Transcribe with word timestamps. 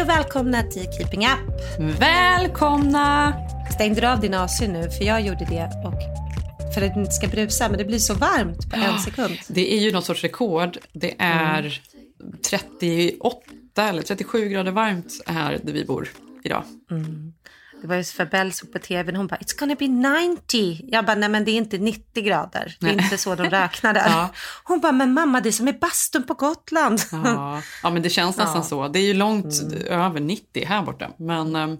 Hej 0.00 0.04
och 0.04 0.16
välkomna 0.16 0.62
till 0.62 0.86
Keeping 0.92 1.26
Up. 1.26 2.00
Välkomna! 2.00 3.34
Stängde 3.74 4.00
du 4.00 4.06
av 4.06 4.20
din 4.20 4.34
AC 4.34 4.60
nu? 4.60 4.90
För 4.90 5.04
jag 5.04 5.20
gjorde 5.20 5.46
det 5.50 5.70
och 5.84 5.94
för 6.74 6.82
att 6.82 6.94
det 6.94 7.00
inte 7.00 7.12
ska 7.12 7.26
brusa, 7.28 7.68
men 7.68 7.78
det 7.78 7.84
blir 7.84 7.98
så 7.98 8.14
varmt 8.14 8.70
på 8.70 8.76
en 8.76 8.98
sekund. 8.98 9.38
Det 9.48 9.74
är 9.74 9.78
ju 9.78 9.92
något 9.92 10.04
sorts 10.04 10.22
rekord. 10.22 10.78
Det 10.92 11.14
är 11.18 11.80
38 12.50 13.42
eller 13.76 14.02
37 14.02 14.48
grader 14.48 14.72
varmt 14.72 15.22
här 15.26 15.60
där 15.62 15.72
vi 15.72 15.84
bor 15.84 16.08
idag. 16.44 16.64
Det 17.82 17.86
var 17.86 17.96
just 17.96 18.12
för 18.12 18.24
Bell 18.24 18.52
såg 18.52 18.72
på 18.72 18.78
tv 18.78 19.16
hon 19.16 19.26
bara 19.26 19.36
“It's 19.36 19.58
gonna 19.58 19.74
be 19.74 19.88
90”. 19.88 20.80
Jag 20.92 21.06
bara 21.06 21.16
“Nej 21.16 21.28
men 21.28 21.44
det 21.44 21.50
är 21.50 21.56
inte 21.56 21.78
90 21.78 22.24
grader, 22.24 22.76
det 22.80 22.86
är 22.86 23.02
inte 23.02 23.18
så 23.18 23.34
de 23.34 23.50
räknar 23.50 23.94
där”. 23.94 24.04
Ja. 24.10 24.28
Hon 24.64 24.80
bara 24.80 24.92
“Men 24.92 25.12
mamma 25.12 25.40
det 25.40 25.48
är 25.48 25.52
som 25.52 25.68
i 25.68 25.72
bastun 25.72 26.22
på 26.22 26.34
Gotland”. 26.34 27.00
Ja, 27.12 27.62
ja 27.82 27.90
men 27.90 28.02
det 28.02 28.10
känns 28.10 28.36
nästan 28.36 28.64
så. 28.64 28.88
Det 28.88 28.98
är 28.98 29.06
ju 29.06 29.14
långt 29.14 29.62
över 29.86 30.20
90 30.20 30.64
här 30.66 30.82
borta. 30.82 31.10
Men, 31.18 31.56
ehm, 31.56 31.78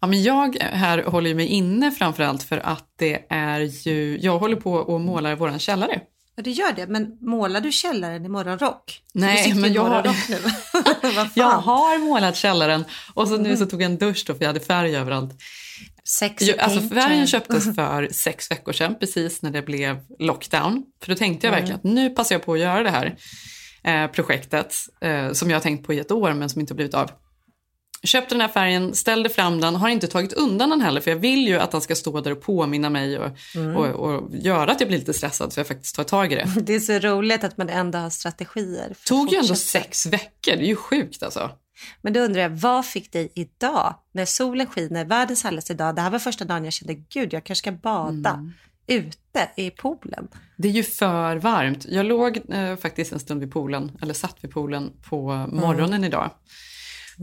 ja, 0.00 0.06
men 0.06 0.22
jag 0.22 0.56
här 0.60 1.02
håller 1.02 1.28
ju 1.28 1.36
mig 1.36 1.46
inne 1.46 1.90
framförallt 1.90 2.42
för 2.42 2.58
att 2.58 2.86
det 2.98 3.26
är 3.28 3.60
ju, 3.60 4.18
jag 4.20 4.38
håller 4.38 4.56
på 4.56 4.72
och 4.72 5.00
målar 5.00 5.36
våran 5.36 5.58
källare. 5.58 6.00
Ja, 6.36 6.42
du 6.42 6.50
gör 6.50 6.72
det, 6.72 6.86
men 6.86 7.16
målar 7.20 7.60
du 7.60 7.72
källaren 7.72 8.24
i 8.24 8.28
morgonrock? 8.28 9.02
Nej, 9.14 9.54
men 9.54 9.72
jag 9.72 9.82
har- 9.84 10.02
nu. 10.30 10.38
Jag 11.34 11.46
har 11.50 11.98
målat 11.98 12.36
källaren 12.36 12.84
och 13.14 13.28
så 13.28 13.36
nu 13.36 13.56
så 13.56 13.66
tog 13.66 13.82
jag 13.82 13.90
en 13.90 13.98
dusch 13.98 14.24
då 14.26 14.34
för 14.34 14.40
jag 14.42 14.48
hade 14.48 14.60
färg 14.60 14.96
överallt. 14.96 15.34
Sexy 16.04 16.46
Jo, 16.50 16.54
alltså 16.58 16.80
färgen 16.88 17.26
köptes 17.26 17.64
för 17.74 18.08
sex 18.12 18.50
veckor 18.50 18.72
sedan, 18.72 18.94
precis 19.00 19.42
när 19.42 19.50
det 19.50 19.62
blev 19.62 19.98
lockdown. 20.18 20.84
För 21.02 21.08
då 21.08 21.14
tänkte 21.18 21.46
jag 21.46 21.52
verkligen 21.52 21.76
att 21.76 21.84
nu 21.84 22.10
passar 22.10 22.34
jag 22.34 22.44
på 22.44 22.52
att 22.52 22.58
göra 22.60 22.82
det 22.82 22.90
här 22.90 23.16
eh, 23.84 24.10
projektet 24.10 24.74
eh, 25.00 25.32
som 25.32 25.50
jag 25.50 25.56
har 25.56 25.62
tänkt 25.62 25.86
på 25.86 25.92
i 25.94 25.98
ett 25.98 26.10
år 26.10 26.32
men 26.32 26.48
som 26.48 26.60
inte 26.60 26.72
har 26.72 26.76
blivit 26.76 26.94
av. 26.94 27.10
Köpte 28.04 28.34
den 28.34 28.40
här 28.40 28.48
färgen, 28.48 28.94
ställde 28.94 29.28
fram 29.28 29.60
den, 29.60 29.76
har 29.76 29.88
inte 29.88 30.06
tagit 30.06 30.32
undan 30.32 30.70
den 30.70 30.80
heller 30.80 31.00
för 31.00 31.10
jag 31.10 31.18
vill 31.18 31.48
ju 31.48 31.58
att 31.58 31.70
den 31.70 31.80
ska 31.80 31.94
stå 31.94 32.20
där 32.20 32.30
och 32.30 32.40
påminna 32.40 32.90
mig 32.90 33.18
och, 33.18 33.30
och, 33.76 33.86
och 33.86 34.30
göra 34.34 34.72
att 34.72 34.80
jag 34.80 34.88
blir 34.88 34.98
lite 34.98 35.12
stressad 35.12 35.52
så 35.52 35.60
jag 35.60 35.66
faktiskt 35.66 35.96
tar 35.96 36.04
tag 36.04 36.32
i 36.32 36.34
det. 36.34 36.48
Det 36.60 36.74
är 36.74 36.80
så 36.80 36.98
roligt 36.98 37.44
att 37.44 37.56
man 37.56 37.68
ändå 37.68 37.98
har 37.98 38.10
strategier. 38.10 38.90
att 38.90 39.04
tog 39.04 39.32
ju 39.32 39.38
ändå 39.38 39.54
sex 39.54 40.06
veckor, 40.06 40.56
det 40.56 40.64
är 40.64 40.68
ju 40.68 40.76
sjukt 40.76 41.22
alltså. 41.22 41.50
Men 42.02 42.12
då 42.12 42.20
undrar 42.20 42.42
jag, 42.42 42.50
vad 42.50 42.86
fick 42.86 43.12
dig 43.12 43.32
idag 43.34 43.94
när 44.12 44.24
solen 44.24 44.66
skiner, 44.66 45.04
världens 45.04 45.44
härligaste 45.44 45.74
dag? 45.74 45.94
Det 45.94 46.00
här 46.00 46.10
var 46.10 46.18
första 46.18 46.44
dagen 46.44 46.64
jag 46.64 46.72
kände, 46.72 46.94
gud 46.94 47.32
jag 47.32 47.44
kanske 47.44 47.62
ska 47.62 47.72
bada 47.72 48.30
Mm. 48.30 48.52
ute 48.86 49.48
i 49.56 49.70
poolen. 49.70 50.28
Det 50.56 50.68
är 50.68 50.72
ju 50.72 50.82
för 50.82 51.36
varmt. 51.36 51.86
Jag 51.88 52.06
låg 52.06 52.40
eh, 52.48 52.76
faktiskt 52.76 53.12
en 53.12 53.20
stund 53.20 53.40
vid 53.40 53.52
poolen, 53.52 53.92
eller 54.02 54.14
satt 54.14 54.36
vid 54.40 54.50
poolen 54.50 54.92
på 55.08 55.46
morgonen 55.52 56.04
idag. 56.04 56.30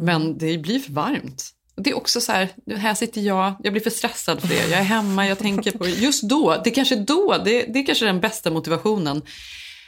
Men 0.05 0.37
det 0.37 0.57
blir 0.57 0.79
för 0.79 0.91
varmt. 0.91 1.49
Det 1.75 1.89
är 1.89 1.97
också 1.97 2.21
så 2.21 2.31
här, 2.31 2.49
här 2.77 2.93
sitter 2.93 3.21
jag, 3.21 3.53
jag 3.63 3.73
blir 3.73 3.83
för 3.83 3.89
stressad 3.89 4.41
för 4.41 4.47
det. 4.47 4.69
Jag 4.69 4.79
är 4.79 4.83
hemma, 4.83 5.27
jag 5.27 5.39
tänker 5.39 5.71
på 5.71 5.87
just 5.87 6.23
då, 6.23 6.61
det 6.63 6.69
är 6.69 6.73
kanske 6.73 6.95
då, 6.95 7.35
det, 7.45 7.65
det 7.73 7.79
är 7.79 7.85
kanske 7.85 8.05
den 8.05 8.19
bästa 8.19 8.51
motivationen 8.51 9.21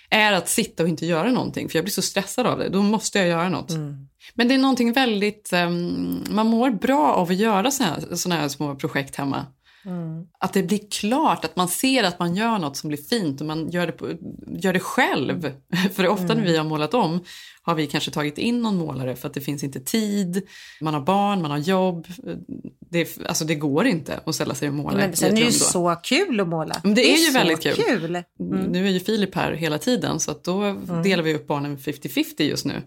är 0.10 0.32
att 0.32 0.50
sitta 0.50 0.84
och 0.84 0.90
inte 0.90 1.06
göra 1.06 1.32
någonting, 1.32 1.70
för 1.70 1.78
jag 1.78 1.86
blir 1.86 1.92
så 1.92 2.02
stressad 2.02 2.48
av 2.48 2.60
det. 2.60 2.70
Då 2.70 2.82
måste 2.82 3.20
jag 3.20 3.28
göra 3.28 3.50
något. 3.50 3.72
Men 4.34 4.48
det 4.48 4.54
är 4.54 4.58
någonting 4.58 4.94
väldigt, 4.94 5.54
ehm, 5.54 6.24
man 6.30 6.48
mår 6.48 6.72
bra 6.72 7.14
av 7.14 7.30
att 7.30 7.36
göra 7.36 7.72
såna 7.72 7.90
här, 7.90 8.16
såna 8.16 8.36
här 8.36 8.48
små 8.48 8.76
projekt 8.76 9.16
hemma. 9.16 9.46
Att 10.40 10.54
det 10.54 10.64
blir 10.64 10.80
klart, 10.92 11.46
att 11.46 11.56
man 11.56 11.68
ser 11.68 12.04
att 12.04 12.20
man 12.20 12.36
gör 12.36 12.60
något 12.60 12.78
som 12.78 12.88
blir 12.88 12.98
fint 12.98 13.42
och 13.42 13.48
man 13.48 13.70
gör 13.70 13.86
det, 13.86 13.92
på, 13.92 14.08
gör 14.48 14.74
det 14.74 14.80
själv. 14.80 15.54
För 15.94 16.08
ofta 16.08 16.34
när 16.34 16.44
vi 16.44 16.58
har 16.58 16.64
målat 16.64 16.94
om 16.94 17.24
har 17.64 17.76
vi 17.76 17.88
kanske 17.88 18.12
tagit 18.12 18.38
in 18.38 18.62
någon 18.62 18.78
målare 18.78 19.16
för 19.16 19.28
att 19.28 19.34
det 19.34 19.42
finns 19.42 19.64
inte 19.64 19.80
tid, 19.80 20.42
man 20.82 20.94
har 20.94 21.02
barn, 21.02 21.42
man 21.42 21.52
har 21.52 21.58
jobb. 21.58 22.08
Det, 22.90 23.00
är- 23.00 23.28
alltså 23.28 23.46
det 23.46 23.56
går 23.56 23.86
inte 23.86 24.20
att 24.26 24.36
ställa 24.36 24.56
sig 24.56 24.68
och 24.68 24.74
måla 24.74 24.98
Men 24.98 25.16
sen 25.16 25.32
är 25.32 25.36
det 25.36 25.42
ju 25.42 25.52
så 25.52 25.96
kul 26.04 26.40
att 26.40 26.48
måla. 26.48 26.82
Men 26.84 26.94
det 26.94 27.02
är 27.14 27.18
ju 27.18 27.26
så 27.26 27.34
väldigt 27.34 27.62
kul. 27.64 27.74
kul. 27.76 28.24
Nu 28.70 28.86
är 28.88 28.92
ju 28.92 29.00
Filip 29.00 29.36
här 29.36 29.52
hela 29.52 29.78
tiden 29.78 30.20
så 30.20 30.32
att 30.32 30.44
då 30.44 30.74
delar 31.04 31.24
vi 31.24 31.34
upp 31.36 31.48
barnen 31.48 31.78
50-50 31.78 32.42
just 32.44 32.66
nu. 32.66 32.82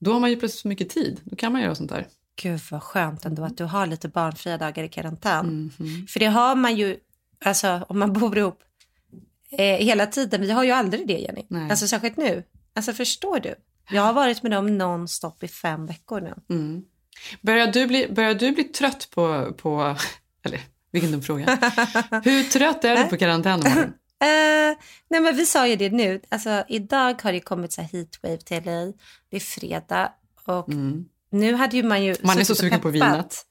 Då 0.00 0.12
har 0.12 0.20
man 0.20 0.30
ju 0.30 0.36
plötsligt 0.36 0.60
så 0.62 0.68
mycket 0.68 0.88
tid, 0.90 1.20
då 1.24 1.36
kan 1.36 1.52
man 1.52 1.62
göra 1.62 1.74
sånt 1.74 1.90
där. 1.90 2.06
Gud 2.42 2.60
vad 2.70 2.82
skönt 2.82 3.24
ändå 3.24 3.44
att 3.44 3.56
du 3.58 3.64
har 3.64 3.86
lite 3.86 4.08
barnfria 4.08 4.58
dagar 4.58 4.84
i 4.84 4.88
karantän. 4.88 5.72
Mhm. 5.78 6.06
För 6.06 6.20
det 6.20 6.26
har 6.26 6.54
man 6.56 6.76
ju, 6.76 6.96
alltså 7.44 7.86
om 7.88 7.98
man 7.98 8.12
bor 8.12 8.38
ihop 8.38 8.58
eh, 9.50 9.64
hela 9.76 10.06
tiden. 10.06 10.40
Vi 10.40 10.50
har 10.50 10.64
ju 10.64 10.70
aldrig 10.70 11.08
det 11.08 11.18
Jenny. 11.18 11.44
Nej. 11.48 11.70
Alltså 11.70 11.88
särskilt 11.88 12.16
nu. 12.16 12.42
Alltså 12.74 12.92
förstår 12.92 13.40
du? 13.40 13.54
Jag 13.90 14.02
har 14.02 14.12
varit 14.12 14.42
med 14.42 14.52
dem 14.52 14.78
nonstop 14.78 15.42
i 15.42 15.48
fem 15.48 15.86
veckor 15.86 16.20
nu. 16.20 16.34
Mm. 16.50 16.84
Börjar, 17.40 17.66
du 17.66 17.86
bli, 17.86 18.08
börjar 18.08 18.34
du 18.34 18.52
bli 18.52 18.64
trött 18.64 19.08
på, 19.10 19.52
på 19.56 19.96
eller 20.44 20.60
vilken 20.90 21.12
dum 21.12 21.22
fråga. 21.22 21.44
Hur 22.24 22.50
trött 22.50 22.84
är 22.84 22.96
du 22.96 23.04
på 23.04 23.16
karantän? 23.16 23.92
Eh, 24.22 24.76
nej 25.10 25.20
men 25.20 25.36
vi 25.36 25.46
sa 25.46 25.66
ju 25.66 25.76
det 25.76 25.90
nu. 25.90 26.20
Alltså 26.28 26.64
idag 26.68 27.22
har 27.22 27.32
det 27.32 27.40
kommit 27.40 27.72
så 27.72 27.82
här 27.82 27.88
heatwave 27.88 28.36
till 28.36 28.64
LA. 28.64 28.92
Det 29.30 29.36
är 29.36 29.40
fredag 29.40 30.12
och 30.44 30.68
nu 31.30 31.54
hade 31.54 31.76
ju 31.76 31.82
man 31.82 32.04
ju... 32.04 32.10
Mm. 32.10 32.20
Man 32.22 32.38
är 32.38 32.44
så 32.44 32.54
sugen 32.54 32.80
på 32.80 32.88
vinet. 32.88 33.46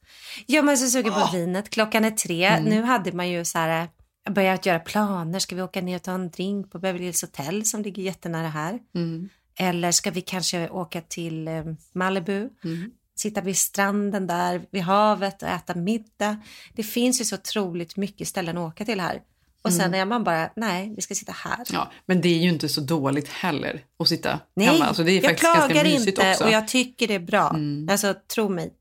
Ja, 0.46 0.62
man 0.62 0.74
är 0.74 0.78
så 0.78 0.88
sugen 0.88 1.14
på 1.14 1.30
vinet. 1.34 1.70
Klockan 1.70 2.06
är 2.06 2.12
tre. 2.12 2.46
Mm. 2.46 2.64
Nu 2.64 2.82
hade 2.82 3.12
man 3.12 3.30
ju 3.30 3.46
så 3.46 3.58
här 3.58 3.88
börjat 4.30 4.66
göra 4.66 4.80
planer. 4.80 5.40
Ska 5.40 5.56
vi 5.56 5.62
åka 5.62 5.82
ner 5.82 5.96
och 5.96 6.02
ta 6.02 6.12
en 6.12 6.30
drink 6.30 6.72
på 6.72 6.80
Beverly 6.80 7.06
Hills 7.06 7.22
Hotel 7.22 7.66
som 7.66 7.82
ligger 7.82 8.04
jättenära 8.04 8.48
här? 8.48 8.80
Mm. 8.96 9.30
Eller 9.60 9.92
ska 9.92 10.12
vi 10.12 10.22
kanske 10.22 10.70
åka 10.70 11.02
till 11.02 11.48
eh, 11.48 11.64
Malibu? 11.94 12.50
Mm. 12.64 12.92
Sitta 13.16 13.42
vid 13.42 13.58
stranden 13.58 14.28
där 14.28 14.62
vid 14.72 14.82
havet 14.82 15.42
och 15.42 15.50
äta 15.50 15.76
middag. 15.76 16.42
Det 16.74 16.84
finns 16.84 17.22
ju 17.22 17.26
så 17.26 17.36
otroligt 17.36 17.98
mycket 17.98 18.28
ställen 18.28 18.58
att 18.58 18.74
åka 18.74 18.86
till 18.86 19.00
här. 19.00 19.22
Och 19.62 19.74
sen 19.74 19.94
är 19.94 20.06
man 20.06 20.24
bara, 20.24 20.50
nej, 20.56 20.94
vi 20.96 21.02
ska 21.02 21.16
sitta 21.16 21.32
här. 21.32 21.54
Mm. 21.54 21.66
Ja, 21.70 21.92
men 22.06 22.22
det 22.22 22.30
är 22.30 22.38
ju 22.38 22.50
inte 22.50 22.70
så 22.70 22.82
dåligt 22.82 23.28
heller 23.28 23.86
att 24.00 24.08
sitta 24.08 24.40
Nej, 24.54 24.68
hemma. 24.68 24.86
Alltså 24.86 25.04
det 25.04 25.12
är 25.12 25.16
jag 25.16 25.24
faktiskt 25.24 25.44
ganska 25.44 25.68
klagar 25.70 25.86
inte 25.86 26.12
också. 26.12 26.24
Mm. 26.24 26.48
och 26.48 26.52
jag 26.52 26.68
tycker 26.68 27.08
det 27.08 27.14
är 27.14 27.20
bra. 27.20 27.56
Alltså 27.92 28.16
tro 28.36 28.50
mig. 28.50 28.74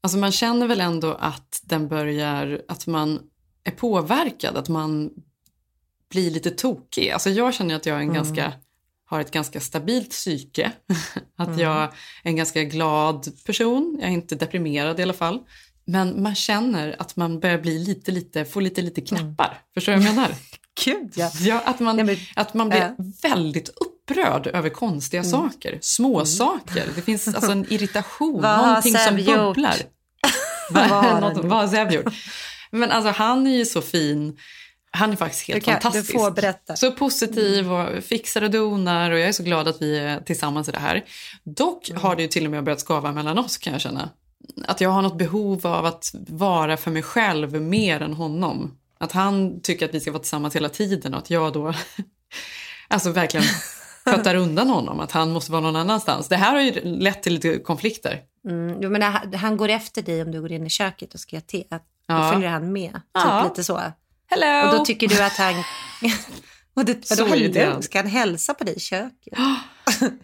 Alltså 0.00 0.18
man 0.18 0.32
känner 0.32 0.66
väl 0.66 0.80
ändå 0.80 1.14
att 1.14 1.60
den 1.62 1.88
börjar, 1.88 2.62
att 2.68 2.86
man 2.86 3.20
är 3.64 3.70
påverkad, 3.70 4.56
att 4.56 4.68
man 4.68 5.10
blir 6.10 6.30
lite 6.30 6.50
tokig. 6.50 7.10
Alltså 7.10 7.30
jag 7.30 7.54
känner 7.54 7.74
att 7.76 7.86
jag 7.86 7.96
är 7.96 8.00
en 8.00 8.14
ganska, 8.14 8.52
har 9.06 9.20
ett 9.20 9.30
ganska 9.30 9.60
stabilt 9.60 10.10
psyke. 10.10 10.72
att 11.36 11.58
jag 11.58 11.82
är 11.82 11.90
en 12.22 12.36
ganska 12.36 12.64
glad 12.64 13.28
person, 13.46 13.96
jag 14.00 14.08
är 14.08 14.12
inte 14.14 14.34
deprimerad 14.34 15.00
i 15.00 15.02
alla 15.02 15.12
fall. 15.12 15.38
Men 15.84 16.22
man 16.22 16.34
känner 16.34 16.96
att 16.98 17.16
man 17.16 17.40
börjar 17.40 17.58
bli 17.58 17.78
lite, 17.78 18.10
lite, 18.12 18.44
få 18.44 18.60
lite, 18.60 18.82
lite 18.82 19.00
knappar. 19.00 19.58
Förstår 19.74 19.92
du 19.92 19.98
vad 19.98 20.06
jag 20.08 20.14
menar? 20.14 20.30
Gud 20.84 21.12
ja. 21.16 21.30
Ja, 21.40 21.62
att 21.64 21.80
man, 21.80 21.96
Nej, 21.96 22.04
men- 22.04 22.16
att 22.36 22.54
man 22.54 22.68
blir 22.68 22.94
Ja. 22.98 23.04
väldigt 23.22 23.68
upprörd 23.68 24.46
över 24.46 24.68
konstiga 24.70 25.24
saker, 25.24 25.78
små 25.82 26.24
saker. 26.26 26.88
Det 26.94 27.02
finns 27.02 27.28
alltså 27.28 27.52
en 27.52 27.66
irritation, 27.72 28.40
någonting 28.42 28.94
som 28.94 29.16
bubblar. 29.16 29.74
Vad 30.70 30.84
har 30.88 31.20
Något-? 31.20 31.44
Vad 31.44 31.58
har 31.60 31.68
Seb 31.68 31.92
gjort? 31.92 32.14
Men 32.70 32.90
alltså 32.90 33.10
han 33.12 33.46
är 33.46 33.56
ju 33.56 33.66
så 33.66 33.82
fin. 33.82 34.36
Han 34.92 35.12
är 35.12 35.16
faktiskt 35.16 35.48
helt 35.48 35.60
Du 35.60 35.64
kan- 35.64 35.74
du 35.74 35.80
fantastisk. 35.80 36.12
får 36.18 36.30
berätta. 36.30 36.76
Så 36.76 36.92
positiv 36.92 37.72
och 37.72 38.04
fixar 38.04 38.42
och 38.42 38.50
donar 38.50 39.10
och 39.10 39.18
jag 39.18 39.28
är 39.28 39.32
så 39.32 39.42
glad 39.42 39.68
att 39.68 39.82
vi 39.82 39.98
är 39.98 40.20
tillsammans 40.20 40.68
i 40.68 40.72
det 40.72 40.78
här. 40.78 41.04
Dock 41.44 41.90
Mm. 41.90 42.02
har 42.02 42.16
det 42.16 42.22
ju 42.22 42.28
till 42.28 42.44
och 42.44 42.50
med 42.50 42.64
börjat 42.64 42.80
skava 42.80 43.12
mellan 43.12 43.38
oss 43.38 43.58
kan 43.58 43.72
jag 43.72 43.82
känna. 43.82 44.10
Att 44.66 44.80
jag 44.80 44.90
har 44.90 45.02
något 45.02 45.18
behov 45.18 45.66
av 45.66 45.84
att 45.86 46.10
vara 46.28 46.76
för 46.76 46.90
mig 46.90 47.02
själv 47.02 47.62
mer 47.62 48.00
än 48.02 48.12
honom. 48.12 48.76
Att 48.98 49.12
han 49.12 49.60
tycker 49.60 49.88
att 49.88 49.94
vi 49.94 50.00
ska 50.00 50.10
vara 50.12 50.22
tillsammans 50.22 50.56
hela 50.56 50.68
tiden 50.68 51.14
och 51.14 51.20
att 51.20 51.30
jag 51.30 51.52
då 51.52 51.74
alltså 52.88 53.10
verkligen 53.10 53.46
puttar 54.04 54.34
undan 54.44 54.68
honom. 54.68 55.00
Att 55.00 55.12
han 55.12 55.30
måste 55.30 55.52
vara 55.52 55.60
någon 55.62 55.76
annanstans. 55.76 56.28
Det 56.28 56.36
här 56.36 56.52
har 56.52 56.60
ju 56.60 56.80
lett 56.84 57.22
till 57.22 57.34
lite 57.34 57.58
konflikter. 57.58 58.20
Mm, 58.48 58.78
jo, 58.82 58.90
men 58.90 59.02
han, 59.02 59.34
han 59.34 59.56
går 59.56 59.68
efter 59.68 60.02
dig 60.02 60.22
om 60.22 60.30
du 60.30 60.40
går 60.40 60.52
in 60.52 60.66
i 60.66 60.70
köket 60.70 61.14
och 61.14 61.20
ska 61.20 61.36
göra 61.36 61.44
te. 61.46 61.64
Att, 61.70 61.82
Då 62.10 62.16
Ja. 62.16 62.32
följer 62.32 62.48
han 62.50 62.72
med. 62.72 62.92
Typ 62.92 63.00
Ja. 63.14 63.44
lite 63.48 63.64
så. 63.64 63.80
Hello! 64.26 64.68
Och 64.72 64.78
då 64.78 64.84
tycker 64.84 65.08
du 65.08 65.22
att 65.22 65.32
han... 65.32 65.54
och 66.74 66.84
det, 66.84 67.06
Så 67.06 67.14
irriterande. 67.26 67.60
hello? 67.60 67.82
Ska 67.82 67.98
han 67.98 68.06
hälsa 68.06 68.54
på 68.54 68.64
dig 68.64 68.74
i 68.76 68.80
köket? 68.80 69.38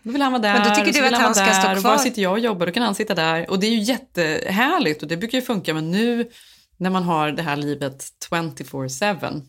Då 0.03 0.13
vill 0.13 0.23
han 0.23 0.33
vara 0.33 0.43
där, 0.43 0.53
Men 0.59 0.69
då 0.69 0.75
tycker 0.75 1.01
du 1.01 1.07
att 1.07 1.13
han 1.13 1.23
vara 1.23 1.35
ska 1.35 1.45
stå 1.61 1.69
där, 1.69 1.81
kvar? 1.81 1.91
Var 1.91 1.99
sitter 1.99 2.23
jag 2.23 2.33
och 2.33 2.39
jobbar, 2.39 2.67
då 2.67 2.73
kan 2.73 2.83
han 2.83 2.95
sitta 2.95 3.15
där. 3.15 3.51
Och 3.51 3.61
det 3.61 3.67
är 3.67 3.71
ju 3.71 3.81
jättehärligt 3.81 5.03
och 5.03 5.09
det 5.09 5.17
brukar 5.17 5.39
ju 5.39 5.43
funka, 5.43 5.75
men 5.75 5.91
nu 5.91 6.29
när 6.77 6.91
man 6.91 7.03
har 7.03 7.31
det 7.33 7.43
här 7.43 7.57
livet 7.57 8.05
24-7 8.31 9.43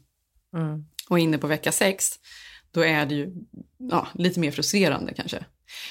Mm. 0.55 0.85
och 1.09 1.19
är 1.19 1.23
inne 1.23 1.37
på 1.37 1.47
vecka 1.47 1.71
6, 1.71 2.11
då 2.71 2.81
är 2.85 3.05
det 3.05 3.15
ju 3.15 3.29
ja, 3.91 4.07
lite 4.13 4.39
mer 4.39 4.51
frustrerande 4.51 5.13
kanske. 5.13 5.45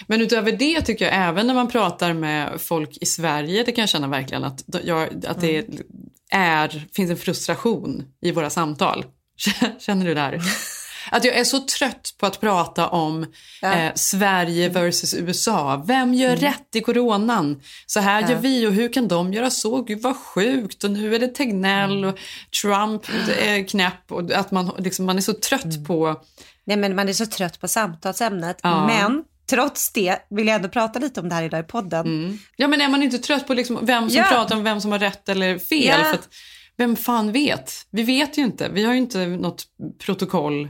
Men 0.06 0.20
utöver 0.20 0.52
det 0.52 0.80
tycker 0.82 1.04
jag 1.04 1.14
även 1.14 1.46
när 1.46 1.54
man 1.54 1.68
pratar 1.68 2.12
med 2.12 2.60
folk 2.60 2.98
i 3.00 3.06
Sverige, 3.06 3.62
det 3.62 3.72
kan 3.72 3.82
jag 3.82 3.88
känna 3.88 4.08
verkligen 4.08 4.44
att, 4.44 4.64
jag, 4.84 5.26
att 5.26 5.40
det 5.40 5.58
Mm. 5.68 5.86
Är, 6.30 6.86
finns 6.94 7.10
en 7.10 7.16
frustration 7.16 8.04
i 8.22 8.32
våra 8.32 8.50
samtal. 8.50 9.04
Känner 9.80 10.06
du 10.06 10.14
det 10.14 10.20
här? 10.20 10.40
Att 11.10 11.24
jag 11.24 11.36
är 11.36 11.44
så 11.44 11.60
trött 11.60 12.14
på 12.18 12.26
att 12.26 12.40
prata 12.40 12.88
om 12.88 13.26
Ja. 13.62 13.72
eh, 13.74 13.92
Sverige 13.94 14.68
versus 14.68 15.14
USA. 15.14 15.82
Vem 15.86 16.14
gör 16.14 16.28
Mm. 16.28 16.40
rätt 16.40 16.68
i 16.76 16.80
coronan? 16.80 17.60
Så 17.86 18.00
här 18.00 18.28
gör 18.30 18.36
vi 18.38 18.66
och 18.66 18.72
hur 18.72 18.92
kan 18.92 19.08
de 19.08 19.32
göra 19.32 19.50
så? 19.50 19.82
Gud 19.82 20.02
vad 20.02 20.16
sjukt 20.16 20.84
och 20.84 20.90
nu 20.90 21.14
är 21.14 21.18
det 21.18 21.28
Tegnell 21.28 21.98
Mm. 21.98 22.10
och 22.10 22.18
Trump 22.62 23.02
är 23.42 23.68
knäpp 23.68 24.12
och 24.12 24.30
att 24.32 24.50
man, 24.50 24.72
liksom, 24.78 25.06
man 25.06 25.16
är 25.16 25.20
så 25.22 25.32
trött 25.34 25.64
Mm. 25.64 25.84
på... 25.84 26.20
Nej, 26.64 26.76
men 26.76 26.94
man 26.96 27.08
är 27.08 27.12
så 27.12 27.26
trött 27.26 27.60
på 27.60 27.68
samtalsämnet. 27.68 28.58
Ja. 28.62 28.86
Men 28.86 29.24
trots 29.50 29.92
det 29.92 30.18
vill 30.30 30.46
jag 30.46 30.56
ändå 30.56 30.68
prata 30.68 30.98
lite 30.98 31.20
om 31.20 31.28
det 31.28 31.34
här 31.34 31.42
idag 31.42 31.60
i 31.60 31.62
podden. 31.62 32.06
Mm. 32.06 32.38
Ja 32.56 32.68
men 32.68 32.80
är 32.80 32.88
man 32.88 33.02
inte 33.02 33.18
trött 33.18 33.46
på 33.46 33.54
liksom 33.54 33.78
vem 33.82 34.10
som 34.10 34.18
Ja. 34.18 34.24
pratar 34.24 34.56
om 34.56 34.64
vem 34.64 34.80
som 34.80 34.92
har 34.92 34.98
rätt 34.98 35.28
eller 35.28 35.58
fel? 35.58 35.84
Ja. 35.98 36.04
För 36.04 36.14
att, 36.14 36.28
vem 36.76 36.96
fan 36.96 37.32
vet? 37.32 37.72
Vi 37.90 38.02
vet 38.02 38.38
ju 38.38 38.42
inte. 38.42 38.68
Vi 38.68 38.84
har 38.84 38.92
ju 38.92 38.98
inte 38.98 39.26
något 39.26 39.64
protokoll. 39.98 40.68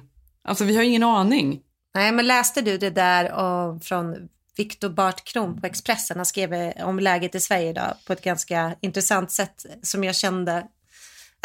Alltså 0.48 0.64
vi 0.64 0.76
har 0.76 0.82
ingen 0.82 1.02
aning. 1.02 1.60
Nej, 1.94 2.12
men 2.12 2.26
läste 2.26 2.60
du 2.62 2.78
det 2.78 2.90
där 2.90 3.32
om, 3.32 3.80
från 3.80 4.14
Viktor 4.56 4.88
Bart 4.88 5.24
Kron 5.24 5.60
på 5.60 5.66
Expressen? 5.66 6.16
Han 6.16 6.26
skrev 6.26 6.52
eh, 6.54 6.88
om 6.88 6.98
läget 7.00 7.34
i 7.34 7.40
Sverige 7.40 7.70
idag 7.70 7.94
på 8.06 8.12
ett 8.12 8.22
ganska 8.24 8.74
intressant 8.80 9.30
sätt 9.30 9.66
som 9.82 10.04
jag 10.04 10.16
kände 10.16 10.66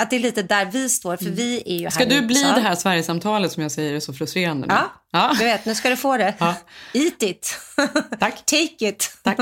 att 0.01 0.09
det 0.09 0.15
är 0.15 0.19
lite 0.19 0.43
där 0.43 0.65
vi 0.65 0.89
står, 0.89 1.17
för 1.17 1.25
vi 1.25 1.63
är 1.65 1.79
ju 1.79 1.91
Ska 1.91 1.99
här 2.03 2.11
i 2.11 2.19
du 2.19 2.21
bli 2.27 2.41
USA. 2.41 2.55
det 2.55 2.61
här 2.61 2.75
Sverigesamtalet 2.75 3.51
som 3.51 3.63
jag 3.63 3.71
säger 3.71 3.93
är 3.93 3.99
så 3.99 4.13
frustrerande 4.13 4.67
nu? 4.67 4.73
Ja. 4.73 4.91
ja. 5.11 5.35
Du 5.39 5.45
vet, 5.45 5.65
nu 5.65 5.75
ska 5.75 5.89
du 5.89 5.97
få 5.97 6.17
det. 6.17 6.33
Ja. 6.39 6.55
Eat 6.93 7.23
it. 7.23 7.55
Tack. 8.19 8.45
Take 8.45 8.87
it. 8.89 9.17
Tack. 9.23 9.37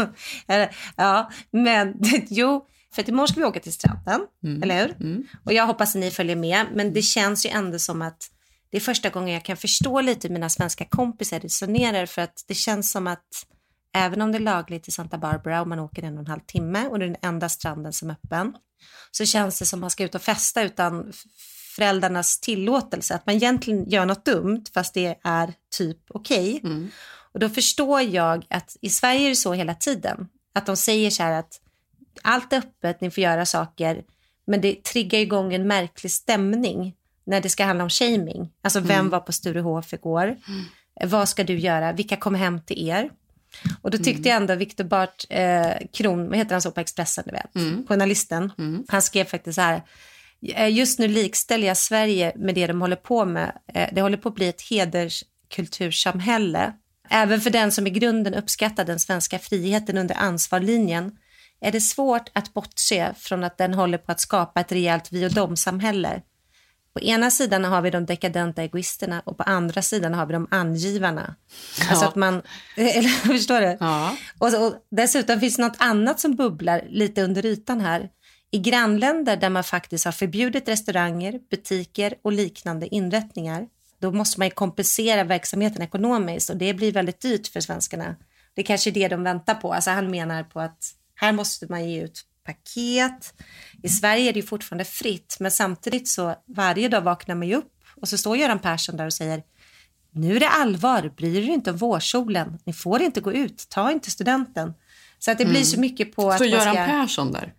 Ja, 0.96 1.32
men 1.52 1.94
jo, 2.30 2.66
för 2.96 3.02
att 3.02 3.08
imorgon 3.08 3.28
ska 3.28 3.40
vi 3.40 3.46
åka 3.46 3.60
till 3.60 3.74
stranden, 3.74 4.22
Mm. 4.44 4.64
eller 4.64 4.76
hur? 5.00 5.24
Och 5.46 5.54
jag 5.54 5.68
hoppas 5.68 5.96
att 5.96 6.00
ni 6.02 6.12
följer 6.12 6.36
med, 6.36 6.66
men 6.74 6.94
det 6.94 7.02
känns 7.02 7.46
ju 7.46 7.50
ändå 7.50 7.80
som 7.80 8.02
att 8.02 8.28
det 8.72 8.78
är 8.78 8.82
första 8.82 9.10
gången 9.10 9.34
jag 9.34 9.46
kan 9.46 9.58
förstå 9.58 10.02
lite 10.02 10.28
hur 10.28 10.34
mina 10.34 10.50
svenska 10.50 10.86
kompisar 10.86 11.40
resonerar, 11.40 12.06
för 12.06 12.22
att 12.22 12.44
det 12.48 12.54
känns 12.54 12.92
som 12.92 13.08
att 13.08 13.46
även 13.94 14.22
om 14.22 14.32
det 14.32 14.38
är 14.38 14.40
lagligt 14.40 14.88
i 14.88 14.92
Santa 14.92 15.18
Barbara 15.18 15.62
och 15.62 15.68
man 15.68 15.80
åker 15.80 16.04
en 16.04 16.14
och 16.14 16.20
en 16.20 16.28
halv 16.28 16.40
timme 16.40 16.88
och 16.88 17.00
det 17.00 17.06
är 17.06 17.10
den 17.10 17.18
enda 17.22 17.50
stranden 17.50 17.94
som 17.94 18.10
är 18.10 18.14
öppen, 18.14 18.54
så 19.12 19.26
känns 19.26 19.60
det 19.60 19.66
som 19.66 19.80
att 19.80 19.82
man 19.82 19.90
ska 19.90 20.04
ut 20.04 20.16
och 20.16 20.22
festa 20.22 20.62
utan 20.64 21.14
föräldrarnas 21.76 22.40
tillåtelse. 22.40 23.16
Att 23.16 23.26
man 23.26 23.36
egentligen 23.36 23.90
gör 23.90 24.06
något 24.06 24.26
dumt 24.26 24.64
fast 24.74 24.94
det 24.94 25.16
är 25.24 25.54
typ 25.78 25.98
okej. 26.10 26.62
Och 27.34 27.40
då 27.40 27.50
förstår 27.50 28.02
jag 28.02 28.46
att 28.50 28.78
i 28.82 28.90
Sverige 28.90 29.26
är 29.26 29.30
det 29.30 29.36
så 29.36 29.54
hela 29.54 29.76
tiden. 29.76 30.28
Att 30.54 30.66
de 30.66 30.78
säger 30.78 31.10
så 31.12 31.24
här 31.24 31.40
att 31.40 31.62
allt 32.22 32.54
är 32.54 32.58
öppet, 32.58 33.02
ni 33.02 33.12
får 33.12 33.24
göra 33.24 33.46
saker. 33.46 34.04
Men 34.48 34.62
det 34.62 34.84
triggar 34.84 35.20
igång 35.20 35.54
en 35.54 35.68
märklig 35.68 36.12
stämning 36.12 36.96
när 37.24 37.42
det 37.42 37.50
ska 37.50 37.66
handla 37.66 37.84
om 37.84 37.90
shaming. 37.90 38.52
Alltså 38.62 38.80
vem 38.80 39.10
var 39.10 39.20
på 39.20 39.32
Sturehof 39.32 39.94
igår? 39.94 40.38
Vad 41.04 41.30
ska 41.30 41.44
du 41.44 41.60
göra? 41.60 41.92
Vilka 41.92 42.16
kommer 42.16 42.40
hem 42.40 42.62
till 42.62 42.90
er? 42.90 43.10
Och 43.82 43.92
då 43.92 43.98
tyckte 43.98 44.30
jag 44.30 44.36
ändå 44.36 44.56
Viktor 44.56 44.84
Bart 44.84 45.26
eh, 45.30 45.72
Kron, 45.94 46.34
heter 46.34 46.52
han 46.52 46.62
så 46.62 46.72
på 46.72 46.80
Expressen, 46.80 47.24
du 47.28 47.32
vet, 47.32 47.54
journalisten, 47.88 48.52
han 48.88 49.02
skrev 49.02 49.26
faktiskt 49.26 49.56
så 49.56 49.62
här, 49.62 49.82
"Eh, 50.56 50.74
just 50.74 51.00
nu 51.00 51.08
likställer 51.08 51.68
jag 51.68 51.78
Sverige 51.78 52.34
med 52.36 52.56
det 52.56 52.68
de 52.68 52.82
håller 52.82 52.96
på 52.96 53.26
med. 53.26 53.52
Eh, 53.74 53.90
det 53.92 54.02
håller 54.02 54.18
på 54.18 54.30
att 54.30 54.36
bli 54.36 54.48
ett 54.48 54.62
hederskultursamhälle. 54.70 56.74
Även 57.10 57.42
för 57.42 57.50
den 57.50 57.72
som 57.72 57.88
i 57.88 57.90
grunden 57.90 58.34
uppskattar 58.34 58.86
den 58.86 59.00
svenska 59.00 59.40
friheten 59.40 59.98
under 59.98 60.16
ansvarlinjen 60.16 61.12
är 61.62 61.72
det 61.72 61.82
svårt 61.82 62.30
att 62.34 62.54
bortse 62.54 63.14
från 63.18 63.44
att 63.44 63.58
den 63.58 63.74
håller 63.74 63.98
på 63.98 64.12
att 64.12 64.20
skapa 64.20 64.60
ett 64.60 64.72
rejält 64.72 65.12
vi 65.12 65.26
och 65.26 65.34
dom-samhälle. 65.34 66.22
På 66.94 67.02
ena 67.02 67.32
sidan 67.32 67.64
har 67.64 67.82
vi 67.82 67.90
de 67.90 68.06
dekadenta 68.06 68.64
egoisterna 68.64 69.22
och 69.26 69.38
på 69.38 69.44
andra 69.44 69.82
sidan 69.82 70.14
har 70.14 70.26
vi 70.26 70.34
de 70.34 70.48
angivarna. 70.52 71.36
Alltså 71.90 72.06
att 72.06 72.16
man, 72.16 72.42
eller 72.76 73.10
förstår 73.10 73.62
du? 73.62 73.78
Ja. 73.80 74.18
Och, 74.38 74.66
och 74.66 74.74
dessutom 74.92 75.40
finns 75.40 75.58
något 75.58 75.78
annat 75.78 76.20
som 76.20 76.36
bubblar 76.36 76.82
lite 76.90 77.24
under 77.24 77.46
ytan 77.46 77.82
här. 77.82 78.10
I 78.52 78.58
grannländer 78.58 79.38
där 79.38 79.50
man 79.50 79.64
faktiskt 79.64 80.06
har 80.06 80.12
förbjudit 80.12 80.68
restauranger, 80.68 81.40
butiker 81.50 82.14
och 82.22 82.32
liknande 82.32 82.96
inrättningar, 82.96 83.68
då 84.00 84.12
måste 84.12 84.40
man 84.40 84.52
kompensera 84.52 85.24
verksamheten 85.24 85.82
ekonomiskt 85.82 86.50
och 86.50 86.58
det 86.58 86.74
blir 86.74 86.92
väldigt 86.92 87.22
dyrt 87.22 87.48
för 87.48 87.60
svenskarna. 87.60 88.16
Det 88.54 88.62
är 88.62 88.66
kanske 88.66 88.90
är 88.90 88.92
det 88.92 89.08
de 89.08 89.24
väntar 89.24 89.56
på. 89.56 89.74
Alltså 89.74 89.92
han 89.92 90.12
menar 90.12 90.44
på 90.44 90.60
att 90.60 90.94
här 91.16 91.32
måste 91.32 91.66
man 91.70 91.90
ge 91.90 92.04
ut 92.04 92.22
paket. 92.54 93.34
I 93.84 93.90
Sverige 93.90 94.30
är 94.30 94.34
det 94.34 94.42
fortfarande 94.42 94.86
fritt, 94.86 95.38
men 95.40 95.52
samtidigt 95.52 96.08
så 96.08 96.36
varje 96.48 96.90
dag 96.90 97.02
vaknar 97.02 97.36
man 97.36 97.48
ju 97.48 97.56
upp 97.56 97.74
och 98.02 98.08
så 98.10 98.18
står 98.18 98.38
Göran 98.38 98.60
Persson 98.60 98.98
där 98.98 99.06
och 99.06 99.14
säger 99.14 99.44
nu 100.12 100.36
är 100.36 100.40
det 100.40 100.50
allvar, 100.50 101.12
bryr 101.18 101.36
er 101.50 101.54
inte 101.54 101.72
om 101.72 101.78
vårsolen, 101.78 102.60
ni 102.66 102.74
får 102.74 103.02
inte 103.02 103.22
gå 103.22 103.34
ut, 103.34 103.66
ta 103.70 103.92
inte 103.92 104.12
studenten. 104.12 104.74
Så 105.20 105.32
att 105.32 105.38
det 105.38 105.46
blir 105.46 105.64
så 105.64 105.80
mycket 105.80 106.16
på 106.16 106.30
att 106.32 106.38
Så 106.38 106.44
man 106.44 106.52
Göran 106.52 106.74
ska... 106.76 106.86
Persson 106.86 107.32
där. 107.32 107.54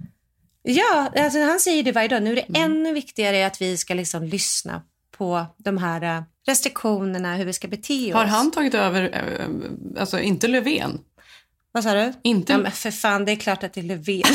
Ja, 0.63 1.13
alltså 1.17 1.41
han 1.43 1.61
säger 1.61 1.83
det 1.83 1.93
varje 1.93 2.09
dag. 2.09 2.23
Nu 2.23 2.33
är 2.33 2.37
det 2.37 2.43
Mm. 2.49 2.63
ännu 2.73 2.93
viktigare 2.93 3.47
att 3.47 3.63
vi 3.63 3.77
ska 3.77 3.95
liksom 3.95 4.23
lyssna 4.25 4.83
på 5.19 5.47
de 5.57 5.79
här 5.79 6.03
eh, 6.17 6.23
restriktionerna, 6.47 7.37
hur 7.37 7.45
vi 7.45 7.53
ska 7.53 7.69
bete 7.69 8.09
oss. 8.09 8.15
Har 8.15 8.25
han 8.25 8.51
tagit 8.51 8.75
över, 8.75 9.03
eh, 9.13 10.01
alltså 10.01 10.21
inte 10.21 10.49
Löfven? 10.49 10.99
Vad 11.73 11.83
sa 11.85 11.95
du? 11.95 12.13
Inte- 12.23 12.53
Ja, 12.53 12.59
men 12.59 12.73
för 12.73 12.91
fan, 12.91 13.25
det 13.25 13.33
är 13.33 13.37
klart 13.37 13.63
att 13.63 13.73
det 13.73 13.81
är 13.81 13.85
Löfven. 13.85 14.23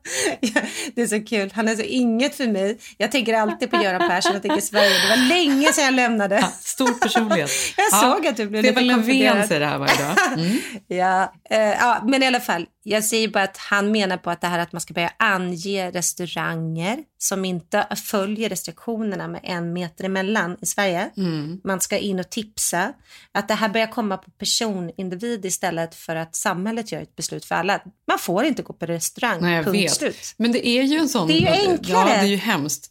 det 0.95 1.01
är 1.01 1.07
så 1.07 1.23
kul. 1.23 1.51
Han 1.53 1.67
är 1.67 1.75
så 1.75 1.81
inget 1.81 2.35
för 2.35 2.47
mig. 2.47 2.77
Jag 2.97 3.11
tänker 3.11 3.33
alltid 3.33 3.71
på 3.71 3.83
Göran 3.83 4.09
Persson. 4.09 4.33
Jag 4.33 4.41
tänker 4.41 4.61
Sverige. 4.61 4.89
Det 4.89 5.09
var 5.09 5.27
länge 5.27 5.73
sedan 5.73 5.85
jag 5.85 5.93
lämnade. 5.93 6.49
Stor 6.61 6.99
personlighet. 6.99 7.51
Jag 7.77 7.99
såg 7.99 8.27
att 8.27 8.37
du 8.37 8.47
blev 8.47 8.63
Stefan 8.63 8.83
lite 8.83 8.95
Löfven 8.95 9.47
säger 9.47 9.59
det 9.59 9.65
här 9.65 9.77
varje 9.77 10.03
dag. 10.03 10.17
Mm. 10.33 10.57
Ja, 10.87 11.33
eh, 11.49 11.59
ja, 11.59 12.01
men 12.03 12.23
i 12.23 12.27
alla 12.27 12.39
fall. 12.39 12.65
Jag 12.83 13.03
säger 13.03 13.27
bara 13.27 13.43
att 13.43 13.57
han 13.57 13.91
menar 13.91 14.17
på 14.17 14.29
att 14.29 14.41
det 14.41 14.47
här 14.47 14.59
att 14.59 14.71
man 14.71 14.81
ska 14.81 14.93
börja 14.93 15.11
ange 15.17 15.91
restauranger 15.91 17.03
som 17.17 17.45
inte 17.45 17.87
följer 18.05 18.49
restriktionerna 18.49 19.27
med 19.27 19.41
en 19.43 19.73
meter 19.73 20.03
emellan 20.03 20.57
i 20.61 20.65
Sverige. 20.65 21.09
Mm. 21.17 21.61
Man 21.63 21.81
ska 21.81 21.97
in 21.97 22.19
och 22.19 22.29
tipsa. 22.29 22.93
Att 23.31 23.47
det 23.47 23.53
här 23.53 23.69
börjar 23.69 23.87
komma 23.87 24.17
på 24.17 24.31
personindivid 24.31 25.45
istället 25.45 25.95
för 25.95 26.15
att 26.15 26.35
samhället 26.35 26.91
gör 26.91 27.01
ett 27.01 27.15
beslut 27.15 27.45
för 27.45 27.55
alla. 27.55 27.79
Man 28.07 28.19
får 28.19 28.43
inte 28.43 28.61
gå 28.61 28.73
på 28.73 28.85
restaurang, 28.85 29.41
Nej, 29.41 29.55
jag 29.55 29.65
punkt 29.65 29.90
vet. 29.91 29.97
slut. 30.15 30.33
Men 30.37 30.51
det 30.51 30.67
är 30.67 30.83
ju 30.83 30.97
en 30.97 31.09
sån... 31.09 31.27
Det 31.27 31.33
är 31.33 31.39
ju 31.63 31.69
enklare. 31.71 32.09
Ja, 32.09 32.15
det 32.15 32.21
är 32.21 32.25
ju 32.25 32.35
hemskt. 32.35 32.87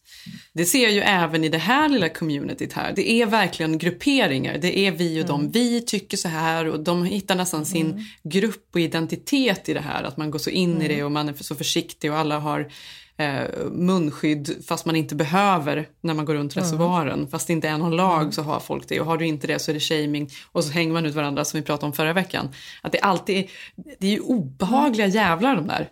Det 0.52 0.64
ser 0.64 0.82
jag 0.82 0.92
ju 0.92 1.00
även 1.00 1.44
i 1.44 1.48
det 1.48 1.58
här 1.58 1.88
lilla 1.88 2.08
communityt 2.08 2.72
här. 2.72 2.92
Det 2.96 3.10
är 3.10 3.26
verkligen 3.26 3.78
grupperingar. 3.78 4.58
Det 4.58 4.78
är 4.78 4.92
vi 4.92 5.08
och 5.08 5.14
Mm. 5.24 5.26
dem. 5.26 5.50
Vi 5.50 5.80
tycker 5.80 6.16
så 6.16 6.28
här 6.28 6.64
och 6.66 6.80
de 6.80 7.04
hittar 7.04 7.34
nästan 7.34 7.66
sin 7.66 8.06
grupp 8.22 8.68
och 8.74 8.80
identitet 8.80 9.68
i 9.68 9.74
det 9.74 9.80
här. 9.80 10.02
Att 10.02 10.16
man 10.16 10.30
går 10.30 10.38
så 10.38 10.50
in 10.50 10.70
i 10.70 10.74
Mm. 10.84 10.88
det 10.88 11.04
och 11.04 11.12
man 11.12 11.28
är 11.28 11.34
så 11.40 11.54
försiktig 11.54 12.12
och 12.12 12.18
alla 12.18 12.38
har 12.38 12.72
eh, 13.16 13.42
munskydd 13.72 14.64
fast 14.66 14.86
man 14.86 14.96
inte 14.96 15.14
behöver 15.14 15.88
när 16.00 16.14
man 16.14 16.24
går 16.24 16.34
runt 16.34 16.56
Mm. 16.56 16.64
reservoaren. 16.64 17.28
Fast 17.30 17.46
det 17.46 17.52
inte 17.52 17.68
är 17.68 17.78
någon 17.78 17.96
lag 17.96 18.34
så 18.34 18.42
har 18.42 18.60
folk 18.60 18.88
det 18.88 19.00
och 19.00 19.06
har 19.06 19.18
du 19.18 19.26
inte 19.26 19.46
det 19.46 19.58
så 19.58 19.70
är 19.70 19.74
det 19.74 19.80
shaming 19.80 20.30
och 20.52 20.64
så 20.64 20.70
hänger 20.72 20.92
man 20.92 21.06
ut 21.06 21.14
varandra 21.14 21.44
som 21.44 21.60
vi 21.60 21.66
pratade 21.66 21.86
om 21.86 21.92
förra 21.92 22.12
veckan. 22.12 22.48
Att 22.82 22.92
det 22.92 22.98
alltid 23.00 23.36
är, 23.36 23.44
det 23.98 24.06
är 24.06 24.10
ju 24.10 24.20
obehagliga 24.20 25.06
jävlar 25.06 25.56
de 25.56 25.66
där. 25.66 25.88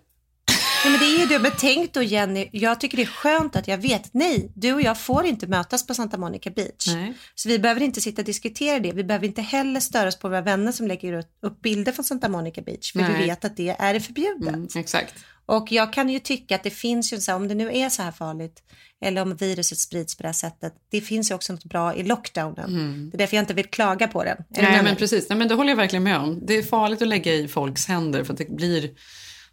Nej, 0.84 0.92
men 0.92 1.00
det 1.00 1.06
är 1.06 1.18
ju 1.20 1.26
det. 1.26 1.38
Men 1.38 1.52
tänk 1.58 1.92
då 1.92 2.02
Jenny, 2.02 2.48
jag 2.52 2.80
tycker 2.80 2.96
det 2.96 3.02
är 3.02 3.06
skönt 3.06 3.56
att 3.56 3.68
jag 3.68 3.78
vet, 3.78 4.14
nej, 4.14 4.52
du 4.54 4.72
och 4.72 4.82
jag 4.82 5.00
får 5.00 5.26
inte 5.26 5.46
mötas 5.46 5.86
på 5.86 5.94
Santa 5.94 6.18
Monica 6.18 6.50
Beach. 6.50 6.86
Nej. 6.86 7.14
Så 7.34 7.48
vi 7.48 7.58
behöver 7.58 7.80
inte 7.82 8.00
sitta 8.00 8.22
och 8.22 8.26
diskutera 8.26 8.78
det. 8.78 8.92
Vi 8.92 9.04
behöver 9.04 9.26
inte 9.26 9.42
heller 9.42 9.80
störa 9.80 10.08
oss 10.08 10.18
på 10.18 10.28
våra 10.28 10.40
vänner 10.40 10.72
som 10.72 10.86
lägger 10.86 11.24
upp 11.42 11.62
bilder 11.62 11.92
från 11.92 12.04
Santa 12.04 12.28
Monica 12.28 12.62
Beach. 12.62 12.92
För 12.92 13.00
Nej. 13.00 13.12
vi 13.18 13.26
vet 13.26 13.44
att 13.44 13.56
det 13.56 13.76
är 13.78 14.00
förbjudet. 14.00 14.48
Mm, 14.48 14.68
exakt. 14.74 15.14
Och 15.46 15.72
jag 15.72 15.92
kan 15.92 16.08
ju 16.08 16.18
tycka 16.18 16.54
att 16.54 16.62
det 16.62 16.70
finns 16.70 17.12
ju, 17.12 17.20
så 17.20 17.30
här, 17.30 17.36
om 17.36 17.48
det 17.48 17.54
nu 17.54 17.72
är 17.72 17.88
så 17.88 18.02
här 18.02 18.12
farligt, 18.12 18.62
eller 19.04 19.22
om 19.22 19.36
viruset 19.36 19.78
sprids 19.78 20.16
på 20.16 20.22
det 20.22 20.28
här 20.28 20.32
sättet, 20.32 20.74
det 20.90 21.00
finns 21.00 21.30
ju 21.30 21.34
också 21.34 21.52
något 21.52 21.64
bra 21.64 21.94
i 21.94 22.02
lockdownen. 22.02 23.10
Det 23.10 23.16
är 23.16 23.18
därför 23.18 23.36
jag 23.36 23.42
inte 23.42 23.54
vill 23.54 23.66
klaga 23.66 24.08
på 24.08 24.24
den. 24.24 24.36
Är 24.54 24.62
Nej, 24.62 24.82
men 24.82 24.96
precis. 24.96 25.28
Nej, 25.28 25.38
men 25.38 25.48
det 25.48 25.54
håller 25.54 25.70
jag 25.70 25.76
verkligen 25.76 26.02
med 26.02 26.18
om. 26.18 26.46
Det 26.46 26.54
är 26.54 26.62
farligt 26.62 27.02
att 27.02 27.08
lägga 27.08 27.34
i 27.34 27.48
folks 27.48 27.86
händer 27.86 28.24
för 28.24 28.32
att 28.32 28.38
det 28.38 28.56
blir 28.56 28.90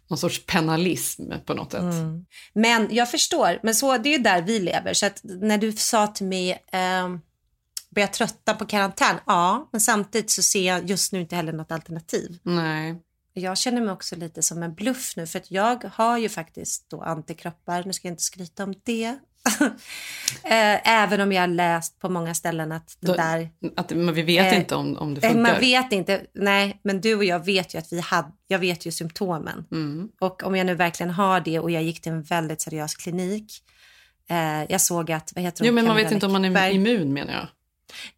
någon 0.08 0.18
sorts 0.18 0.46
penalism 0.46 1.32
på 1.46 1.54
något 1.54 1.72
sätt. 1.72 1.82
Men 2.52 2.88
jag 2.90 3.10
förstår, 3.10 3.60
men 3.62 3.74
så, 3.74 3.98
det 3.98 4.08
är 4.08 4.18
ju 4.18 4.22
där 4.22 4.42
vi 4.42 4.58
lever. 4.58 4.94
Så 4.94 5.10
när 5.22 5.58
du 5.58 5.72
sa 5.72 6.06
till 6.06 6.26
mig, 6.26 6.64
ehm, 6.72 7.20
börjar 7.90 8.08
trötta 8.08 8.54
på 8.54 8.66
karantän? 8.66 9.16
Ja, 9.26 9.68
men 9.72 9.80
samtidigt 9.80 10.30
så 10.30 10.42
ser 10.42 10.66
jag 10.66 10.90
just 10.90 11.12
nu 11.12 11.20
inte 11.20 11.36
heller 11.36 11.52
något 11.52 11.72
alternativ. 11.72 12.38
Nej. 12.42 13.02
Jag 13.32 13.58
känner 13.58 13.80
mig 13.80 13.92
också 13.92 14.16
lite 14.16 14.42
som 14.42 14.62
en 14.62 14.74
bluff 14.74 15.16
nu 15.16 15.26
för 15.26 15.38
att 15.38 15.50
jag 15.50 15.84
har 15.92 16.18
ju 16.18 16.28
faktiskt 16.28 16.90
då 16.90 17.02
antikroppar. 17.02 17.84
Nu 17.84 17.92
ska 17.92 18.08
jag 18.08 18.12
inte 18.12 18.22
skryta 18.22 18.64
om 18.64 18.74
det. 18.84 19.18
Eh, 20.44 20.88
Även 20.88 21.20
om 21.20 21.32
jag 21.32 21.42
har 21.42 21.48
läst 21.48 21.98
på 21.98 22.08
många 22.08 22.34
ställen 22.34 22.72
att 22.72 22.96
det 23.00 23.12
där... 23.12 23.50
Att, 23.76 23.90
men 23.90 24.14
vi 24.14 24.22
vet 24.22 24.52
Eh, 24.52 24.58
inte 24.58 24.74
om, 24.74 24.96
om 24.96 25.14
det 25.14 25.26
Eh, 25.26 25.32
funkar. 25.32 25.52
Man 25.52 25.60
vet 25.60 25.92
inte. 25.92 26.26
Nej, 26.34 26.80
men 26.84 27.00
du 27.00 27.14
och 27.14 27.24
jag 27.24 27.44
vet 27.44 27.74
ju 27.74 27.78
att 27.78 27.92
vi 27.92 28.00
hade... 28.00 28.28
Jag 28.46 28.58
vet 28.58 28.86
ju 28.86 28.92
symptomen. 28.92 29.64
Mm. 29.72 30.08
Och 30.20 30.42
om 30.42 30.56
jag 30.56 30.66
nu 30.66 30.74
verkligen 30.74 31.10
har 31.10 31.40
det 31.40 31.58
och 31.58 31.70
jag 31.70 31.82
gick 31.82 32.00
till 32.00 32.12
en 32.12 32.22
väldigt 32.22 32.60
seriös 32.60 32.94
klinik. 32.94 33.62
Eh, 34.30 34.64
jag 34.68 34.80
såg 34.80 35.12
att, 35.12 35.32
vad 35.34 35.44
heter 35.44 35.60
hon? 35.60 35.66
Jo, 35.66 35.74
men 35.74 35.86
man 35.86 35.96
vet 35.96 36.12
inte 36.12 36.26
om 36.26 36.32
man 36.32 36.44
är 36.44 36.70
immun 36.70 37.12
menar 37.12 37.32
jag. 37.32 37.46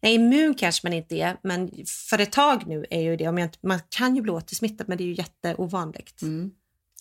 Nej, 0.01 0.15
immun 0.15 0.53
kanske 0.53 0.87
man 0.87 0.93
inte 0.93 1.15
är, 1.15 1.37
men 1.43 1.71
för 2.09 2.19
ett 2.19 2.31
tag 2.31 2.67
nu 2.67 2.85
är 2.89 3.01
ju 3.01 3.15
det, 3.15 3.27
om 3.27 3.37
inte, 3.37 3.57
man 3.61 3.79
kan 3.89 4.15
ju 4.15 4.21
bli 4.21 4.31
återsmittad, 4.31 4.89
men 4.89 4.97
det 4.97 5.03
är 5.03 5.05
ju 5.05 5.13
jätteovanligt. 5.13 6.21
Mm. 6.21 6.51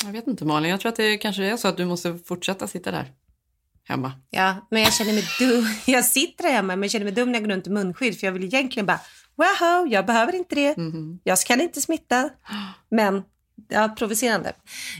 Jag 0.04 0.12
vet 0.12 0.26
inte 0.26 0.44
Malin, 0.44 0.70
jag 0.70 0.80
tror 0.80 0.88
att 0.88 0.96
det 0.96 1.16
kanske 1.16 1.44
är 1.44 1.56
så 1.56 1.68
att 1.68 1.76
du 1.76 1.84
måste 1.84 2.18
fortsätta 2.26 2.66
sitta 2.66 2.90
där 2.90 3.12
hemma. 3.88 4.12
Ja, 4.30 4.66
men 4.70 4.82
jag 4.82 4.92
känner 4.92 5.12
mig 5.12 5.24
dum. 5.38 5.66
Jag 5.86 6.04
sitter 6.04 6.44
här 6.44 6.52
hemma, 6.52 6.76
men 6.76 6.82
jag 6.82 6.90
känner 6.90 7.04
mig 7.04 7.14
dum 7.14 7.32
när 7.32 7.38
jag 7.38 7.48
går 7.48 7.54
runt 7.54 7.66
i 7.66 7.70
munskydd, 7.70 8.20
för 8.20 8.26
jag 8.26 8.32
vill 8.32 8.44
egentligen 8.44 8.86
bara, 8.86 9.00
wow, 9.36 9.88
jag 9.92 10.06
behöver 10.06 10.34
inte 10.34 10.54
det. 10.54 10.76
Mhm. 10.76 11.20
Jag 11.24 11.38
kan 11.38 11.60
inte 11.60 11.80
smitta. 11.80 12.30
Men, 12.90 13.22
ja, 13.68 13.94
provocerande. 13.98 14.52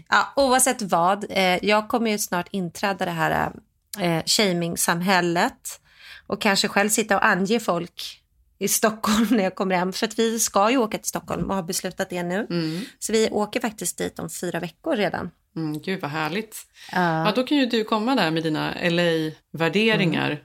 Ja, 0.08 0.32
oavsett 0.36 0.82
vad, 0.82 1.26
eh, 1.30 1.64
jag 1.64 1.88
kommer 1.88 2.10
ju 2.10 2.18
snart 2.18 2.48
inträda 2.50 3.04
det 3.04 3.10
här 3.10 3.52
eh, 4.00 4.22
shaming-samhället 4.26 5.80
och 6.26 6.40
kanske 6.40 6.68
själv 6.68 6.88
sitta 6.88 7.16
och 7.16 7.26
ange 7.26 7.60
folk 7.60 8.22
i 8.58 8.68
Stockholm 8.68 9.26
när 9.30 9.44
jag 9.44 9.54
kommer 9.54 9.76
hem. 9.76 9.92
För 9.92 10.06
att 10.06 10.18
vi 10.18 10.38
ska 10.38 10.70
ju 10.70 10.76
åka 10.76 10.98
till 10.98 11.08
Stockholm 11.08 11.50
och 11.50 11.56
har 11.56 11.62
beslutat 11.62 12.10
det 12.10 12.22
nu. 12.22 12.46
Mm. 12.50 12.80
Så 12.98 13.12
vi 13.12 13.30
åker 13.30 13.60
faktiskt 13.60 13.98
dit 13.98 14.18
om 14.18 14.30
fyra 14.30 14.60
veckor 14.60 14.96
redan. 14.96 15.30
Mm, 15.56 15.80
gud 15.80 16.00
vad 16.00 16.10
härligt. 16.10 16.56
Ja, 16.92 17.32
då 17.36 17.42
kan 17.42 17.56
ju 17.56 17.66
du 17.66 17.84
komma 17.84 18.14
där 18.14 18.30
med 18.30 18.42
dina 18.42 18.74
LA-värderingar 18.82 20.40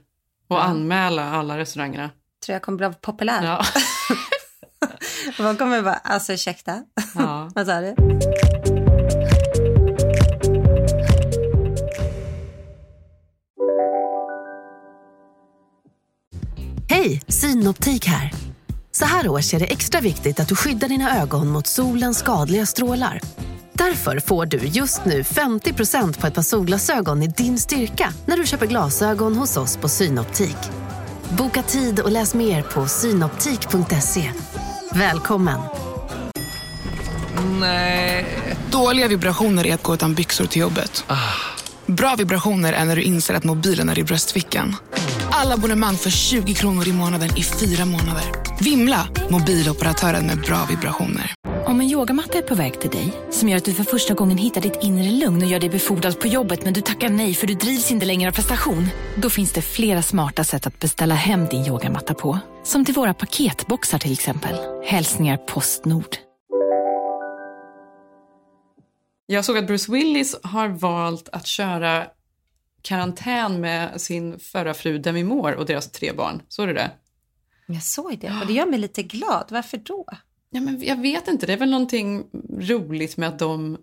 och 0.48 0.64
anmäla 0.64 1.30
alla 1.30 1.58
restaurangerna. 1.58 2.10
Tror 2.46 2.52
jag 2.52 2.62
kommer 2.62 2.78
bli 2.78 2.98
populär. 3.00 3.44
Ja. 3.44 3.64
Vad 5.38 5.58
kommer 5.58 5.82
vara, 5.82 5.94
alltså 5.94 6.32
ursäkta, 6.32 6.82
ja. 7.14 7.50
vad 7.54 7.66
sa 7.66 7.80
du? 7.80 7.94
Hej, 16.88 17.22
Synoptik 17.28 18.06
här. 18.06 18.32
Så 18.92 19.04
här 19.04 19.28
års 19.28 19.54
är 19.54 19.58
det 19.58 19.66
extra 19.72 20.00
viktigt 20.00 20.40
att 20.40 20.48
du 20.48 20.56
skyddar 20.56 20.88
dina 20.88 21.20
ögon 21.22 21.48
mot 21.48 21.66
solens 21.66 22.18
skadliga 22.18 22.66
strålar. 22.66 23.20
Därför 23.78 24.20
får 24.20 24.46
du 24.46 24.58
just 24.58 25.04
nu 25.04 25.22
50% 25.22 26.20
på 26.20 26.26
ett 26.26 26.34
par 26.34 26.42
solglasögon 26.42 27.22
i 27.22 27.26
din 27.26 27.58
styrka 27.58 28.12
när 28.26 28.36
du 28.36 28.46
köper 28.46 28.66
glasögon 28.66 29.36
hos 29.36 29.56
oss 29.56 29.76
på 29.76 29.88
Synoptik. 29.88 30.56
Boka 31.38 31.62
tid 31.62 32.00
och 32.00 32.12
läs 32.12 32.34
mer 32.34 32.62
på 32.62 32.86
synoptik.se. 32.86 34.30
Välkommen! 34.94 35.60
Nej. 37.60 38.26
Dåliga 38.70 39.08
vibrationer 39.08 39.66
är 39.66 39.74
att 39.74 39.82
gå 39.82 39.94
utan 39.94 40.14
byxor 40.14 40.46
till 40.46 40.60
jobbet. 40.60 41.04
Bra 41.86 42.14
vibrationer 42.18 42.72
är 42.72 42.84
när 42.84 42.96
du 42.96 43.02
inser 43.02 43.34
att 43.34 43.44
mobilen 43.44 43.88
är 43.88 43.98
i 43.98 44.04
bröstfickan. 44.04 44.76
Alla 45.30 45.54
abonnemang 45.54 45.96
för 45.96 46.10
20 46.10 46.54
kronor 46.54 46.88
i 46.88 46.92
månaden 46.92 47.36
i 47.36 47.42
fyra 47.42 47.84
månader. 47.84 48.24
Vimla! 48.60 49.08
Mobiloperatören 49.30 50.26
med 50.26 50.40
bra 50.40 50.66
vibrationer. 50.70 51.34
Om 51.74 51.80
en 51.80 51.90
yogamatta 51.90 52.38
är 52.38 52.42
på 52.42 52.54
väg 52.54 52.80
till 52.80 52.90
dig, 52.90 53.12
som 53.30 53.48
gör 53.48 53.56
att 53.56 53.64
du 53.64 53.74
för 53.74 53.84
första 53.84 54.14
gången 54.14 54.38
hittar 54.38 54.60
ditt 54.60 54.82
inre 54.82 55.10
lugn 55.10 55.42
och 55.42 55.48
gör 55.48 55.60
dig 55.60 55.70
befordrad 55.70 56.20
på 56.20 56.26
jobbet 56.26 56.64
men 56.64 56.72
du 56.72 56.80
tackar 56.80 57.08
nej 57.08 57.34
för 57.34 57.46
du 57.46 57.54
drivs 57.54 57.90
inte 57.90 58.06
längre 58.06 58.30
av 58.30 58.34
prestation. 58.34 58.86
Då 59.16 59.30
finns 59.30 59.52
det 59.52 59.62
flera 59.62 60.02
smarta 60.02 60.44
sätt 60.44 60.66
att 60.66 60.80
beställa 60.80 61.14
hem 61.14 61.46
din 61.46 61.66
yogamatta 61.66 62.14
på. 62.14 62.38
Som 62.62 62.84
till 62.84 62.94
våra 62.94 63.14
paketboxar 63.14 63.98
till 63.98 64.12
exempel. 64.12 64.56
Hälsningar 64.84 65.36
Postnord. 65.36 66.16
Jag 69.26 69.44
såg 69.44 69.58
att 69.58 69.66
Bruce 69.66 69.92
Willis 69.92 70.36
har 70.42 70.68
valt 70.68 71.28
att 71.28 71.46
köra 71.46 72.06
karantän 72.82 73.60
med 73.60 74.00
sin 74.00 74.38
förra 74.38 74.74
fru 74.74 74.98
Demi 74.98 75.24
Moore 75.24 75.56
och 75.56 75.66
deras 75.66 75.90
tre 75.90 76.12
barn. 76.12 76.42
Såg 76.48 76.68
du 76.68 76.74
det? 76.74 76.90
Jag 77.66 77.82
såg 77.82 78.18
det 78.18 78.40
och 78.40 78.46
det 78.46 78.52
gör 78.52 78.66
mig 78.66 78.78
lite 78.78 79.02
glad. 79.02 79.46
Varför 79.50 79.76
då? 79.76 80.06
Ja, 80.54 80.60
men 80.60 80.82
jag 80.84 81.00
vet 81.02 81.28
inte, 81.28 81.46
det 81.46 81.52
är 81.52 81.56
väl 81.56 81.70
någonting 81.70 82.24
roligt 82.60 83.16
med 83.16 83.28
att 83.28 83.38
de 83.38 83.78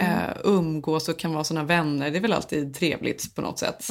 eh, 0.00 0.36
umgås 0.44 1.08
och 1.08 1.18
kan 1.18 1.32
vara 1.32 1.44
såna 1.44 1.64
vänner. 1.64 2.10
Det 2.10 2.18
är 2.18 2.20
väl 2.20 2.32
alltid 2.32 2.74
trevligt 2.74 3.34
på 3.34 3.42
något 3.42 3.58
sätt. 3.58 3.88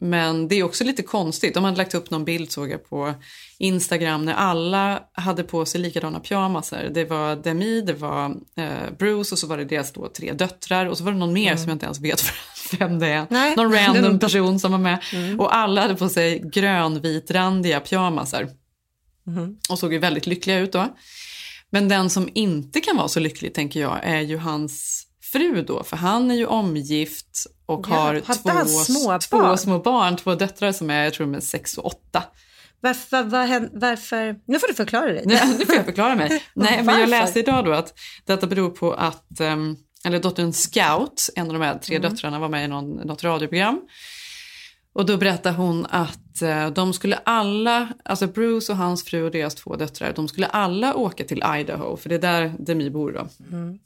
Men 0.00 0.48
det 0.48 0.54
är 0.54 0.62
också 0.62 0.84
lite 0.84 1.02
konstigt. 1.02 1.54
De 1.54 1.64
hade 1.64 1.76
lagt 1.76 1.94
upp 1.94 2.10
någon 2.10 2.24
bild 2.24 2.52
såg 2.52 2.70
jag 2.70 2.88
på 2.88 3.14
Instagram 3.58 4.24
när 4.24 4.34
alla 4.34 5.02
hade 5.12 5.44
på 5.44 5.64
sig 5.64 5.80
likadana 5.80 6.20
pyjamaser. 6.20 6.90
Det 6.94 7.04
var 7.04 7.36
Demi, 7.36 7.80
det 7.80 7.92
var 7.92 8.36
eh, 8.56 8.90
Bruce 8.98 9.34
och 9.34 9.38
så 9.38 9.46
var 9.46 9.56
det 9.56 9.64
deras 9.64 9.92
då 9.92 10.08
tre 10.08 10.32
döttrar 10.32 10.86
och 10.86 10.98
så 10.98 11.04
var 11.04 11.12
det 11.12 11.18
någon 11.18 11.32
mer 11.32 11.56
som 11.56 11.68
jag 11.68 11.74
inte 11.74 11.86
ens 11.86 12.00
vet 12.00 12.22
vem 12.78 12.98
det 12.98 13.06
är. 13.08 13.26
Nej. 13.30 13.56
Någon 13.56 13.72
random 13.74 14.18
person 14.18 14.60
som 14.60 14.72
var 14.72 14.78
med. 14.78 14.98
Och 15.38 15.56
alla 15.56 15.80
hade 15.80 15.94
på 15.94 16.08
sig 16.08 16.42
grönvitrandiga 16.52 17.80
pyjamasar. 17.80 18.48
Och 19.70 19.78
såg 19.78 19.92
ju 19.92 19.98
väldigt 19.98 20.26
lyckliga 20.26 20.58
ut 20.58 20.72
då. 20.72 20.86
Men 21.70 21.88
den 21.88 22.10
som 22.10 22.28
inte 22.34 22.80
kan 22.80 22.96
vara 22.96 23.08
så 23.08 23.20
lycklig 23.20 23.54
tänker 23.54 23.80
jag 23.80 23.98
är 24.02 24.20
ju 24.20 24.36
hans 24.38 25.04
fru 25.32 25.62
då. 25.62 25.82
För 25.84 25.96
han 25.96 26.30
är 26.30 26.34
ju 26.34 26.46
omgift 26.46 27.46
och 27.66 27.86
Ja, 27.90 27.94
har 27.94 28.20
två, 28.20 28.66
små 28.68 29.18
två 29.18 29.38
barn? 29.38 29.58
små 29.58 29.78
barn. 29.78 30.16
Två 30.16 30.34
döttrar 30.34 30.72
som 30.72 30.90
är, 30.90 31.04
jag 31.04 31.14
tror 31.14 31.26
de 31.26 31.34
är 31.34 31.40
sex 31.40 31.78
och 31.78 31.86
åtta. 31.86 32.22
Varför, 32.80 33.46
hän- 33.46 33.70
varför? 33.72 34.36
Nu 34.46 34.58
får 34.58 34.68
du 34.68 34.74
förklara 34.74 35.06
dig. 35.12 35.22
Nej, 35.26 35.56
nu 35.58 35.66
får 35.66 35.74
jag 35.74 35.84
förklara 35.84 36.14
mig. 36.14 36.42
Nej, 36.54 36.82
men 36.82 37.00
jag 37.00 37.08
läste 37.08 37.38
idag 37.40 37.64
då 37.64 37.72
att 37.72 37.94
detta 38.26 38.46
beror 38.46 38.70
på 38.70 38.92
att, 38.92 39.40
ehm, 39.40 39.76
eller 40.04 40.18
dottern 40.20 40.52
Scout, 40.52 41.30
en 41.34 41.46
av 41.46 41.52
de 41.52 41.62
här 41.62 41.78
tre 41.78 41.96
Mm. 41.96 42.10
döttrarna 42.10 42.38
var 42.38 42.48
med 42.48 42.64
i 42.64 42.68
någon, 42.68 42.90
något 42.90 43.24
radioprogram. 43.24 43.80
Och 44.98 45.06
då 45.06 45.16
berättar 45.16 45.52
hon 45.52 45.86
att 45.90 46.42
eh, 46.42 46.66
de 46.70 46.92
skulle 46.92 47.16
alla, 47.24 47.88
alltså 48.04 48.26
Bruce 48.26 48.72
och 48.72 48.78
hans 48.78 49.04
fru 49.04 49.22
och 49.24 49.30
deras 49.30 49.54
två 49.54 49.76
döttrar, 49.76 50.12
de 50.16 50.28
skulle 50.28 50.46
alla 50.46 50.94
åka 50.94 51.24
till 51.24 51.42
Idaho, 51.58 51.96
för 51.96 52.08
det 52.08 52.14
är 52.14 52.18
där 52.18 52.52
Demi 52.58 52.90
bor 52.90 53.12
då. 53.12 53.28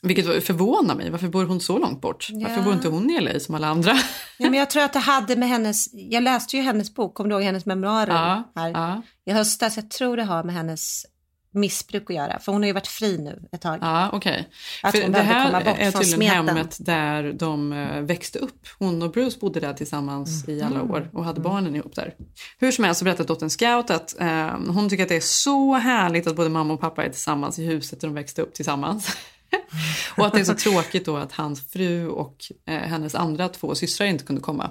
Vilket 0.03 0.27
var- 0.27 0.41
förvånar 0.41 0.95
mig, 0.95 1.11
varför 1.11 1.29
bor 1.29 1.45
hon 1.45 1.61
så 1.61 1.79
långt 1.79 2.01
bort? 2.01 2.29
Varför 2.33 2.45
Mm. 2.47 2.59
Ja. 2.59 2.65
bor 2.65 2.73
inte 2.75 2.89
hon 2.89 3.11
i 3.11 3.21
LA 3.21 3.41
som 3.41 3.55
alla 3.55 3.67
andra? 3.67 3.93
Ja, 4.39 4.51
men 4.51 4.59
jag 4.59 4.71
tror 4.71 4.83
att 4.83 4.93
det 4.93 4.99
hade 4.99 5.37
med 5.37 5.49
hennes, 5.49 5.89
jag 5.93 6.23
läste 6.23 6.57
ju 6.57 6.63
hennes 6.63 6.95
bok, 6.95 7.15
kommer 7.15 7.31
du 7.31 7.37
ihåg 7.37 7.45
hennes 7.45 7.67
memoarer 7.67 8.15
ja, 8.15 8.53
här 8.57 8.71
ja, 8.71 9.03
i 9.27 9.33
höstas. 9.33 9.77
Jag 9.77 9.91
tror 9.91 10.17
det 10.17 10.25
har 10.25 10.45
med 10.45 10.55
hennes 10.55 11.07
missbruk 11.55 12.11
att 12.11 12.17
göra, 12.17 12.39
för 12.39 12.53
hon 12.53 12.63
har 12.63 12.67
ju 12.67 12.73
varit 12.73 12.87
fri 12.87 13.19
nu 13.19 13.43
ett 13.53 13.61
tag. 13.61 13.79
ja 13.81 14.11
okej. 14.13 14.49
Att 14.83 14.93
För 14.97 15.03
hon 15.03 15.13
det 15.13 15.21
här 15.21 15.47
komma 15.47 15.61
bort 15.65 15.79
är 15.79 15.91
tydligen 15.91 16.05
smeten. 16.19 16.49
hemmet 16.49 16.77
där 16.81 17.33
de 17.33 17.73
eh, 17.73 18.01
växte 18.01 18.39
upp. 18.39 18.67
Hon 18.79 19.03
och 19.03 19.11
Bruce 19.13 19.39
bodde 19.41 19.61
där 19.61 19.73
tillsammans 19.75 20.49
i 20.49 20.63
alla 20.63 20.77
Mm. 20.81 20.91
år 20.91 21.11
och 21.13 21.25
hade 21.25 21.41
barnen 21.41 21.77
ihop 21.77 21.95
där. 21.95 22.15
Hur 22.59 22.73
som 22.73 22.85
helst 22.85 22.99
så 22.99 23.05
berättade 23.05 23.27
dottern 23.27 23.51
Scout 23.51 23.91
att 23.91 24.21
eh, 24.21 24.47
hon 24.69 24.89
tycker 24.89 25.03
att 25.03 25.09
det 25.09 25.17
är 25.17 25.21
så 25.21 25.75
härligt 25.75 26.27
att 26.27 26.37
både 26.37 26.49
mamma 26.49 26.75
och 26.75 26.81
pappa 26.81 27.05
är 27.05 27.09
tillsammans 27.09 27.59
i 27.59 27.65
huset 27.65 28.01
där 28.01 28.09
de 28.09 28.15
växte 28.15 28.43
upp 28.43 28.55
tillsammans. 28.55 29.17
och 30.17 30.27
att 30.27 30.33
det 30.33 30.41
är 30.41 30.45
så 30.45 30.55
tråkigt 30.55 31.05
då 31.07 31.17
att 31.17 31.33
hans 31.33 31.71
fru 31.73 32.09
och 32.09 32.37
eh, 32.69 32.75
hennes 32.79 33.15
andra 33.15 33.49
två 33.49 33.75
systrar 33.75 34.07
inte 34.07 34.25
kunde 34.25 34.43
komma. 34.43 34.71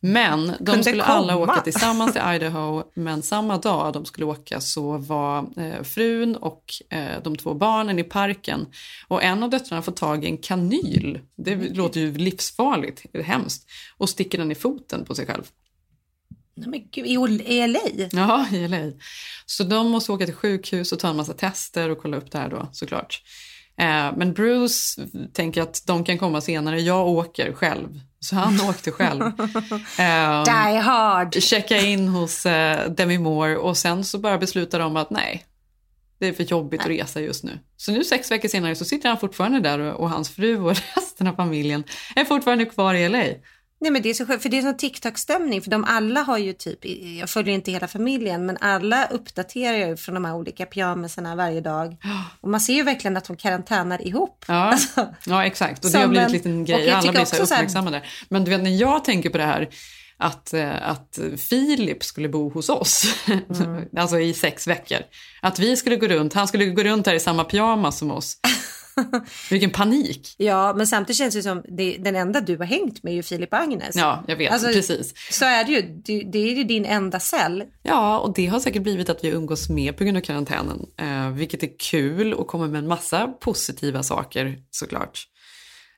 Men 0.00 0.46
de 0.46 0.66
Kunde 0.66 0.84
skulle 0.84 1.02
alla 1.02 1.32
komma. 1.32 1.52
åka 1.52 1.60
tillsammans 1.60 2.12
till 2.12 2.22
Idaho 2.34 2.82
men 2.94 3.22
samma 3.22 3.58
dag 3.58 3.92
de 3.92 4.04
skulle 4.04 4.26
åka 4.26 4.60
så 4.60 4.98
var 4.98 5.38
eh, 5.56 5.82
frun 5.82 6.36
och 6.36 6.64
eh, 6.90 7.22
de 7.24 7.36
två 7.36 7.54
barnen 7.54 7.98
i 7.98 8.04
parken 8.04 8.66
och 9.08 9.22
en 9.22 9.42
av 9.42 9.50
döttrarna 9.50 9.82
får 9.82 9.92
tag 9.92 10.24
i 10.24 10.26
en 10.26 10.38
kanyl. 10.38 11.20
Det 11.36 11.54
låter 11.56 12.00
ju 12.00 12.12
livsfarligt, 12.14 13.02
hemskt. 13.24 13.66
Och 13.98 14.08
sticker 14.08 14.38
den 14.38 14.52
i 14.52 14.54
foten 14.54 15.04
på 15.04 15.14
sig 15.14 15.26
själv. 15.26 15.42
Nej, 16.56 16.68
men 16.68 16.88
gud, 16.90 17.06
i 17.40 17.66
LA? 17.66 17.78
Ja, 18.12 18.46
i 18.52 18.68
LA. 18.68 18.92
Så 19.46 19.64
de 19.64 19.90
måste 19.90 20.12
åka 20.12 20.24
till 20.24 20.34
sjukhus 20.34 20.92
och 20.92 20.98
ta 20.98 21.08
en 21.08 21.16
massa 21.16 21.32
tester 21.32 21.90
och 21.90 21.98
kolla 21.98 22.16
upp 22.16 22.30
det 22.30 22.38
här 22.38 22.48
då 22.48 22.68
såklart. 22.72 23.22
Eh, 23.78 24.16
men 24.16 24.32
Bruce 24.32 25.02
tänker 25.32 25.62
att 25.62 25.82
de 25.86 26.04
kan 26.04 26.18
komma 26.18 26.40
senare. 26.40 26.80
Jag 26.80 27.08
åker 27.08 27.52
själv. 27.52 28.00
Så 28.26 28.36
han 28.36 28.60
åkte 28.68 28.90
själv. 28.90 29.22
Eh, 29.22 30.44
Die 30.44 30.78
hard! 30.78 31.42
checka 31.42 31.76
in 31.76 32.08
hos 32.08 32.46
eh, 32.46 32.90
Demi 32.90 33.18
Moore 33.18 33.56
och 33.56 33.76
sen 33.76 34.04
så 34.04 34.18
bara 34.18 34.38
beslutar 34.38 34.78
de 34.78 34.96
att 34.96 35.10
nej, 35.10 35.44
det 36.18 36.26
är 36.26 36.32
för 36.32 36.42
jobbigt 36.42 36.80
att 36.80 36.86
resa 36.86 37.20
just 37.20 37.44
nu. 37.44 37.58
Så 37.76 37.92
nu 37.92 38.04
sex 38.04 38.30
veckor 38.30 38.48
senare 38.48 38.74
så 38.74 38.84
sitter 38.84 39.08
han 39.08 39.18
fortfarande 39.18 39.60
där 39.60 39.78
och, 39.78 40.00
och 40.00 40.10
hans 40.10 40.30
fru 40.30 40.58
och 40.58 40.70
resten 40.96 41.26
av 41.26 41.34
familjen 41.34 41.84
är 42.16 42.24
fortfarande 42.24 42.64
kvar 42.64 42.94
i 42.94 43.08
LA. 43.08 43.24
Nej 43.80 43.90
men 43.90 44.02
det 44.02 44.10
är 44.10 44.14
så 44.14 44.26
skönt, 44.26 44.42
för 44.42 44.48
det 44.48 44.58
är 44.58 44.62
sån 44.62 44.76
TikTok-stämning 44.76 45.62
för 45.62 45.70
de 45.70 45.84
alla 45.84 46.22
har 46.22 46.38
ju 46.38 46.52
typ, 46.52 46.78
jag 47.20 47.30
följer 47.30 47.54
inte 47.54 47.70
hela 47.72 47.88
familjen, 47.88 48.46
men 48.46 48.56
alla 48.60 49.06
uppdaterar 49.06 49.88
ju 49.88 49.96
från 49.96 50.14
de 50.14 50.24
här 50.24 50.34
olika 50.34 50.66
pyjamasarna 50.66 51.36
varje 51.36 51.60
dag. 51.60 51.96
Och 52.40 52.48
man 52.50 52.60
ser 52.60 52.72
ju 52.74 52.82
verkligen 52.82 53.16
att 53.16 53.24
de 53.24 53.36
karantänar 53.36 54.06
ihop. 54.06 54.44
Ja, 54.48 54.54
Alltså, 54.72 55.14
ja 55.26 55.44
exakt. 55.46 55.84
Och 55.84 55.90
det 55.90 55.98
har 55.98 56.06
blivit 56.08 56.22
en 56.24 56.26
en- 56.26 56.32
liten 56.32 56.64
grej. 56.64 56.90
Alla 56.90 57.12
blir 57.12 57.24
så 57.24 57.36
här- 57.36 57.42
uppmärksammade. 57.42 58.02
Men 58.28 58.44
du 58.44 58.50
vet 58.50 58.62
när 58.62 58.70
jag 58.80 59.04
tänker 59.04 59.30
på 59.30 59.38
det 59.38 59.44
här 59.44 59.68
att, 60.18 60.52
eh, 60.54 60.88
att 60.90 61.18
Filip 61.48 62.04
skulle 62.04 62.28
bo 62.28 62.50
hos 62.50 62.68
oss, 62.68 63.02
Mm. 63.60 63.84
alltså 63.96 64.20
i 64.20 64.34
sex 64.34 64.66
veckor. 64.66 64.98
Att 65.42 65.58
vi 65.58 65.76
skulle 65.76 65.96
gå 65.96 66.06
runt, 66.08 66.34
han 66.34 66.48
skulle 66.48 66.66
gå 66.66 66.82
runt 66.82 67.06
här 67.06 67.14
i 67.14 67.20
samma 67.20 67.44
pyjamas 67.44 67.98
som 67.98 68.10
oss. 68.10 68.36
Vilken 69.50 69.70
panik. 69.70 70.34
ja, 70.36 70.74
men 70.76 70.86
samtidigt 70.86 71.18
känns 71.18 71.34
det 71.34 71.42
som 71.42 71.62
det, 71.68 71.96
den 71.96 72.16
enda 72.16 72.40
du 72.40 72.56
har 72.56 72.64
hängt 72.64 73.02
med 73.02 73.10
är 73.10 73.16
ju 73.16 73.22
Filip 73.22 73.54
Agnes. 73.54 73.96
Ja, 73.96 74.24
jag 74.28 74.36
vet. 74.36 74.52
Alltså, 74.52 74.68
precis. 74.68 75.14
Så 75.30 75.44
är 75.44 75.64
det 75.64 75.72
ju. 75.72 75.82
Du, 75.82 76.22
det 76.22 76.38
är 76.38 76.54
ju 76.54 76.64
din 76.64 76.84
enda 76.84 77.20
cell. 77.20 77.64
Ja, 77.82 78.18
och 78.18 78.34
det 78.34 78.46
har 78.46 78.60
säkert 78.60 78.82
blivit 78.82 79.08
att 79.08 79.24
vi 79.24 79.28
umgås 79.28 79.68
mer 79.68 79.92
på 79.92 80.04
grund 80.04 80.16
av 80.16 80.20
karantänen. 80.20 80.86
Eh, 80.96 81.30
vilket 81.30 81.62
är 81.62 81.70
kul 81.90 82.34
och 82.34 82.46
kommer 82.46 82.68
med 82.68 82.78
en 82.78 82.88
massa 82.88 83.26
positiva 83.26 84.02
saker 84.02 84.58
såklart. 84.70 85.26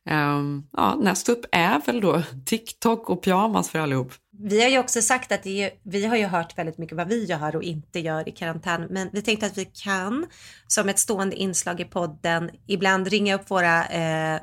Ehm, 0.06 0.62
ja, 0.72 0.94
nästa 0.94 1.32
upp 1.32 1.44
är 1.52 1.80
väl 1.86 2.00
då 2.00 2.22
TikTok 2.46 3.10
och 3.10 3.22
pyjamas 3.22 3.70
för 3.70 3.78
allihop. 3.78 4.12
Vi 4.40 4.62
har 4.62 4.70
ju 4.70 4.78
också 4.78 5.02
sagt 5.02 5.32
att 5.32 5.42
det 5.42 5.62
är, 5.62 5.70
vi 5.82 6.06
har 6.06 6.16
ju 6.16 6.26
hört 6.26 6.58
väldigt 6.58 6.78
mycket 6.78 6.96
vad 6.96 7.08
vi 7.08 7.24
gör 7.24 7.56
och 7.56 7.62
inte 7.62 8.00
gör 8.00 8.28
i 8.28 8.32
karantän. 8.32 8.86
Men 8.90 9.08
vi 9.12 9.22
tänkte 9.22 9.46
att 9.46 9.58
vi 9.58 9.64
kan 9.64 10.26
som 10.66 10.88
ett 10.88 10.98
stående 10.98 11.36
inslag 11.36 11.80
i 11.80 11.84
podden 11.84 12.50
ibland 12.66 13.08
ringa 13.08 13.34
upp 13.34 13.50
våra 13.50 13.86
eh, 13.86 14.40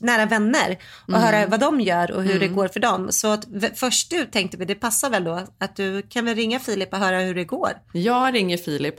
nära 0.00 0.26
vänner 0.26 0.78
och 1.02 1.08
Mm. 1.08 1.20
höra 1.22 1.46
vad 1.46 1.60
de 1.60 1.80
gör 1.80 2.10
och 2.10 2.22
hur 2.22 2.40
det 2.40 2.48
går 2.48 2.68
för 2.68 2.80
dem. 2.80 3.12
Så 3.12 3.28
att, 3.32 3.44
först 3.74 4.10
du 4.10 4.24
tänkte 4.26 4.56
vi, 4.56 4.64
det 4.64 4.74
passar 4.74 5.10
väl 5.10 5.24
då 5.24 5.46
att 5.58 5.76
du 5.76 6.02
kan 6.02 6.24
väl 6.24 6.34
ringa 6.34 6.58
Filip 6.60 6.92
och 6.92 6.98
höra 6.98 7.20
hur 7.20 7.34
det 7.34 7.44
går. 7.44 7.70
Jag 7.92 8.34
ringer 8.34 8.56
Filip. 8.56 8.94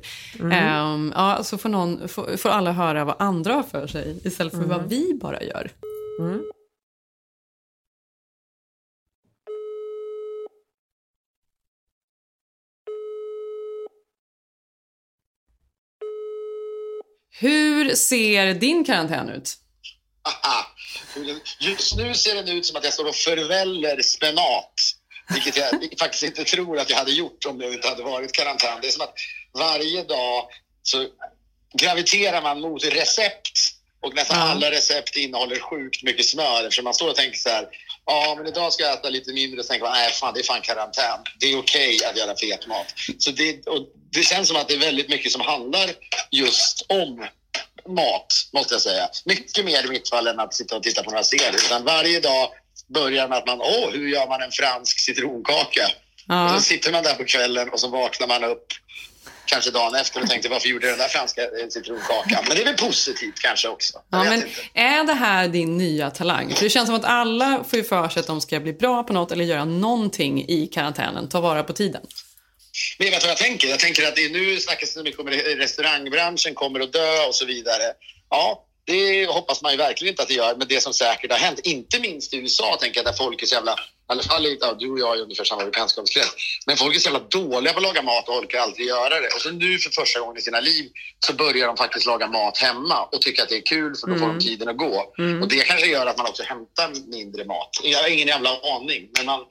Ehm, 0.51 1.13
ja, 1.15 1.43
så 1.43 1.57
får, 1.57 1.69
någon, 1.69 2.07
får, 2.07 2.37
får 2.37 2.49
alla 2.49 2.71
höra 2.71 3.05
vad 3.05 3.15
andra 3.19 3.53
har 3.53 3.63
för 3.63 3.87
sig 3.87 4.21
istället 4.23 4.53
för 4.53 4.63
vad 4.63 4.89
vi 4.89 5.17
bara 5.21 5.43
gör. 5.43 5.71
Hur 17.39 17.89
ser 17.95 18.53
din 18.53 18.83
karantän 18.83 19.29
ut? 19.29 19.57
Just 21.59 21.95
nu 21.95 22.13
ser 22.13 22.35
den 22.35 22.49
ut 22.49 22.65
som 22.65 22.75
att 22.75 22.83
jag 22.83 22.93
står 22.93 23.07
och 23.07 23.15
förväller 23.15 24.01
spenat. 24.01 24.73
Vilket 25.33 25.57
jag 25.57 25.69
faktiskt 25.99 26.23
inte 26.23 26.43
tror 26.43 26.79
att 26.79 26.89
jag 26.89 26.97
hade 26.97 27.11
gjort 27.11 27.45
om 27.45 27.57
det 27.57 27.73
inte 27.73 27.87
hade 27.87 28.03
varit 28.03 28.31
karantän. 28.31 28.79
Det 28.81 28.87
är 28.87 28.91
som 28.91 29.01
att 29.01 29.15
varje 29.53 30.03
dag 30.03 30.45
så 30.83 31.07
graviterar 31.79 32.41
man 32.41 32.61
mot 32.61 32.83
recept 32.83 33.51
och 34.01 34.15
nästan 34.15 34.37
Ja. 34.37 34.43
alla 34.43 34.71
recept 34.71 35.15
innehåller 35.15 35.59
sjukt 35.59 36.03
mycket 36.03 36.25
smör 36.25 36.63
eftersom 36.63 36.83
man 36.83 36.93
står 36.93 37.09
och 37.09 37.15
tänker 37.15 37.37
så 37.37 37.49
här 37.49 37.67
Ja, 38.05 38.33
men 38.37 38.47
idag 38.47 38.73
ska 38.73 38.83
jag 38.83 38.93
äta 38.93 39.09
lite 39.09 39.33
mindre. 39.33 39.63
Så 39.63 39.67
tänker 39.67 39.85
man, 39.85 39.93
nej 39.93 40.11
fan 40.11 40.33
det 40.33 40.39
är 40.39 40.43
fan 40.43 40.61
karantän. 40.61 41.19
Det 41.39 41.45
är 41.45 41.59
okej 41.59 42.05
att 42.05 42.17
göra 42.17 42.35
fet 42.35 42.67
mat. 42.67 42.93
Så 43.17 43.31
det, 43.31 43.67
och 43.67 43.87
det 44.11 44.23
känns 44.23 44.47
som 44.47 44.57
att 44.57 44.67
det 44.67 44.73
är 44.73 44.79
väldigt 44.79 45.09
mycket 45.09 45.31
som 45.31 45.41
handlar 45.41 45.89
just 46.31 46.85
om 46.89 47.27
mat, 47.87 48.27
måste 48.53 48.73
jag 48.73 48.81
säga. 48.81 49.09
Mycket 49.25 49.65
mer 49.65 49.85
i 49.85 49.89
mitt 49.89 50.09
fall 50.09 50.27
än 50.27 50.39
att 50.39 50.53
sitta 50.53 50.75
och 50.75 50.83
titta 50.83 51.03
på 51.03 51.09
några 51.11 51.23
serier. 51.23 51.53
Utan 51.65 51.83
varje 51.85 52.19
dag 52.19 52.49
börjar 52.93 53.27
med 53.27 53.37
att 53.37 53.47
man, 53.47 53.61
åh, 53.61 53.89
hur 53.91 54.07
gör 54.09 54.27
man 54.27 54.41
en 54.41 54.51
fransk 54.51 54.99
citronkaka? 54.99 55.85
Och 55.85 56.35
Ja. 56.35 56.53
så 56.55 56.61
sitter 56.61 56.91
man 56.91 57.03
där 57.03 57.13
på 57.13 57.23
kvällen 57.25 57.69
och 57.69 57.79
så 57.79 57.87
vaknar 57.87 58.27
man 58.27 58.43
upp 58.43 58.65
kanske 59.45 59.71
dagen 59.71 59.95
efter 59.95 60.21
och 60.21 60.29
tänkte, 60.29 60.49
varför 60.49 60.67
gjorde 60.69 60.87
jag 60.87 60.93
den 60.93 60.99
där 60.99 61.07
franska 61.07 61.41
eh, 61.41 61.67
citronkakan? 61.69 62.43
Men 62.47 62.55
det 62.57 62.61
är 62.61 62.65
väl 62.65 62.77
positivt 62.77 63.39
kanske 63.39 63.67
också. 63.67 63.99
Ja, 64.09 64.23
men 64.23 64.33
inte. 64.33 64.49
är 64.73 65.03
det 65.03 65.13
här 65.13 65.47
din 65.47 65.77
nya 65.77 66.11
talang? 66.11 66.55
För 66.55 66.63
det 66.63 66.69
känns 66.69 66.85
som 66.87 66.95
att 66.95 67.05
alla 67.05 67.63
får 67.69 67.79
ju 67.79 67.85
för 67.85 68.09
sig 68.09 68.19
att 68.19 68.27
de 68.27 68.41
ska 68.41 68.59
bli 68.59 68.73
bra 68.73 69.03
på 69.03 69.13
något 69.13 69.31
eller 69.31 69.45
göra 69.45 69.65
någonting 69.65 70.45
i 70.49 70.67
karantänen. 70.67 71.29
Ta 71.29 71.41
vara 71.41 71.63
på 71.63 71.73
tiden. 71.73 72.01
Men 72.97 73.11
vet 73.11 73.21
du 73.21 73.27
vad 73.27 73.31
jag 73.31 73.37
tänker? 73.37 73.67
Jag 73.67 73.79
tänker 73.79 74.07
att 74.07 74.17
nu 74.17 74.59
snackas 74.59 74.93
det 74.93 75.03
mycket 75.03 75.19
om 75.19 75.29
restaurangbranschen 75.29 76.53
kommer 76.53 76.79
att 76.79 76.93
dö 76.93 77.25
och 77.27 77.35
så 77.35 77.45
vidare. 77.45 77.83
Ja, 78.29 78.65
det 78.85 79.25
hoppas 79.25 79.61
man 79.61 79.71
ju 79.71 79.77
verkligen 79.77 80.11
inte 80.11 80.21
att 80.21 80.27
det 80.27 80.33
gör, 80.33 80.55
men 80.55 80.67
det 80.67 80.81
som 80.81 80.93
säkert 80.93 81.31
har 81.31 81.39
hänt, 81.39 81.59
inte 81.63 81.99
minst 81.99 82.33
i 82.33 82.37
USA, 82.37 82.77
tänker 82.81 82.97
jag, 82.97 83.05
där 83.05 83.13
folk 83.13 83.41
är 83.41 83.45
så 83.45 83.55
jävla, 83.55 83.71
i 83.71 83.75
alla 84.07 84.23
fall 84.23 84.57
ja, 84.59 84.75
du 84.79 84.91
och 84.91 84.99
jag 84.99 85.17
är 85.17 85.21
ungefär 85.21 85.43
samma 85.43 85.65
bekantskapskrets, 85.65 86.33
men 86.67 86.77
folk 86.77 86.95
är 86.95 86.99
så 86.99 87.09
jävla 87.09 87.27
dåliga 87.27 87.73
på 87.73 87.79
att 87.79 87.83
laga 87.83 88.01
mat 88.01 88.29
och 88.29 88.37
orkar 88.37 88.59
aldrig 88.59 88.87
göra 88.87 89.19
det. 89.19 89.27
Och 89.27 89.41
så 89.41 89.51
nu 89.51 89.77
för 89.77 89.89
första 89.89 90.19
gången 90.19 90.37
i 90.37 90.41
sina 90.41 90.59
liv 90.59 90.91
så 91.19 91.33
börjar 91.33 91.67
de 91.67 91.77
faktiskt 91.77 92.05
laga 92.05 92.27
mat 92.27 92.57
hemma 92.57 93.03
och 93.03 93.21
tycker 93.21 93.43
att 93.43 93.49
det 93.49 93.57
är 93.57 93.65
kul 93.65 93.95
för 93.95 94.07
då 94.07 94.15
får 94.17 94.27
de 94.27 94.39
tiden 94.39 94.69
att 94.69 94.77
gå. 94.77 95.13
Och 95.41 95.47
det 95.47 95.59
kanske 95.59 95.87
gör 95.87 96.05
att 96.05 96.17
man 96.17 96.27
också 96.27 96.43
hämtar 96.43 96.91
mindre 97.07 97.45
mat. 97.45 97.69
Jag 97.83 97.99
har 97.99 98.09
ingen 98.09 98.27
jävla 98.27 98.49
aning, 98.49 99.09
men 99.17 99.25
man, 99.25 99.45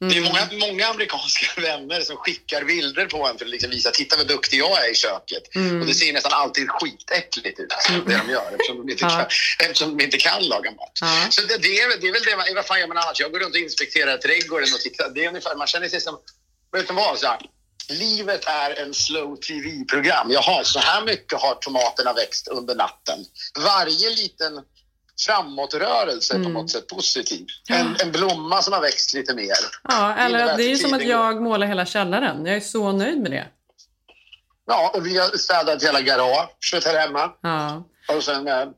det 0.00 0.16
är 0.16 0.20
många, 0.20 0.48
många 0.66 0.86
amerikanska 0.86 1.60
vänner 1.60 2.00
som 2.00 2.16
skickar 2.16 2.64
bilder 2.64 3.06
på 3.06 3.26
en 3.26 3.38
för 3.38 3.44
att 3.44 3.50
liksom 3.50 3.70
visa 3.70 3.90
titta 3.90 4.16
vad 4.16 4.28
duktig 4.28 4.58
jag 4.60 4.84
är 4.86 4.90
i 4.90 4.94
köket. 4.94 5.42
Och 5.80 5.86
det 5.86 5.94
ser 5.94 6.12
nästan 6.12 6.32
alltid 6.32 6.68
skitäckligt 6.70 7.60
ut, 7.60 7.68
det 8.06 8.16
de 8.16 8.30
gör, 8.32 8.52
eftersom 8.52 8.76
de 8.86 8.90
inte, 8.92 9.00
kan, 9.08 9.26
eftersom 9.58 9.96
de 9.96 10.04
inte 10.04 10.18
kan 10.18 10.42
laga 10.42 10.70
mat. 10.70 10.98
Ja. 11.00 11.26
Så 11.30 11.40
det, 11.42 11.58
det, 11.58 11.80
är, 11.80 11.88
väl- 11.88 12.00
det 12.00 12.08
är 12.08 12.12
väl 12.12 12.22
det 12.22 12.36
man, 12.36 12.46
vad 12.54 12.66
fan 12.66 12.80
gör 12.80 12.86
man 12.86 12.96
annars? 12.96 13.20
Jag 13.20 13.32
går 13.32 13.38
runt 13.38 13.54
och 13.54 13.60
inspekterar 13.60 14.16
trädgården 14.16 14.68
och 14.74 14.80
tittar. 14.80 15.10
Det 15.14 15.24
är 15.24 15.28
ungefär, 15.28 15.54
man 15.56 15.66
känner 15.66 15.88
sig 15.88 16.00
som, 16.00 16.18
vet 16.72 16.88
du 16.88 16.94
vad? 16.94 17.18
Så 17.18 17.26
här, 17.26 17.40
livet 17.88 18.44
är 18.46 18.82
en 18.82 18.94
slow 18.94 19.36
tv-program. 19.36 20.30
Jaha, 20.30 20.64
så 20.64 20.78
här 20.78 21.02
mycket 21.04 21.40
har 21.40 21.54
tomaterna 21.54 22.12
växt 22.12 22.48
under 22.48 22.74
natten. 22.74 23.18
Varje 23.58 24.10
liten 24.10 24.52
framåtrörelse 25.26 26.34
är 26.34 26.42
på 26.42 26.48
något 26.48 26.70
sätt 26.70 26.86
positiv. 26.86 27.46
En, 27.68 27.96
en 28.02 28.12
blomma 28.12 28.62
som 28.62 28.72
har 28.72 28.80
växt 28.80 29.14
lite 29.14 29.34
mer. 29.34 29.54
Ja, 29.88 30.16
eller 30.16 30.44
att 30.44 30.56
det 30.56 30.64
är 30.64 30.68
ju 30.68 30.76
som 30.76 30.94
att 30.94 31.04
jag 31.04 31.42
målar 31.42 31.66
hela 31.66 31.86
källaren. 31.86 32.46
Jag 32.46 32.56
är 32.56 32.60
så 32.60 32.92
nöjd 32.92 33.20
med 33.20 33.30
det. 33.30 33.46
Ja, 34.66 34.90
och 34.94 35.06
vi 35.06 35.18
har 35.18 35.36
städat 35.36 35.82
hela 35.82 36.00
garage 36.00 36.80
här 36.84 36.98
hemma. 36.98 37.30
Ja. 37.42 37.84
Och 38.16 38.24
sen, 38.24 38.48
eh, 38.48 38.68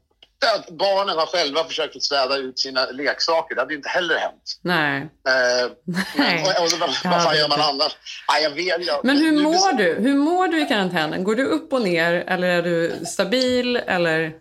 att 0.46 0.70
barnen 0.70 1.18
har 1.18 1.26
själva 1.26 1.64
försökt 1.64 1.96
att 1.96 2.02
städa 2.02 2.36
ut 2.36 2.58
sina 2.58 2.86
leksaker. 2.86 3.54
Det 3.54 3.60
hade 3.60 3.72
ju 3.72 3.76
inte 3.76 3.88
heller 3.88 4.14
hänt. 4.14 4.60
Nej. 4.62 5.00
Eh, 5.00 5.70
Nej. 6.16 6.42
och, 6.42 6.62
och, 6.62 6.70
så, 6.70 6.76
vad, 6.76 7.22
fan 7.22 7.36
gör 7.36 7.48
man 7.48 7.60
annars? 7.60 7.96
Nej, 8.32 8.42
jag 8.42 8.50
vet, 8.50 8.86
jag, 8.86 9.04
Men 9.04 9.16
hur 9.16 9.42
mår 9.42 9.72
du? 9.72 9.94
Hur 9.94 10.14
mår 10.14 10.48
du 10.48 10.62
i 10.62 10.66
karantänen? 10.66 11.24
Går 11.24 11.34
du 11.34 11.44
upp 11.44 11.72
och 11.72 11.82
ner 11.82 12.12
eller 12.12 12.48
är 12.48 12.62
du 12.62 13.04
stabil 13.06 13.76
eller? 13.76 14.32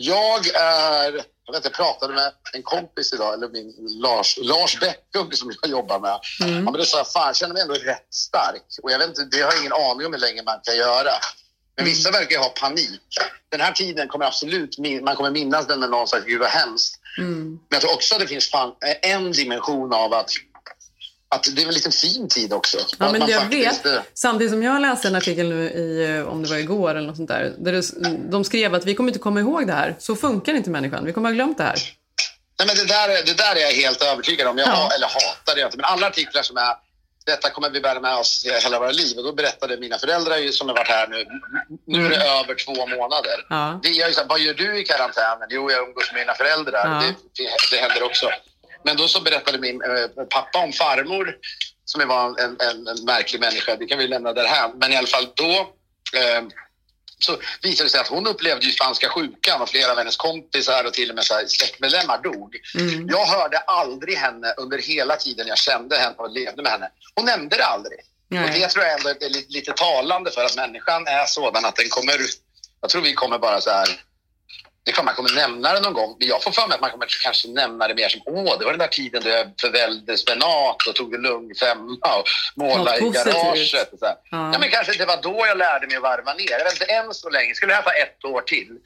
Jag 0.00 0.46
är... 0.54 1.24
Jag, 1.44 1.52
vet, 1.52 1.64
inte, 1.64 1.76
pratade 1.76 2.14
med 2.14 2.32
en 2.52 2.62
kompis 2.62 3.12
idag, 3.12 3.34
eller 3.34 3.48
min 3.48 3.74
Lars, 4.02 4.38
Lars 4.42 4.80
Bäckung 4.80 5.32
som 5.32 5.52
jag 5.62 5.70
jobbar 5.70 5.98
med. 6.00 6.20
Mm. 6.42 6.54
Ja, 6.54 6.70
men 6.70 6.72
då 6.72 6.84
sa 6.84 6.98
jag, 6.98 7.12
fan 7.12 7.26
jag 7.26 7.36
känner 7.36 7.52
mig 7.52 7.62
ändå 7.62 7.74
rätt 7.74 8.06
stark. 8.14 8.62
Och 8.82 8.90
jag 8.90 8.98
vet 8.98 9.08
inte, 9.08 9.24
det 9.24 9.42
har 9.42 9.52
jag 9.52 9.60
ingen 9.60 9.72
aning 9.72 10.06
om 10.06 10.12
hur 10.12 10.20
länge 10.20 10.42
man 10.42 10.60
kan 10.62 10.76
göra. 10.76 11.10
Men 11.76 11.84
Mm. 11.84 11.90
vissa 11.90 12.10
verkar 12.10 12.30
ju 12.30 12.38
ha 12.38 12.48
panik. 12.48 13.00
Den 13.48 13.60
här 13.60 13.72
tiden 13.72 14.08
kommer 14.08 14.26
absolut, 14.26 14.78
man 15.02 15.16
kommer 15.16 15.30
minnas 15.30 15.66
den 15.66 15.80
när 15.80 15.88
någon 15.88 16.08
säger 16.08 16.24
gud 16.24 16.40
vad 16.40 16.48
hemskt. 16.48 16.94
Mm. 17.18 17.48
Men 17.48 17.58
jag 17.68 17.80
tror 17.80 17.94
också 17.94 18.14
att 18.14 18.20
det 18.20 18.26
finns 18.26 18.50
fan 18.50 18.72
en 19.02 19.32
dimension 19.32 19.92
av 19.92 20.14
att, 20.14 20.30
att 21.30 21.44
det 21.56 21.62
är 21.62 21.66
en 21.66 21.74
liten 21.74 21.92
fin 21.92 22.28
tid 22.28 22.52
också. 22.52 22.78
Ja, 22.98 23.12
men 23.12 23.28
jag 23.28 23.40
faktiskt, 23.42 23.86
vet. 23.86 24.02
Samtidigt 24.14 24.50
som 24.52 24.62
jag 24.62 24.80
läste 24.82 25.08
en 25.08 25.14
artikel 25.14 25.48
nu 25.48 25.70
i, 25.70 26.16
eh, 26.18 26.28
om 26.28 26.42
det 26.42 26.48
var 26.48 26.56
igår 26.56 26.90
eller 26.90 27.06
något 27.06 27.16
sånt 27.16 27.28
där, 27.28 27.52
där 27.58 27.72
det, 27.72 27.82
de 28.30 28.44
skrev 28.44 28.74
att 28.74 28.84
vi 28.84 28.94
kommer 28.94 29.08
inte 29.10 29.18
komma 29.18 29.40
ihåg 29.40 29.66
det 29.66 29.72
här. 29.72 29.96
Så 29.98 30.16
funkar 30.16 30.54
inte 30.54 30.70
människan. 30.70 31.04
Vi 31.04 31.12
kommer 31.12 31.28
ha 31.28 31.34
glömt 31.34 31.58
det 31.58 31.64
här. 31.64 31.78
Nej, 32.58 32.66
men 32.66 32.76
det, 32.76 32.84
där, 32.84 33.08
är- 33.08 33.22
det 33.26 33.36
där 33.36 33.56
är 33.56 33.60
jag 33.60 33.72
helt 33.72 34.02
övertygad 34.02 34.48
om. 34.48 34.58
Jag 34.58 34.68
Ja. 34.68 34.90
eller 34.94 35.06
hatar 35.06 35.54
det 35.54 35.60
inte, 35.62 35.76
men 35.76 35.84
alla 35.84 36.06
artiklar 36.06 36.42
som 36.42 36.56
är 36.56 36.74
detta 37.26 37.50
kommer 37.50 37.70
vi 37.70 37.80
bära 37.80 38.00
med 38.00 38.16
oss 38.16 38.44
hela 38.64 38.78
våra 38.78 38.90
liv. 38.90 39.18
Och 39.18 39.24
då 39.24 39.32
berättade 39.32 39.76
mina 39.76 39.98
föräldrar 39.98 40.36
ju, 40.36 40.52
som 40.52 40.68
har 40.68 40.74
varit 40.76 40.88
här 40.88 41.06
nu, 41.08 41.24
nu 41.86 42.06
är 42.06 42.10
det 42.10 42.16
över 42.16 42.54
två 42.64 42.86
månader. 42.86 43.46
Ja. 43.48 43.80
Det 43.82 43.88
är 43.88 44.08
ju 44.08 44.12
så 44.14 44.20
här, 44.20 44.28
vad 44.28 44.40
gör 44.40 44.54
du 44.54 44.80
i 44.80 44.84
karantänen? 44.84 45.48
Jo, 45.50 45.70
jag 45.70 45.88
umgås 45.88 46.12
med 46.12 46.20
mina 46.20 46.34
föräldrar. 46.34 46.82
Ja. 46.84 47.02
Det, 47.06 47.42
det, 47.42 47.50
det 47.70 47.76
händer 47.76 48.02
också. 48.02 48.26
Men 48.88 48.96
då 48.96 49.08
så 49.08 49.20
berättade 49.20 49.58
min 49.58 49.82
eh, 49.82 50.24
pappa 50.30 50.58
om 50.58 50.72
farmor, 50.72 51.36
som 51.84 52.08
var 52.08 52.40
en, 52.40 52.56
en, 52.60 52.86
en 52.86 53.04
märklig 53.04 53.40
människa. 53.40 53.76
Det 53.76 53.86
kan 53.86 53.98
vi 53.98 54.08
lämna 54.08 54.32
därhän. 54.32 54.70
Men 54.80 54.92
i 54.92 54.96
alla 54.96 55.06
fall 55.06 55.28
då, 55.34 55.52
eh, 56.18 56.42
så 57.18 57.38
visade 57.62 57.86
det 57.86 57.90
sig 57.90 58.00
att 58.00 58.08
hon 58.08 58.26
upplevde 58.26 58.66
ju 58.66 58.72
spanska 58.72 59.08
sjukan 59.08 59.62
och 59.62 59.68
flera 59.68 59.92
av 59.92 59.98
hennes 59.98 60.16
kompisar 60.16 60.84
och 60.84 60.92
till 60.92 61.10
och 61.10 61.14
med 61.14 61.24
så 61.24 61.34
här 61.34 61.46
släktmedlemmar 61.46 62.22
dog. 62.22 62.56
Mm. 62.78 63.08
Jag 63.08 63.26
hörde 63.26 63.58
aldrig 63.58 64.16
henne 64.16 64.54
under 64.56 64.78
hela 64.78 65.16
tiden 65.16 65.46
jag 65.46 65.58
kände 65.58 65.96
henne 65.96 66.14
och 66.16 66.30
levde 66.30 66.62
med 66.62 66.72
henne. 66.72 66.88
Hon 67.14 67.24
nämnde 67.24 67.56
det 67.56 67.64
aldrig. 67.64 67.98
Nej. 68.28 68.44
Och 68.44 68.50
det 68.50 68.68
tror 68.68 68.84
jag 68.84 68.94
ändå 68.94 69.08
är 69.08 69.30
lite, 69.30 69.52
lite 69.52 69.72
talande 69.72 70.30
för 70.30 70.44
att 70.44 70.56
människan 70.56 71.06
är 71.06 71.24
sådan 71.26 71.64
att 71.64 71.76
den 71.76 71.88
kommer... 71.88 72.18
Jag 72.80 72.90
tror 72.90 73.02
vi 73.02 73.14
kommer 73.14 73.38
bara 73.38 73.60
så 73.60 73.70
här... 73.70 73.88
Det 74.88 74.92
är 74.92 74.94
klart 74.94 75.04
man 75.04 75.14
kommer 75.14 75.34
nämna 75.34 75.72
det 75.72 75.80
någon 75.80 75.92
gång. 75.92 76.16
Men 76.18 76.28
jag 76.28 76.42
får 76.42 76.50
för 76.50 76.66
mig 76.66 76.74
att 76.74 76.80
man 76.80 76.90
kommer 76.90 77.06
kanske 77.22 77.48
nämna 77.48 77.88
det 77.88 77.94
mer 77.94 78.08
som 78.08 78.20
åh, 78.26 78.58
det 78.58 78.64
var 78.64 78.72
den 78.72 78.78
där 78.78 78.86
tiden 78.86 79.22
då 79.24 79.28
jag 79.28 79.46
förvällde 79.60 80.18
spenat 80.18 80.86
och 80.88 80.94
tog 80.94 81.10
det 81.12 81.18
lugnt 81.18 81.58
femma 81.58 82.08
och 82.18 82.26
målade 82.56 82.98
i 82.98 83.10
garaget. 83.10 83.92
Och 83.92 83.98
så. 83.98 84.06
Ja. 84.06 84.20
Ja. 84.30 84.58
men 84.58 84.70
kanske 84.70 84.98
det 84.98 85.06
var 85.06 85.22
då 85.22 85.46
jag 85.46 85.58
lärde 85.58 85.86
mig 85.86 85.96
att 85.96 86.02
varva 86.02 86.34
ner. 86.34 86.50
Jag 86.50 86.64
vet 86.64 86.72
inte, 86.72 86.84
än 86.84 87.14
så 87.14 87.30
länge. 87.30 87.54
Skulle 87.54 87.72
det 87.72 87.76
här 87.76 87.82
ta 87.82 87.92
ett 87.92 88.24
år 88.24 88.40
till, 88.40 88.78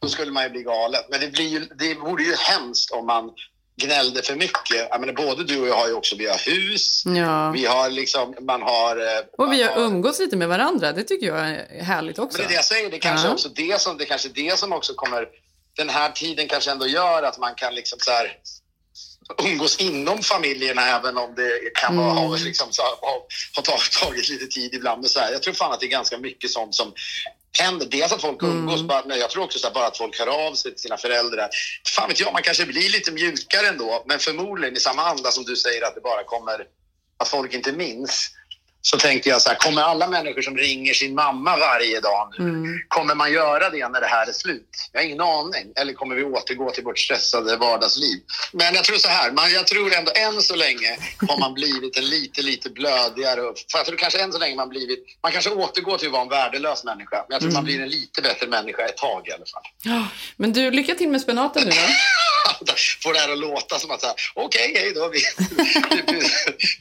då 0.00 0.08
skulle 0.08 0.32
man 0.32 0.42
ju 0.44 0.50
bli 0.50 0.62
galen. 0.62 1.00
Men 1.10 1.20
det, 1.20 1.28
blir 1.28 1.48
ju, 1.48 1.60
det 1.60 1.94
vore 1.94 2.22
ju 2.22 2.34
hemskt 2.34 2.90
om 2.90 3.06
man 3.06 3.30
gnällde 3.76 4.22
för 4.22 4.34
mycket. 4.34 4.86
Jag 4.90 5.00
menar, 5.00 5.12
både 5.12 5.44
du 5.44 5.60
och 5.60 5.68
jag 5.68 5.74
har 5.74 5.88
ju 5.88 5.94
också, 5.94 6.16
vi 6.16 6.26
har 6.26 6.38
hus, 6.50 7.02
Ja. 7.06 7.50
vi 7.50 7.66
har 7.66 7.90
liksom, 7.90 8.34
man 8.40 8.62
har... 8.62 8.96
eh, 8.96 9.18
Och 9.32 9.38
man 9.46 9.50
vi 9.50 9.62
har 9.62 9.76
umgås 9.80 10.18
lite 10.18 10.36
med 10.36 10.48
varandra. 10.48 10.92
Det 10.92 11.04
tycker 11.04 11.26
jag 11.26 11.38
är 11.50 11.82
härligt 11.82 12.18
också. 12.18 12.38
Men 12.38 12.46
det 12.46 12.46
är 12.46 12.48
det 12.48 12.54
jag 12.54 12.64
säger, 12.64 12.90
det 12.90 12.98
kanske 12.98 13.26
Ja. 13.28 13.32
också 13.32 13.48
det 13.48 13.80
som, 13.80 13.98
det 13.98 14.04
kanske 14.04 14.28
det 14.28 14.58
som 14.58 14.72
också 14.72 14.94
kommer... 14.94 15.26
Den 15.76 15.88
här 15.88 16.10
tiden 16.10 16.48
kanske 16.48 16.70
ändå 16.70 16.86
gör 16.86 17.22
att 17.22 17.38
man 17.38 17.54
kan 17.54 17.74
liksom 17.74 17.98
så 18.02 18.10
här 18.10 18.36
umgås 19.44 19.76
inom 19.80 20.22
familjerna 20.22 20.88
även 20.88 21.16
om 21.16 21.34
det 21.34 21.50
kan 21.74 21.96
vara, 21.96 22.10
Mm. 22.10 22.24
ha, 22.24 22.36
liksom, 22.36 22.66
så, 22.70 22.82
ha, 22.82 23.26
ha 23.56 23.62
tagit, 23.62 23.92
tagit 24.02 24.28
lite 24.28 24.46
tid 24.46 24.74
ibland. 24.74 25.00
Men 25.00 25.08
så 25.10 25.20
här, 25.20 25.32
jag 25.32 25.42
tror 25.42 25.54
fan 25.54 25.72
att 25.72 25.80
det 25.80 25.86
är 25.86 25.90
ganska 25.90 26.18
mycket 26.18 26.50
sånt 26.50 26.74
som 26.74 26.92
händer. 27.58 27.86
Dels 27.86 28.12
att 28.12 28.20
folk 28.20 28.42
umgås, 28.42 28.74
Mm. 28.74 28.86
bara, 28.86 29.02
men 29.06 29.18
jag 29.18 29.30
tror 29.30 29.44
också 29.44 29.58
så 29.58 29.70
bara 29.70 29.86
att 29.86 29.96
folk 29.98 30.18
hör 30.18 30.46
av 30.46 30.54
sig 30.54 30.70
till 30.70 30.80
sina 30.80 30.96
föräldrar. 30.96 31.48
Fan 31.96 32.08
vet 32.08 32.20
jag, 32.20 32.32
man 32.32 32.42
kanske 32.42 32.66
blir 32.66 32.90
lite 32.90 33.12
mjukare 33.12 33.66
ändå, 33.68 34.02
men 34.06 34.18
förmodligen 34.18 34.76
i 34.76 34.80
samma 34.80 35.02
anda 35.02 35.30
som 35.30 35.44
du 35.44 35.56
säger 35.56 35.86
att 35.86 35.94
det 35.94 36.00
bara 36.00 36.24
kommer, 36.24 36.66
att 37.16 37.28
folk 37.28 37.54
inte 37.54 37.72
minns. 37.72 38.30
Så 38.84 38.98
tänkte 38.98 39.28
jag 39.28 39.42
så 39.42 39.48
här, 39.48 39.56
kommer 39.56 39.82
alla 39.82 40.06
människor 40.08 40.42
som 40.42 40.56
ringer 40.56 40.94
sin 40.94 41.14
mamma 41.14 41.56
varje 41.56 42.00
dag 42.00 42.34
nu, 42.38 42.44
Mm. 42.44 42.78
kommer 42.88 43.14
man 43.14 43.32
göra 43.32 43.70
det 43.70 43.88
när 43.88 44.00
det 44.00 44.06
här 44.06 44.26
är 44.26 44.32
slut? 44.32 44.68
Jag 44.92 45.00
har 45.00 45.04
ingen 45.06 45.20
aning. 45.20 45.72
Eller 45.76 45.92
kommer 45.92 46.14
vi 46.16 46.22
återgå 46.24 46.70
till 46.70 46.84
vårt 46.84 46.98
stressade 46.98 47.56
vardagsliv? 47.56 48.20
Men 48.52 48.74
jag 48.74 48.84
tror 48.84 48.96
så 48.96 49.08
här, 49.08 49.32
man, 49.32 49.52
jag 49.52 49.66
tror 49.66 49.94
ändå 49.94 50.12
än 50.14 50.42
så 50.42 50.56
länge 50.56 50.96
har 51.28 51.38
man 51.38 51.54
blivit 51.54 51.96
en 51.98 52.08
lite, 52.08 52.42
lite 52.42 52.70
blödigare. 52.70 53.40
jag 53.74 53.86
tror 53.86 53.96
kanske 53.96 54.20
än 54.20 54.32
så 54.32 54.38
länge 54.38 54.56
man 54.56 54.68
blivit, 54.68 55.04
man 55.22 55.32
kanske 55.32 55.50
återgår 55.50 55.98
till 55.98 56.06
att 56.08 56.12
vara 56.12 56.22
en 56.22 56.28
värdelös 56.28 56.84
människa. 56.84 57.16
Men 57.16 57.34
jag 57.34 57.40
tror 57.40 57.50
man 57.52 57.64
blir 57.64 57.80
en 57.80 57.88
lite 57.88 58.22
bättre 58.22 58.46
människa 58.46 58.82
ett 58.86 58.96
tag 58.96 59.28
i 59.28 59.32
alla 59.32 59.46
fall. 59.46 59.62
Ja, 59.82 60.06
Men 60.36 60.52
du, 60.52 60.70
lycka 60.70 60.94
till 60.94 61.08
med 61.08 61.20
spenaten 61.20 61.62
nu 61.64 61.70
då. 61.70 61.76
Får 63.02 63.12
det 63.12 63.18
här 63.18 63.32
att 63.32 63.38
låta 63.38 63.78
som 63.78 63.90
att 63.90 64.04
okej, 64.34 64.72
hej 64.76 64.92
då. 64.94 65.08
Vi, 65.12 65.20
vi, 66.12 66.22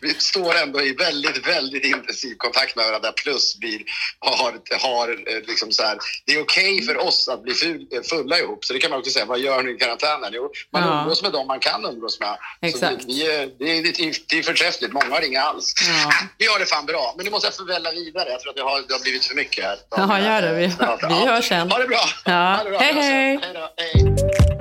vi 0.01 0.13
står 0.13 0.55
ändå 0.55 0.81
i 0.81 0.93
väldigt, 0.93 1.47
väldigt 1.47 1.85
intensiv 1.91 2.35
kontakt 2.37 2.75
med 2.75 2.85
varandra. 2.85 3.11
Plus 3.11 3.57
vi 3.61 3.85
har, 4.19 4.53
har 4.89 5.09
eh, 5.09 5.41
liksom 5.47 5.71
så 5.71 5.83
här, 5.83 5.97
det 6.25 6.33
är 6.33 6.41
okej 6.41 6.81
för 6.81 6.97
oss 7.07 7.27
att 7.27 7.43
bli 7.43 7.53
ful, 7.53 7.87
eh, 7.93 8.01
fulla 8.01 8.39
ihop. 8.39 8.65
Så 8.65 8.73
det 8.73 8.79
kan 8.79 8.89
man 8.91 8.99
också 8.99 9.11
säga, 9.11 9.25
vad 9.25 9.39
gör 9.39 9.63
ni 9.63 9.71
i 9.71 9.77
karantänen? 9.77 10.29
Jo, 10.33 10.51
man 10.73 10.83
Ja. 10.83 11.01
umgås 11.01 11.21
med 11.23 11.31
dem 11.31 11.47
man 11.47 11.59
kan 11.59 11.85
umgås 11.85 12.19
med. 12.19 12.37
Exakt. 12.61 13.01
Så 13.01 13.07
vi, 13.07 13.13
vi, 13.13 13.35
är- 13.35 13.49
det, 13.59 13.77
är, 13.77 13.81
det, 13.83 13.89
är, 13.99 14.15
det 14.29 14.37
är 14.39 14.43
förträffligt, 14.43 14.93
många 14.93 15.09
har 15.15 15.21
inga 15.25 15.41
alls. 15.41 15.73
Ja. 15.87 16.11
Vi 16.37 16.45
har 16.45 16.59
det 16.59 16.65
fan 16.65 16.85
bra, 16.85 17.13
men 17.17 17.25
nu 17.25 17.31
måste 17.31 17.47
jag 17.47 17.53
förvälla 17.55 17.91
vidare. 17.91 18.29
Jag 18.29 18.39
tror 18.39 18.49
att 18.49 18.55
det 18.55 18.61
har, 18.63 18.81
det 18.87 18.93
har 18.93 19.01
blivit 19.01 19.25
för 19.25 19.35
mycket 19.35 19.63
här. 19.65 19.77
Ja, 19.89 20.19
gör 20.19 20.41
det. 20.41 20.53
Vi, 20.53 20.67
vi 21.09 21.25
hörs 21.27 21.47
sen. 21.47 21.71
Ha 21.71 21.77
det 21.79 21.87
bra! 21.87 22.03
Ja. 22.25 22.55
Ha 22.55 22.63
det 22.63 22.69
bra. 22.69 22.79
Hej, 22.79 22.93
hej. 22.93 23.39
Hej 23.41 23.53
då. 23.53 23.69
Hej. 23.77 24.60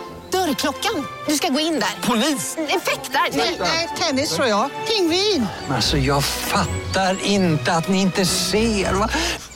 Dörrklockan. 0.31 1.05
Du 1.27 1.33
ska 1.35 1.47
gå 1.47 1.59
in 1.59 1.73
där. 1.73 2.07
Polis? 2.07 2.57
Effektar? 2.57 3.37
Nej, 3.59 3.89
tennis 3.99 4.35
tror 4.35 4.47
jag. 4.47 4.69
Pingvin. 4.87 5.47
Alltså 5.69 5.97
jag 5.97 6.23
fattar 6.23 7.17
inte 7.25 7.73
att 7.73 7.87
ni 7.87 8.01
inte 8.01 8.25
ser. 8.25 8.93
Va? 8.93 9.09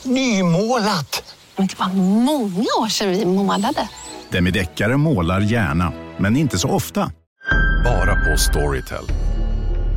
Nymålat! 0.03 1.35
Men 1.55 1.67
det 1.67 1.79
var 1.79 1.93
många 2.23 2.65
år 2.79 2.87
sedan 2.89 3.09
vi 3.09 3.25
målade. 3.25 3.89
Demideckare 4.29 4.97
målar 4.97 5.41
gärna, 5.41 5.93
men 6.17 6.37
inte 6.37 6.57
så 6.57 6.69
ofta. 6.69 7.11
Bara 7.83 8.15
på 8.15 8.37
Storytel. 8.37 9.05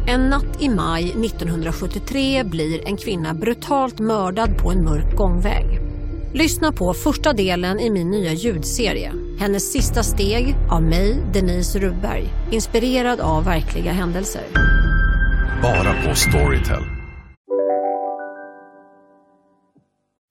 En 0.09 0.21
natt 0.21 0.63
i 0.63 0.69
maj 0.69 1.05
1973 1.11 2.45
blir 2.45 2.89
en 2.89 2.97
kvinna 2.97 3.35
brutalt 3.35 3.99
mördad 3.99 4.59
på 4.59 4.71
en 4.73 4.85
mörk 4.85 5.17
gångväg. 5.17 5.81
Lyssna 6.35 6.73
på 6.73 6.95
första 6.95 7.33
delen 7.33 7.81
i 7.81 7.91
min 7.91 8.11
nya 8.11 8.33
ljudserie. 8.33 9.13
Hennes 9.39 9.73
sista 9.73 10.03
steg 10.03 10.55
av 10.71 10.83
mig, 10.83 11.23
Denise 11.33 11.79
Rubberg. 11.79 12.25
Inspirerad 12.53 13.21
av 13.21 13.45
verkliga 13.45 13.93
händelser. 13.93 14.43
Bara 15.63 16.03
på 16.03 16.15
Storytel. 16.15 16.83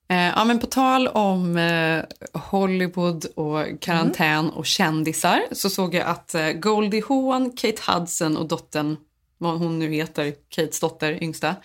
Eh, 0.09 0.17
ja, 0.17 0.45
men 0.45 0.59
på 0.59 0.65
tal 0.65 1.07
om 1.07 1.57
eh, 1.57 2.03
Hollywood 2.41 3.25
och 3.35 3.65
karantän 3.81 4.49
och 4.49 4.65
kändisar 4.65 5.41
så 5.51 5.69
såg 5.69 5.93
jag 5.95 6.07
att 6.07 6.35
eh, 6.35 6.51
Goldie 6.51 7.03
Hawn, 7.09 7.51
Kate 7.57 7.81
Hudson 7.87 8.37
och 8.37 8.47
dottern, 8.47 8.97
vad 9.37 9.59
hon 9.59 9.79
nu 9.79 9.93
heter, 9.93 10.33
Kates 10.49 10.79
dotter, 10.79 11.23
yngsta, 11.23 11.55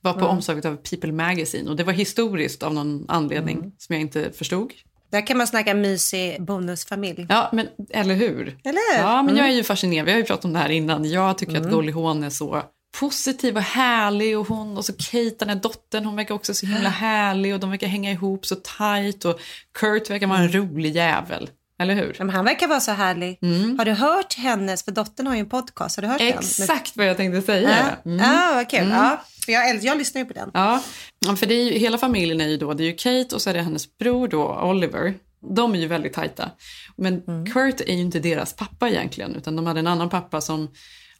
var 0.00 0.12
på 0.12 0.18
Mm. 0.18 0.30
omslaget 0.30 0.64
av 0.64 0.76
People 0.76 1.12
Magazine 1.12 1.70
och 1.70 1.76
det 1.76 1.84
var 1.84 1.92
historiskt 1.92 2.62
av 2.62 2.74
någon 2.74 3.04
anledning 3.08 3.72
som 3.78 3.92
jag 3.94 4.00
inte 4.00 4.32
förstod. 4.32 4.72
Där 5.12 5.26
kan 5.26 5.38
man 5.38 5.46
snacka 5.46 5.74
mysig 5.74 6.42
bonusfamilj. 6.42 7.26
Ja, 7.28 7.50
men 7.52 7.68
eller 7.90 8.14
hur? 8.14 8.58
Eller 8.64 8.96
hur? 8.96 9.02
Ja, 9.04 9.22
men 9.22 9.36
jag 9.36 9.44
är 9.44 9.48
Mm. 9.50 9.56
ju 9.56 9.64
fascinerad. 9.64 10.06
Vi 10.06 10.12
har 10.12 10.18
ju 10.18 10.24
pratat 10.24 10.44
om 10.44 10.52
det 10.52 10.58
här 10.58 10.68
innan. 10.70 11.04
Jag 11.04 11.38
tycker 11.38 11.56
att 11.56 11.70
Goldie 11.70 11.92
Hawn 11.92 12.22
är 12.24 12.30
så 12.30 12.62
positiv 13.00 13.56
och 13.56 13.62
härlig 13.62 14.38
och 14.38 14.48
hon 14.48 14.76
och 14.76 14.84
så 14.84 14.92
Kate, 14.92 15.34
den 15.38 15.48
här 15.48 15.56
dottern, 15.56 16.04
hon 16.04 16.16
verkar 16.16 16.34
också 16.34 16.54
så 16.54 16.66
himla 16.66 16.88
härlig 16.88 17.54
och 17.54 17.60
de 17.60 17.70
verkar 17.70 17.86
hänga 17.86 18.10
ihop 18.10 18.46
så 18.46 18.54
tight 18.56 19.24
och 19.24 19.40
Kurt 19.78 20.10
verkar 20.10 20.26
vara 20.26 20.38
en 20.38 20.52
rolig 20.54 20.96
jävel. 20.96 21.50
Eller 21.78 21.94
hur? 21.94 22.16
Men 22.18 22.30
han 22.30 22.44
verkar 22.44 22.68
vara 22.68 22.80
så 22.80 22.92
härlig. 22.92 23.38
Har 23.78 23.84
du 23.84 23.92
hört 23.92 24.34
hennes, 24.34 24.82
för 24.84 24.92
dottern 24.92 25.26
har 25.26 25.34
ju 25.34 25.40
en 25.40 25.48
podcast, 25.48 25.96
har 25.96 26.02
du 26.02 26.08
hört 26.08 26.18
den? 26.18 26.28
Exakt 26.28 26.96
vad 26.96 27.06
jag 27.06 27.16
tänkte 27.16 27.42
säga. 27.42 27.70
Ja, 28.04 28.10
Mm. 28.10 28.24
ah, 28.30 28.54
vad 28.54 28.70
kul. 28.70 28.80
Mm. 28.80 28.92
Ja, 28.92 29.22
för 29.44 29.52
jag, 29.52 29.84
jag 29.84 29.98
lyssnar 29.98 30.20
ju 30.22 30.26
på 30.26 30.32
den. 30.32 30.50
Ja, 30.54 30.82
Ja, 31.26 31.36
för 31.36 31.46
det 31.46 31.54
är 31.54 31.64
ju, 31.72 31.78
hela 31.78 31.98
familjen 31.98 32.40
är 32.40 32.48
ju 32.48 32.56
då, 32.56 32.74
det 32.74 32.82
är 32.82 32.86
ju 32.86 32.92
Kate 32.96 33.34
och 33.34 33.42
så 33.42 33.50
är 33.50 33.54
det 33.54 33.62
hennes 33.62 33.98
bror 33.98 34.28
då, 34.28 34.60
Oliver. 34.62 35.14
De 35.56 35.74
är 35.74 35.78
ju 35.78 35.86
väldigt 35.86 36.12
tajta. 36.12 36.50
Men 36.96 37.46
Kurt 37.52 37.80
är 37.80 37.94
ju 37.94 38.00
inte 38.00 38.18
deras 38.20 38.52
pappa 38.52 38.88
egentligen, 38.88 39.34
utan 39.36 39.56
de 39.56 39.66
hade 39.66 39.80
en 39.80 39.86
annan 39.86 40.08
pappa 40.10 40.40
som, 40.40 40.68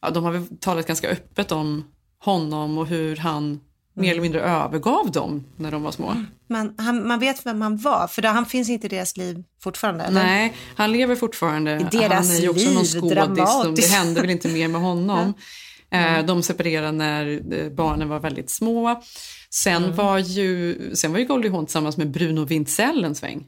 ja, 0.01 0.11
de 0.11 0.25
har 0.25 0.33
väl 0.33 0.47
talat 0.61 0.87
ganska 0.87 1.09
öppet 1.09 1.53
om 1.53 1.85
honom 2.19 2.79
och 2.79 2.87
hur 2.87 3.17
han 3.17 3.61
mer 3.95 4.11
eller 4.11 4.23
mindre 4.23 4.41
övergav 4.41 5.11
dem 5.13 5.45
när 5.57 5.71
de 5.71 5.83
var 5.83 5.93
små. 5.93 6.25
Man, 6.49 6.75
han, 6.79 7.07
man 7.09 7.19
vet 7.21 7.47
vem 7.47 7.61
han 7.63 7.77
var, 7.77 8.07
för 8.09 8.23
då, 8.23 8.29
han 8.29 8.47
finns 8.47 8.69
inte 8.71 8.87
i 8.87 8.91
deras 8.91 9.17
liv 9.17 9.45
fortfarande. 9.63 10.05
Eller? 10.05 10.23
Nej, 10.23 10.53
han 10.77 10.93
lever 10.93 11.17
fortfarande. 11.17 11.71
I 11.93 11.99
deras 11.99 12.29
han 12.29 12.37
är 12.37 12.41
ju 12.41 12.49
också 12.49 12.71
någon 12.71 12.83
liv, 12.83 13.01
skådis. 13.01 13.53
som- 13.63 13.75
Det 13.75 13.87
hände 13.87 14.21
väl 14.21 14.31
inte 14.31 14.49
mer 14.49 14.69
med 14.69 14.81
honom. 14.81 15.35
Eh, 15.93 16.25
De 16.25 16.43
separerade 16.43 16.93
när 16.93 17.41
eh, 17.55 17.69
barnen 17.71 18.09
var 18.09 18.21
väldigt 18.21 18.51
små. 18.51 19.03
Sen, 19.51 19.85
Mm. 19.85 19.97
var, 19.97 20.19
ju, 20.19 20.79
sen 20.97 21.13
var 21.13 21.19
ju 21.19 21.25
Goldie 21.25 21.51
Hawn 21.51 21.67
tillsammans 21.67 21.97
med 21.97 22.11
Bruno 22.11 22.45
Wintzell 22.45 23.05
en 23.05 23.15
sväng. 23.15 23.47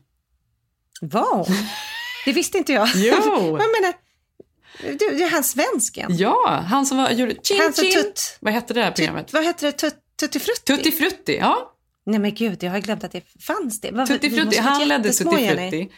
Wow, 1.01 1.47
det 2.25 2.33
visste 2.33 2.59
inte 2.59 2.73
jag. 2.73 2.89
Jo. 2.95 3.13
jag 3.35 3.53
menar, 3.81 3.95
du, 4.99 5.17
det 5.17 5.23
är 5.23 5.31
han 5.31 5.45
svensken. 5.45 6.17
Ja, 6.17 6.65
han 6.69 6.87
som 6.87 6.97
var, 6.97 7.11
gjorde 7.11 7.35
Chin 7.43 7.61
Han 7.61 7.73
som 7.73 7.85
Chin. 7.85 7.95
tutt- 8.03 8.37
Vad 8.41 8.53
hette 8.53 8.75
det 8.75 8.83
här 8.83 8.91
programmet? 8.91 9.33
Vad 9.33 9.45
heter 9.45 9.67
det? 9.67 9.73
Tut, 9.73 9.95
Tutti 10.21 10.39
Frutti? 10.41 10.77
Tutti 10.77 10.91
Frutti, 10.93 11.37
ja. 11.37 11.71
Nej 12.07 12.19
men 12.19 12.35
gud, 12.35 12.63
jag 12.63 12.71
har 12.71 12.79
glömt 12.79 13.05
att 13.05 13.13
det 13.13 13.23
fanns 13.47 13.81
det. 13.81 14.07
Tutti 14.07 14.31
Frutti, 14.31 14.59
han 14.59 14.89
ledde 14.89 15.13
Tutti. 15.13 15.25
Frutti. 15.49 15.89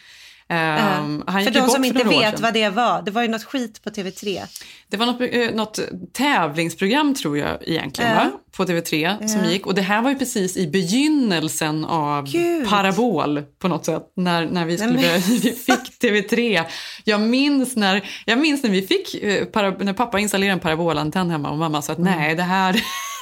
Um, 0.49 1.23
han 1.27 1.43
För 1.43 1.51
de 1.51 1.69
som 1.69 1.85
inte 1.85 2.03
vet 2.03 2.39
vad 2.39 2.53
det 2.53 2.69
var, 2.69 3.01
det 3.01 3.11
var 3.11 3.21
ju 3.21 3.27
något 3.27 3.43
skit 3.43 3.83
på 3.83 3.89
TV3. 3.89 4.43
Det 4.87 4.97
var 4.97 5.05
något, 5.05 5.21
eh, 5.21 5.55
något 5.55 5.79
tävlingsprogram 6.13 7.15
tror 7.15 7.37
jag 7.37 7.57
egentligen 7.67 8.11
Ja. 8.11 8.17
va? 8.17 8.31
på 8.57 8.65
TV3 8.65 9.27
som 9.27 9.43
Ja. 9.43 9.49
gick 9.51 9.65
och 9.67 9.75
det 9.75 9.81
här 9.81 10.01
var 10.01 10.09
ju 10.09 10.17
precis 10.17 10.57
i 10.57 10.67
begynnelsen 10.67 11.85
av 11.85 12.31
Gud. 12.31 12.69
parabol 12.69 13.43
på 13.59 13.67
något 13.67 13.85
sätt 13.85 14.03
när, 14.15 14.45
när 14.45 14.65
vi, 14.65 14.77
skulle, 14.77 14.93
Nej, 14.93 15.11
men- 15.11 15.21
vi 15.41 15.51
fick 15.51 15.99
TV3. 16.01 16.63
Jag 17.03 17.21
minns 17.21 17.75
när, 17.75 18.01
jag 18.25 18.39
minns 18.39 18.63
när 18.63 18.69
vi 18.69 18.81
fick, 18.87 19.23
eh, 19.23 19.45
para, 19.45 19.69
när 19.71 19.93
pappa 19.93 20.19
installerade 20.19 20.53
en 20.53 20.59
parabolantenn 20.59 21.29
hemma 21.29 21.49
och 21.49 21.57
mamma 21.57 21.81
sa 21.81 21.93
att 21.93 21.99
nej 21.99 22.35
det 22.35 22.43
här, 22.43 22.81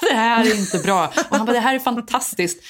det 0.10 0.16
här 0.16 0.46
är 0.46 0.56
inte 0.60 0.78
bra 0.80 1.14
och 1.30 1.38
han 1.38 1.46
bara 1.46 1.54
det 1.54 1.60
här 1.60 1.76
är 1.76 1.80
fantastiskt. 1.80 2.64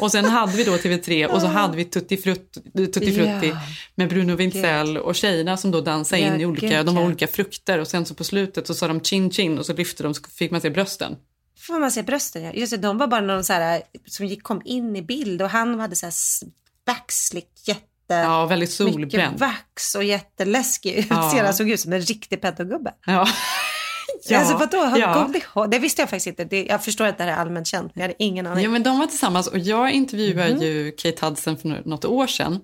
Och 0.00 0.12
sen 0.12 0.24
hade 0.24 0.52
vi 0.52 0.64
då 0.64 0.76
TV3 0.76 1.26
och 1.26 1.40
så 1.40 1.46
hade 1.46 1.76
vi 1.76 1.84
Tutti 1.84 2.16
Frutti, 2.16 2.60
Tutti 2.74 3.12
Frutti 3.14 3.48
Ja. 3.48 3.60
med 3.94 4.08
Bruno 4.08 4.36
Wintzell 4.36 4.98
och 4.98 5.14
tjejerna 5.14 5.56
som 5.56 5.70
då 5.70 5.80
dansade 5.80 6.22
Ja, 6.22 6.34
in 6.34 6.40
i 6.40 6.46
olika, 6.46 6.66
gud, 6.68 6.86
de 6.86 6.94
var 6.94 7.02
olika 7.04 7.26
frukter 7.26 7.78
och 7.78 7.88
sen 7.88 8.06
så 8.06 8.14
på 8.14 8.24
slutet 8.24 8.66
så 8.66 8.74
sa 8.74 8.88
de 8.88 9.00
chin 9.00 9.30
chin 9.30 9.58
och 9.58 9.66
så 9.66 9.72
lyfte 9.72 10.02
de 10.02 10.14
så 10.14 10.22
fick 10.38 10.50
man 10.50 10.60
se 10.60 10.70
brösten. 10.70 11.16
Får 11.66 11.80
man 11.80 11.90
se 11.90 12.02
brösten? 12.02 12.42
Ja. 12.42 12.52
Just 12.52 12.70
det, 12.70 12.76
de 12.76 12.98
var 12.98 13.06
bara 13.06 13.20
någon 13.20 13.44
så 13.44 13.52
här, 13.52 13.82
som 14.06 14.26
gick, 14.26 14.42
kom 14.42 14.62
in 14.64 14.96
i 14.96 15.02
bild 15.02 15.42
och 15.42 15.50
han 15.50 15.80
hade 15.80 15.96
så 15.96 16.06
här 16.06 16.12
backslick, 16.86 17.48
jätte... 17.64 17.82
Ja, 18.08 18.46
väldigt 18.46 18.80
Mycket 18.80 18.92
solbränd. 18.94 19.38
vax 19.38 19.94
och 19.94 20.04
jätteläskig. 20.04 21.06
Ja. 21.10 21.36
Ja. 21.36 21.44
Han 21.44 21.54
såg 21.54 21.70
ut 21.70 21.80
som 21.80 21.92
en 21.92 22.00
riktig 22.00 22.40
pedogubbe. 22.40 22.94
Ja. 23.06 23.28
Alltså 24.34 24.56
vadå, 24.56 24.78
har 24.78 24.98
ja. 24.98 25.66
Det 25.66 25.78
visste 25.78 26.02
jag 26.02 26.10
faktiskt 26.10 26.26
inte. 26.26 26.44
Det, 26.44 26.64
jag 26.64 26.84
förstår 26.84 27.04
att 27.06 27.18
det 27.18 27.24
här 27.24 27.32
är 27.32 27.36
allmänt 27.36 27.66
känt, 27.66 27.94
men 27.94 28.02
jag 28.02 28.08
hade 28.08 28.22
ingen 28.22 28.46
aning. 28.46 28.64
Ja, 28.64 28.70
men 28.70 28.82
de 28.82 28.98
var 28.98 29.06
tillsammans 29.06 29.46
och 29.46 29.58
jag 29.58 29.90
intervjuade 29.92 30.54
Mhm. 30.54 30.62
ju 30.62 30.90
Kate 30.92 31.26
Hudson 31.26 31.56
för 31.58 31.68
nå- 31.68 31.80
något 31.84 32.04
år 32.04 32.26
sedan. 32.26 32.60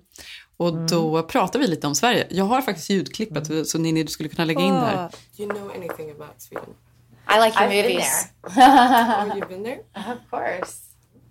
Och 0.57 0.69
Mm. 0.69 0.87
då 0.87 1.23
pratade 1.23 1.59
vi 1.65 1.71
lite 1.71 1.87
om 1.87 1.95
Sverige. 1.95 2.27
Jag 2.31 2.45
har 2.45 2.63
faktiskt 2.63 2.91
ljudklippet 2.91 3.69
så 3.69 3.79
Ninni 3.79 4.03
du 4.03 4.11
skulle 4.11 4.29
kunna 4.29 4.45
lägga 4.45 4.61
in 4.61 4.75
där. 4.75 4.95
Åh. 4.95 5.19
Do 5.37 5.43
you 5.43 5.53
know 5.55 5.71
anything 5.71 6.11
about 6.11 6.35
Sweden? 6.43 6.69
I 7.31 7.45
like 7.45 7.65
your 7.65 7.69
I've 7.73 7.83
been 7.83 7.93
movies. 7.93 8.27
there. 8.55 8.67
oh, 9.27 9.37
you've 9.37 9.49
been 9.49 9.65
there? 9.65 9.79
of 9.95 10.31
course. 10.31 10.73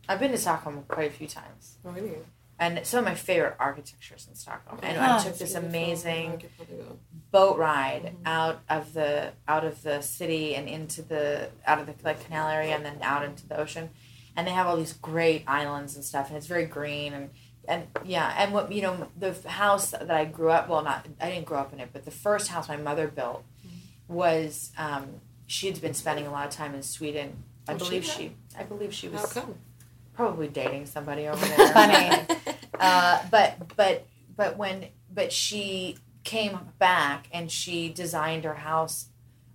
I've 0.10 0.19
been 0.19 0.32
to 0.32 0.38
Stockholm 0.38 0.84
quite 0.88 1.08
a 1.08 1.13
few 1.17 1.27
times. 1.27 1.77
Oh, 1.84 1.93
really? 1.95 2.17
And 2.60 2.86
some 2.88 3.00
of 3.00 3.06
my 3.06 3.13
favorite 3.13 3.56
architectures 3.60 4.26
in 4.28 4.34
Stockholm. 4.36 4.80
And 4.82 4.98
Ah, 5.00 5.20
I 5.20 5.24
took 5.24 5.38
this 5.38 5.52
beautiful. 5.54 5.70
amazing 5.70 6.32
I 6.32 6.36
could 6.38 6.58
probably 6.58 6.78
go. 6.78 6.98
boat 7.32 7.58
ride 7.60 8.15
out 8.26 8.62
of 8.67 8.93
the 8.93 9.34
out 9.48 9.63
of 9.63 9.84
the 9.84 10.02
city 10.02 10.56
and 10.56 10.67
into 10.67 11.04
the 11.04 11.50
out 11.67 11.80
of 11.80 11.86
the 11.86 11.93
like 12.04 12.24
canal 12.26 12.48
area 12.48 12.76
and 12.76 12.84
then 12.84 12.98
out 13.04 13.24
into 13.24 13.48
the 13.48 13.60
ocean. 13.60 13.89
And 14.36 14.48
they 14.48 14.52
have 14.52 14.65
all 14.65 14.76
these 14.78 14.93
great 14.93 15.43
islands 15.48 15.96
and 15.96 16.04
stuff 16.04 16.30
and 16.30 16.38
it's 16.38 16.48
very 16.48 16.65
green 16.65 17.13
and 17.13 17.30
and 17.67 17.86
yeah, 18.06 18.34
and 18.38 18.54
what 18.54 18.72
you 18.72 18.82
know, 18.82 19.08
the 19.17 19.36
house 19.48 19.91
that 19.91 20.10
I 20.10 20.26
grew 20.26 20.50
up 20.50 20.67
well 20.67 20.82
not 20.84 21.06
I 21.22 21.30
didn't 21.30 21.46
grow 21.46 21.60
up 21.60 21.74
in 21.74 21.80
it, 21.80 21.89
but 21.93 22.06
the 22.06 22.12
first 22.12 22.48
house 22.48 22.67
my 22.67 22.78
mother 22.78 23.08
built 23.08 23.43
was 24.08 24.72
um, 24.78 25.22
she 25.48 25.67
had 25.67 25.80
been 25.82 25.93
spending 25.93 26.26
a 26.28 26.32
lot 26.32 26.48
of 26.48 26.54
time 26.54 26.74
in 26.76 26.82
Sweden. 26.84 27.43
I 27.67 27.74
Oh, 27.74 27.78
believe 27.78 28.06
had? 28.06 28.15
she 28.17 28.32
I 28.58 28.63
believe 28.63 28.93
she 28.93 29.10
was 29.10 29.38
probably 30.13 30.48
dating 30.48 30.86
somebody 30.88 31.28
over 31.28 31.46
there. 31.58 31.67
Funny. 31.74 32.37
Uh, 32.79 33.19
but 33.31 33.75
but 33.75 34.05
but 34.35 34.57
when 34.57 34.85
but 35.13 35.31
she 35.31 35.97
came 36.23 36.59
back 36.79 37.27
and 37.31 37.51
she 37.51 37.89
designed 37.89 38.43
her 38.43 38.55
house 38.55 39.07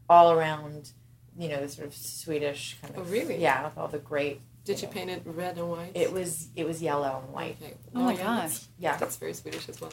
all 0.08 0.32
around, 0.32 0.92
you 1.38 1.48
know, 1.48 1.61
the 1.61 1.68
sort 1.68 1.87
of 1.88 1.94
Swedish 1.94 2.76
kind 2.80 2.96
of. 2.96 3.06
Oh, 3.06 3.11
really? 3.11 3.37
Yeah, 3.37 3.64
with 3.64 3.78
all 3.78 3.88
the 3.88 3.98
great. 3.98 4.40
Did 4.64 4.80
you 4.80 4.88
paint 4.88 5.11
it 5.11 5.22
red 5.24 5.58
and 5.58 5.68
white? 5.70 5.92
It 5.94 6.12
was 6.12 6.48
it 6.56 6.66
was 6.66 6.80
yellow 6.80 7.22
and 7.22 7.32
white. 7.35 7.56
Okay. 7.62 7.74
Oh 7.94 8.00
my 8.00 8.12
yeah, 8.12 8.24
gosh. 8.24 8.40
That's, 8.42 8.68
Yeah. 8.78 8.96
That's 8.96 9.16
very 9.16 9.35
Swedish 9.35 9.68
as 9.68 9.80
well. 9.80 9.90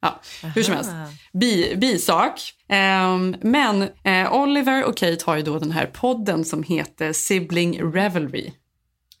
Ja, 0.00 0.20
hur 0.54 0.62
som 0.62 0.74
helst. 0.74 0.90
Bi, 1.32 1.76
bisak. 1.76 2.54
Ehm, 2.68 3.36
men 3.40 3.82
eh, 4.04 4.32
Oliver 4.32 4.84
och 4.84 4.96
Kate 4.96 5.24
har 5.24 5.36
ju 5.36 5.42
då 5.42 5.58
den 5.58 5.72
här 5.72 5.86
podden 5.86 6.44
som 6.44 6.62
heter 6.62 7.12
Sibling 7.12 7.82
Revelry. 7.94 8.52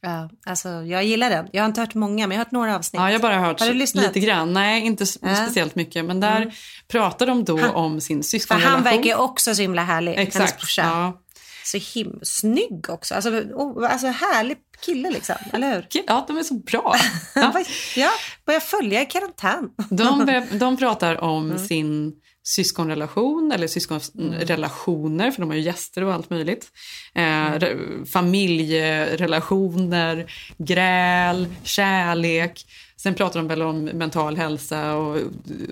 Ja, 0.00 0.30
alltså, 0.46 0.68
jag 0.68 1.04
gillar 1.04 1.30
den. 1.30 1.48
Jag 1.52 1.62
har 1.62 1.66
inte 1.66 1.80
hört 1.80 1.94
många, 1.94 2.26
men 2.26 2.30
jag 2.36 2.40
har 2.40 2.44
hört 2.44 2.52
några 2.52 2.76
avsnitt. 2.76 3.00
Ja, 3.00 3.06
jag 3.10 3.18
har 3.18 3.22
bara 3.22 3.38
hört 3.38 3.60
Har 3.60 3.66
du 3.66 3.74
lyssnat? 3.74 4.04
lite 4.04 4.20
grann. 4.20 4.52
Nej, 4.52 4.86
inte 4.86 5.04
Ja. 5.22 5.34
speciellt 5.34 5.74
mycket. 5.74 6.04
Men 6.04 6.20
där 6.20 6.36
Mm. 6.36 6.50
pratar 6.88 7.26
de 7.26 7.44
då 7.44 7.66
om 7.68 8.00
sin 8.00 8.22
syskonrelation. 8.22 8.74
han 8.74 8.96
verkar 8.96 9.16
också 9.16 9.54
så 9.54 9.62
himla 9.62 9.82
härlig. 9.84 10.12
hennes 10.14 10.28
Exakt. 10.28 10.58
brorsa. 10.60 10.82
Ja. 10.82 11.22
Så 11.64 11.78
him 11.98 12.18
snygg 12.22 12.86
också. 12.90 13.14
Alltså, 13.14 13.30
oh, 13.30 13.92
alltså 13.92 14.06
härlig 14.06 14.56
kille 14.84 15.10
liksom, 15.10 15.36
eller 15.52 15.74
hur? 15.74 15.86
ja, 16.06 16.24
de 16.28 16.38
är 16.38 16.42
så 16.42 16.54
bra. 16.54 16.96
Ja, 17.34 17.52
ja 17.96 18.10
börjar 18.46 18.60
följa 18.60 19.02
i 19.02 19.06
karantän. 19.06 19.68
De, 19.90 20.42
de 20.58 20.76
pratar 20.76 21.20
om 21.20 21.46
Mm. 21.50 21.58
sin 21.66 22.12
syskonrelation 22.48 23.52
eller 23.54 23.66
syskonrelationer, 23.66 25.30
för 25.30 25.40
de 25.40 25.50
har 25.50 25.56
ju 25.56 25.62
gäster 25.62 26.04
och 26.04 26.12
allt 26.14 26.30
möjligt. 26.30 26.66
Eh, 27.14 27.20
re- 27.22 28.04
familjerelationer, 28.06 30.32
gräl, 30.58 31.46
kärlek. 31.62 32.66
Sen 32.96 33.14
pratar 33.14 33.40
de 33.40 33.48
väl 33.48 33.62
om 33.62 33.84
mental 33.84 34.36
hälsa 34.36 34.94
och, 34.96 35.16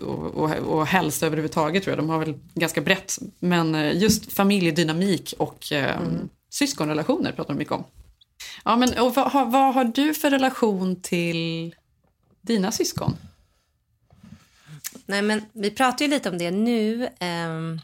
och, 0.03 0.35
och, 0.35 0.51
och 0.51 0.87
hälsa 0.87 1.27
överhuvudtaget 1.27 1.83
tror 1.85 1.97
jag. 1.97 2.05
De 2.05 2.09
har 2.11 2.19
väl 2.19 2.35
ganska 2.55 2.81
brett. 2.81 3.19
Men 3.39 3.75
eh, 3.75 3.97
just 4.03 4.33
familjedynamik 4.33 5.35
och 5.39 5.73
eh, 5.73 5.97
Mm. 5.97 6.29
syskonrelationer 6.51 7.33
pratar 7.33 7.55
de 7.55 7.59
mycket 7.59 7.73
om. 7.75 7.85
Ja, 8.65 8.77
men, 8.77 8.99
och 8.99 9.15
vad, 9.15 9.33
vad 9.53 9.75
har 9.75 9.85
du 9.85 10.15
för 10.15 10.31
relation 10.31 11.03
till 11.03 11.75
dina 12.43 12.73
syskon? 12.73 13.17
Nej, 15.07 15.23
men 15.23 15.43
vi 15.53 15.71
pratar 15.71 16.05
ju 16.05 16.11
lite 16.11 16.29
om 16.31 16.39
det 16.39 16.51
nu. 16.51 17.09
ehm, 17.21 17.81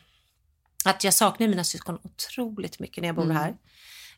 att 0.85 1.05
jag 1.05 1.15
saknar 1.15 1.49
mina 1.49 1.65
syskon 1.65 1.99
otroligt 2.03 2.79
mycket 2.79 3.03
när 3.03 3.09
jag 3.09 3.17
bor 3.17 3.25
Mm. 3.25 3.37
här. 3.37 3.49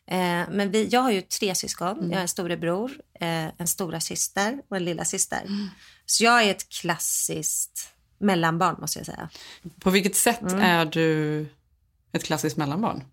Eh, 0.07 0.49
men 0.51 0.71
vi, 0.71 0.87
jag 0.91 1.01
har 1.01 1.11
ju 1.11 1.21
tre 1.21 1.55
syskon. 1.55 1.97
Mm. 1.97 2.09
Jag 2.11 2.17
har 2.17 2.21
en 2.21 2.27
storebror, 2.27 2.91
eh, 3.19 3.45
en 3.57 3.67
stora 3.67 3.99
syster 3.99 4.61
och 4.69 4.77
en 4.77 4.85
lilla 4.85 5.05
syster. 5.05 5.41
Mm. 5.47 5.67
Så 6.05 6.23
jag 6.23 6.43
är 6.43 6.51
ett 6.51 6.69
klassiskt 6.69 7.89
mellanbarn 8.17 8.75
måste 8.81 8.99
jag 8.99 9.05
säga. 9.05 9.29
På 9.79 9.89
vilket 9.89 10.15
sätt 10.15 10.41
Mm. 10.41 10.59
är 10.61 10.85
du 10.85 11.45
ett 12.11 12.23
klassiskt 12.23 12.57
mellanbarn? 12.57 13.03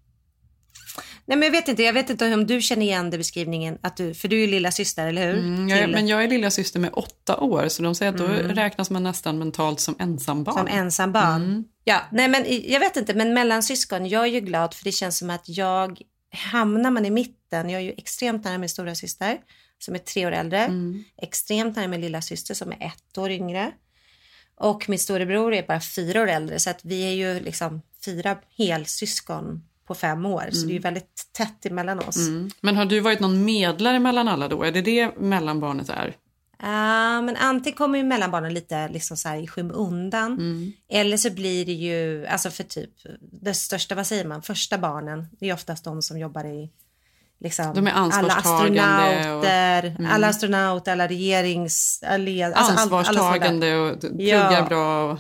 Nej, 1.26 1.38
men 1.38 1.42
jag 1.46 1.50
vet 1.52 1.68
inte, 1.68 1.82
jag 1.82 1.92
vet 1.92 2.10
inte 2.10 2.34
om 2.34 2.46
du 2.46 2.60
känner 2.60 2.82
igen 2.86 3.10
den 3.10 3.18
beskrivningen, 3.20 3.78
att 3.80 3.96
du, 3.96 4.14
för 4.14 4.28
du 4.28 4.36
är 4.36 4.40
ju 4.40 4.46
lilla 4.46 4.70
syster, 4.70 5.06
eller 5.06 5.26
hur? 5.32 5.38
Mm, 5.38 5.68
jag, 5.68 5.90
men 5.90 6.08
jag 6.08 6.24
är 6.24 6.28
lilla 6.28 6.50
syster 6.50 6.80
med 6.80 6.90
åtta 6.92 7.36
år 7.36 7.68
så 7.68 7.82
de 7.82 7.94
säger 7.94 8.12
att 8.12 8.18
då 8.18 8.24
Mm. 8.26 8.54
räknas 8.54 8.90
man 8.90 9.02
nästan 9.02 9.38
mentalt 9.38 9.80
som 9.80 9.96
ensambarn. 9.98 10.54
Som 10.56 10.66
ensambarn. 10.66 11.42
Mm. 11.42 11.64
Ja, 11.84 12.00
nej 12.12 12.28
men 12.28 12.44
jag 12.48 12.80
vet 12.80 12.96
inte, 12.96 13.14
men 13.14 13.34
mellan 13.34 13.62
syskon, 13.62 14.06
jag 14.06 14.22
är 14.22 14.26
ju 14.30 14.40
glad 14.40 14.74
för 14.74 14.84
det 14.84 14.92
känns 14.92 15.18
som 15.18 15.30
att 15.30 15.44
jag, 15.48 16.00
hamnar 16.34 16.90
man 16.90 17.06
i 17.06 17.10
mitten, 17.10 17.70
jag 17.70 17.80
är 17.80 17.84
ju 17.84 17.92
extremt 17.96 18.44
nära 18.44 18.58
min 18.58 18.68
stora 18.68 18.94
syster 18.94 19.38
som 19.78 19.94
är 19.94 19.98
tre 19.98 20.26
år 20.26 20.32
äldre, 20.32 20.58
Mm. 20.64 21.04
extremt 21.22 21.76
nära 21.76 21.88
min 21.88 22.00
lilla 22.00 22.22
syster 22.22 22.54
som 22.54 22.72
är 22.72 22.86
ett 22.86 23.18
år 23.18 23.30
yngre 23.30 23.72
och 24.56 24.88
min 24.88 24.98
storebror 24.98 25.54
är 25.54 25.62
bara 25.66 25.80
fyra 25.80 26.22
år 26.22 26.28
äldre 26.28 26.58
så 26.58 26.70
att 26.70 26.80
vi 26.84 27.02
är 27.04 27.12
ju 27.34 27.40
liksom 27.40 27.82
fyra 28.04 28.36
helsyskon 28.58 29.62
på 29.86 29.94
fem 29.94 30.26
år 30.26 30.48
så 30.52 30.66
det 30.66 30.72
är 30.72 30.76
Mm. 30.76 30.82
väldigt 30.82 31.28
tätt 31.32 31.66
emellan 31.66 31.98
oss. 31.98 32.16
Mm. 32.16 32.50
Men 32.60 32.76
har 32.76 32.84
du 32.84 33.00
varit 33.00 33.20
någon 33.20 33.44
medlare 33.44 33.98
mellan 33.98 34.28
alla 34.28 34.48
då? 34.48 34.62
Är 34.62 34.72
det 34.72 34.82
det 34.82 35.16
mellanbarnet 35.18 35.88
är? 35.88 36.16
Ja, 36.64 37.20
men 37.22 37.36
antingen 37.36 37.76
kommer 37.76 37.98
ju 37.98 38.04
mellanbarnen 38.04 38.54
lite 38.54 38.88
liksom 38.88 39.16
så 39.16 39.28
här 39.28 39.36
i 39.36 39.46
skymundan. 39.46 40.32
Mm. 40.32 40.72
Eller 40.88 41.16
så 41.16 41.30
blir 41.30 41.66
det 41.66 41.72
ju, 41.72 42.26
alltså 42.26 42.50
för 42.50 42.64
typ 42.64 42.90
det 43.42 43.54
största, 43.54 43.94
vad 43.94 44.06
säger 44.06 44.24
man, 44.24 44.42
första 44.42 44.78
barnen. 44.78 45.26
Det 45.40 45.48
är 45.48 45.54
oftast 45.54 45.84
de 45.84 46.02
som 46.02 46.18
jobbar 46.18 46.44
i 46.44 46.70
liksom, 47.40 47.74
De 47.74 47.86
är 47.86 47.90
alla 47.92 48.00
ansvarstagande 48.02 48.82
och- 48.82 49.18
astronauter, 49.18 49.84
Mm. 49.98 50.10
alla 50.12 50.26
astronauter, 50.28 50.92
alla 50.92 51.08
regerings... 51.08 52.02
Alla, 52.06 52.46
alltså 52.46 52.60
allt- 52.60 52.70
alla 52.70 52.98
Ansvarstagande 52.98 53.66
sådana. 53.66 53.92
och 53.92 54.00
pluggar 54.00 54.52
Ja. 54.52 54.66
bra. 54.68 55.12
Och, 55.12 55.18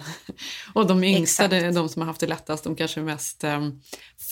och 0.74 0.86
de 0.86 1.04
yngsta, 1.04 1.44
är 1.44 1.72
de 1.72 1.88
som 1.88 2.02
har 2.02 2.06
haft 2.06 2.20
det 2.20 2.26
lättast, 2.26 2.64
de 2.64 2.76
kanske 2.76 3.00
är 3.00 3.04
mest 3.04 3.44
em, 3.44 3.80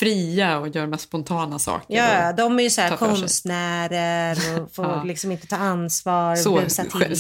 fria 0.01 0.59
och 0.59 0.69
gör 0.69 0.87
mest 0.87 1.05
spontana 1.05 1.59
saker. 1.59 1.97
Ja, 1.97 2.33
de 2.33 2.59
är 2.59 2.63
ju 2.63 2.71
så 2.71 2.83
konstnärer 2.99 4.61
och 4.63 4.73
får 4.75 4.85
Ja. 4.85 5.03
liksom 5.05 5.33
inte 5.33 5.47
ta 5.47 5.57
ansvar, 5.57 6.37
Så, 6.37 6.61
till 6.61 6.71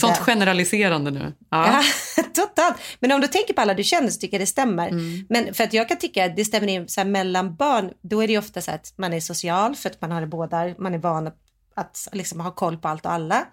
sånt 0.00 0.14
det. 0.14 0.20
generaliserande 0.20 1.10
nu. 1.10 1.32
Ja. 1.50 1.82
Ja, 2.16 2.22
totalt. 2.34 2.74
Men 3.00 3.12
om 3.12 3.20
du 3.20 3.26
tänker 3.26 3.54
på 3.54 3.60
alla 3.60 3.74
du 3.74 3.84
känner 3.84 4.08
så 4.10 4.18
tycker 4.20 4.34
jag 4.36 4.42
det 4.42 4.46
stämmer. 4.46 4.88
Mm. 4.88 5.26
Men 5.28 5.54
för 5.54 5.64
att 5.64 5.72
jag 5.72 5.88
kan 5.88 5.96
tycka 5.98 6.24
att 6.24 6.36
det 6.36 6.44
stämmer 6.44 6.68
in 6.68 6.88
så 6.88 7.04
mellan 7.04 7.54
barn, 7.56 7.90
då 8.02 8.22
är 8.22 8.28
det 8.28 8.38
ofta 8.38 8.60
så 8.60 8.70
att 8.70 8.92
man 8.96 9.12
är 9.12 9.20
social 9.20 9.76
för 9.76 9.90
att 9.90 10.00
man 10.00 10.10
har 10.10 10.20
det 10.20 10.26
båda, 10.26 10.74
man 10.78 10.94
är 10.94 10.98
van 10.98 11.30
att 11.76 12.08
liksom 12.12 12.40
ha 12.40 12.50
koll 12.50 12.76
på 12.76 12.88
allt 12.88 13.06
och 13.06 13.12
alla. 13.12 13.44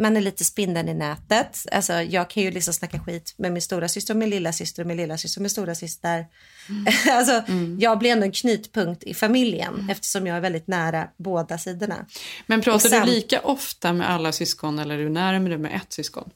Man 0.00 0.16
är 0.16 0.20
lite 0.20 0.44
spindeln 0.44 0.88
i 0.88 0.94
nätet. 0.94 1.66
Alltså, 1.72 1.92
jag 1.92 2.30
kan 2.30 2.42
ju 2.42 2.50
liksom 2.50 2.74
snacka 2.74 2.98
skit 3.00 3.34
med 3.38 3.52
min 3.52 3.62
stora 3.62 3.88
syster 3.88 4.14
och 4.14 4.18
min 4.18 4.30
lilla 4.30 4.52
syster 4.52 4.82
och 4.82 4.86
min 4.86 4.96
lilla 4.96 5.18
syster 5.18 5.40
och 5.40 5.42
min 5.42 5.50
stora 5.50 5.74
syster. 5.74 6.26
alltså, 7.10 7.42
Jag 7.78 7.98
blir 7.98 8.10
ändå 8.10 8.24
en 8.24 8.32
knutpunkt 8.32 9.02
i 9.04 9.14
familjen 9.14 9.90
eftersom 9.90 10.26
jag 10.26 10.36
är 10.36 10.40
väldigt 10.40 10.66
nära 10.66 11.08
båda 11.16 11.58
sidorna. 11.58 12.06
Men 12.46 12.60
pratar 12.60 12.88
sen- 12.88 13.06
du 13.06 13.12
lika 13.12 13.40
ofta 13.40 13.92
med 13.92 14.10
alla 14.10 14.32
syskon 14.32 14.78
eller 14.78 14.94
är 14.98 15.02
du 15.02 15.08
närmare 15.10 15.58
med 15.58 15.74
ett 15.76 15.92
syskon? 15.92 16.30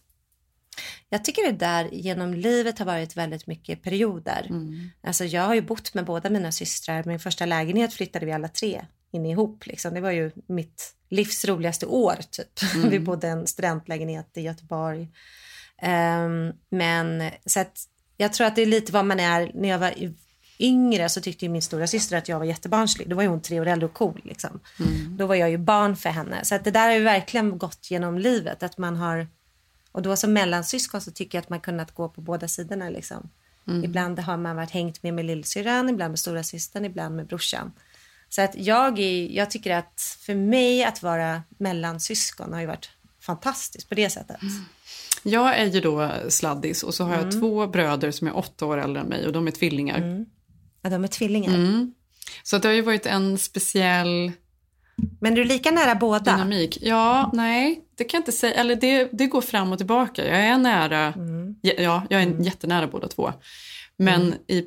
Jag 1.09 1.25
tycker 1.25 1.43
det 1.43 1.59
där 1.59 1.89
genom 1.93 2.35
livet 2.35 2.79
har 2.79 2.87
varit 2.87 3.17
väldigt 3.17 3.47
mycket 3.47 3.83
perioder. 3.83 4.47
Mm. 4.51 4.91
Alltså 5.03 5.25
jag 5.25 5.43
har 5.43 5.55
ju 5.55 5.63
bott 5.63 5.95
med 5.95 6.05
båda 6.05 6.31
mina 6.31 6.53
systrar. 6.53 7.05
Min 7.05 7.21
första 7.21 7.47
lägenhet 7.47 7.95
flyttade 7.95 8.27
vi 8.27 8.33
alla 8.33 8.49
tre 8.49 8.85
in 9.11 9.27
ihop. 9.27 9.67
Liksom. 9.67 9.95
Det 9.95 10.01
var 10.01 10.11
ju 10.11 10.31
mitt 10.47 10.95
livs 11.11 11.45
roligaste 11.45 11.87
år 11.87 12.17
typ. 12.31 12.61
Mm. 12.75 12.91
Vi 12.91 12.99
bodde 12.99 13.27
i 13.27 13.31
en 13.31 13.47
studentlägenhet 13.47 14.37
i 14.37 14.41
Göteborg. 14.41 15.09
Ehm, 15.83 16.53
men 16.71 17.31
så 17.47 17.61
att 17.61 17.89
jag 18.17 18.33
tror 18.33 18.47
att 18.47 18.57
det 18.57 18.63
är 18.63 18.67
lite 18.67 18.93
vad 18.93 19.05
man 19.05 19.21
är. 19.21 19.51
När 19.55 19.69
jag 19.69 19.79
var 19.79 19.95
yngre 20.59 21.09
så 21.09 21.21
tyckte 21.21 21.49
min 21.49 21.63
stora 21.63 21.87
syster 21.87 22.17
att 22.17 22.29
jag 22.29 22.39
var 22.39 22.47
jättebarnslig. 22.47 23.09
Då 23.09 23.17
var 23.17 23.23
ju 23.23 23.29
hon 23.29 23.43
tre 23.43 23.61
år 23.61 23.67
äldre 23.67 23.87
och 23.87 23.95
cool. 23.95 24.21
Liksom. 24.25 24.61
Mm. 24.81 25.17
Då 25.17 25.27
var 25.27 25.35
jag 25.35 25.51
ju 25.51 25.59
barn 25.59 25.97
för 25.97 26.11
henne. 26.11 26.45
Så 26.45 26.55
att 26.55 26.65
det 26.65 26.71
där 26.71 26.89
har 26.89 26.95
ju 26.95 27.03
verkligen 27.03 27.59
gått 27.59 27.91
genom 27.91 28.19
livet. 28.19 28.63
Att 28.63 28.79
man 28.79 28.97
har, 28.97 29.29
och 29.95 30.03
då 30.03 30.17
som 30.17 30.33
mellansyskon 30.33 31.01
så 31.01 31.11
tycker 31.11 31.39
jag 31.39 31.43
att 31.43 31.49
man 31.49 31.61
kunnat 31.61 31.95
gå 31.95 32.09
på 32.09 32.21
båda 32.21 32.49
sidorna. 32.49 32.91
Liksom. 32.91 33.31
Mm. 33.69 33.85
Ibland 33.85 34.19
har 34.19 34.37
man 34.37 34.57
varit 34.57 34.71
hängt 34.71 35.03
med 35.03 35.15
med 35.15 35.25
lillsyrran, 35.25 35.89
ibland 35.89 36.11
med 36.11 36.19
stora 36.19 36.43
systern, 36.43 36.85
ibland 36.85 37.17
med 37.17 37.27
brorsan. 37.27 37.73
Så 38.29 38.43
att 38.43 38.55
jag, 38.57 38.99
är, 38.99 39.31
jag 39.31 39.51
tycker 39.51 39.75
att 39.77 40.19
för 40.21 40.35
mig 40.35 40.85
att 40.85 41.03
vara 41.03 41.43
mellansyskon 41.49 42.53
har 42.53 42.61
ju 42.61 42.67
varit 42.67 42.89
fantastiskt 43.21 43.89
på 43.89 43.95
det 43.95 44.11
sättet. 44.11 44.37
Jag 45.23 45.59
är 45.59 45.67
ju 45.67 45.81
då 45.81 46.11
sladdis 46.29 46.83
och 46.83 46.95
så 46.95 47.05
har 47.05 47.15
jag 47.15 47.23
Mm. 47.23 47.41
två 47.41 47.67
bröder 47.67 48.11
som 48.11 48.27
är 48.27 48.37
åtta 48.37 48.67
år 48.67 48.79
äldre 48.79 49.03
än 49.03 49.09
mig 49.09 49.27
och 49.27 49.33
de 49.33 49.47
är 49.47 49.51
tvillingar. 49.51 50.27
Ja, 50.83 50.91
de 50.91 51.05
är 51.05 51.09
tvillingar. 51.09 51.55
Mm. 51.55 51.95
Så 52.43 52.57
att 52.57 52.63
det 52.63 52.69
har 52.69 52.75
ju 52.75 52.83
varit 52.83 53.07
en 53.07 53.39
speciell 53.39 54.33
Men 55.21 55.35
du 55.35 55.41
är 55.41 55.45
lika 55.45 55.71
nära 55.71 55.95
båda? 55.95 56.33
dynamik. 56.33 56.79
Ja, 56.83 57.31
nej, 57.33 57.81
det 57.99 58.05
kan 58.05 58.19
jag 58.19 58.23
inte 58.23 58.33
säga. 58.33 58.55
Eller 58.55 58.77
det, 58.77 59.09
det 59.13 59.27
går 59.27 59.41
fram 59.41 59.73
och 59.73 59.79
tillbaka. 59.79 60.27
Jag 60.27 60.39
är 60.39 60.59
nära, 60.59 61.13
Mm. 61.17 61.55
ja, 61.61 62.03
jag 62.11 62.23
är 62.23 62.41
jättenära 62.45 62.87
båda 62.87 63.09
två. 63.09 63.33
Men 63.97 64.35
i, 64.47 64.59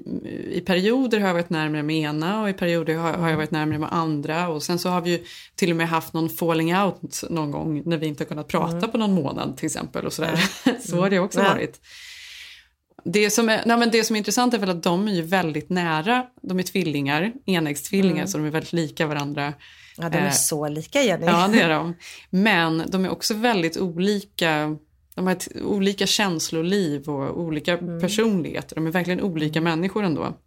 i 0.52 0.62
perioder 0.66 1.20
har 1.20 1.28
jag 1.28 1.34
varit 1.34 1.50
närmare 1.50 1.84
med 1.84 1.96
ena 1.96 2.42
och 2.42 2.50
i 2.50 2.54
perioder 2.54 2.96
har, 2.96 3.14
har 3.14 3.30
jag 3.30 3.38
varit 3.38 3.52
närmare 3.52 3.80
med 3.80 3.94
andra. 3.94 4.48
Och 4.50 4.64
sen 4.64 4.80
så 4.80 4.90
har 4.90 5.02
vi 5.02 5.10
ju 5.12 5.24
till 5.56 5.70
och 5.72 5.76
med 5.78 5.88
haft 5.90 6.14
någon 6.14 6.30
falling 6.30 6.76
out 6.78 7.24
någon 7.30 7.52
gång 7.52 7.82
när 7.86 7.98
vi 7.98 8.08
inte 8.08 8.24
har 8.24 8.28
kunnat 8.28 8.48
prata 8.48 8.88
på 8.88 8.98
någon 8.98 9.14
månad 9.14 9.58
till 9.58 9.66
exempel. 9.66 10.06
Och 10.06 10.14
sådär. 10.14 10.40
så 10.80 11.02
har 11.02 11.10
det 11.10 11.20
också 11.20 11.40
Ja. 11.40 11.50
varit. 11.50 11.80
Det 13.06 13.30
som, 13.30 13.50
är, 13.50 13.62
nej 13.66 13.78
men 13.78 13.92
det 13.92 14.04
som 14.04 14.16
är 14.16 14.18
intressant 14.18 14.54
är 14.54 14.58
väl 14.58 14.70
att 14.70 14.84
de 14.84 15.08
är 15.08 15.12
ju 15.14 15.22
väldigt 15.22 15.70
nära. 15.70 16.26
De 16.42 16.60
är 16.60 16.64
tvillingar, 16.64 17.34
enäggstvillingar, 17.46 18.16
Mm. 18.18 18.28
så 18.28 18.38
de 18.38 18.48
är 18.48 18.52
väldigt 18.52 18.74
lika 18.74 19.08
varandra. 19.08 19.54
Ja, 19.98 20.10
de 20.10 20.18
är 20.18 20.26
Eh, 20.26 20.32
så 20.32 20.68
lika 20.68 21.02
Jenny. 21.04 21.26
Ja, 21.26 21.48
det 21.54 21.62
är 21.62 21.70
de. 21.80 21.94
Men 22.30 22.84
de 22.88 23.06
är 23.06 23.10
också 23.10 23.34
väldigt 23.34 23.78
olika. 23.78 24.76
De 25.16 25.26
har 25.28 25.32
ett 25.34 25.48
olika 25.64 26.08
känsloliv 26.08 27.10
och 27.10 27.40
olika 27.42 27.74
Mm. 27.78 28.02
personligheter. 28.02 28.76
De 28.76 28.88
är 28.88 28.92
verkligen 28.92 29.22
olika 29.22 29.62
människor 29.62 30.04
ändå. 30.04 30.38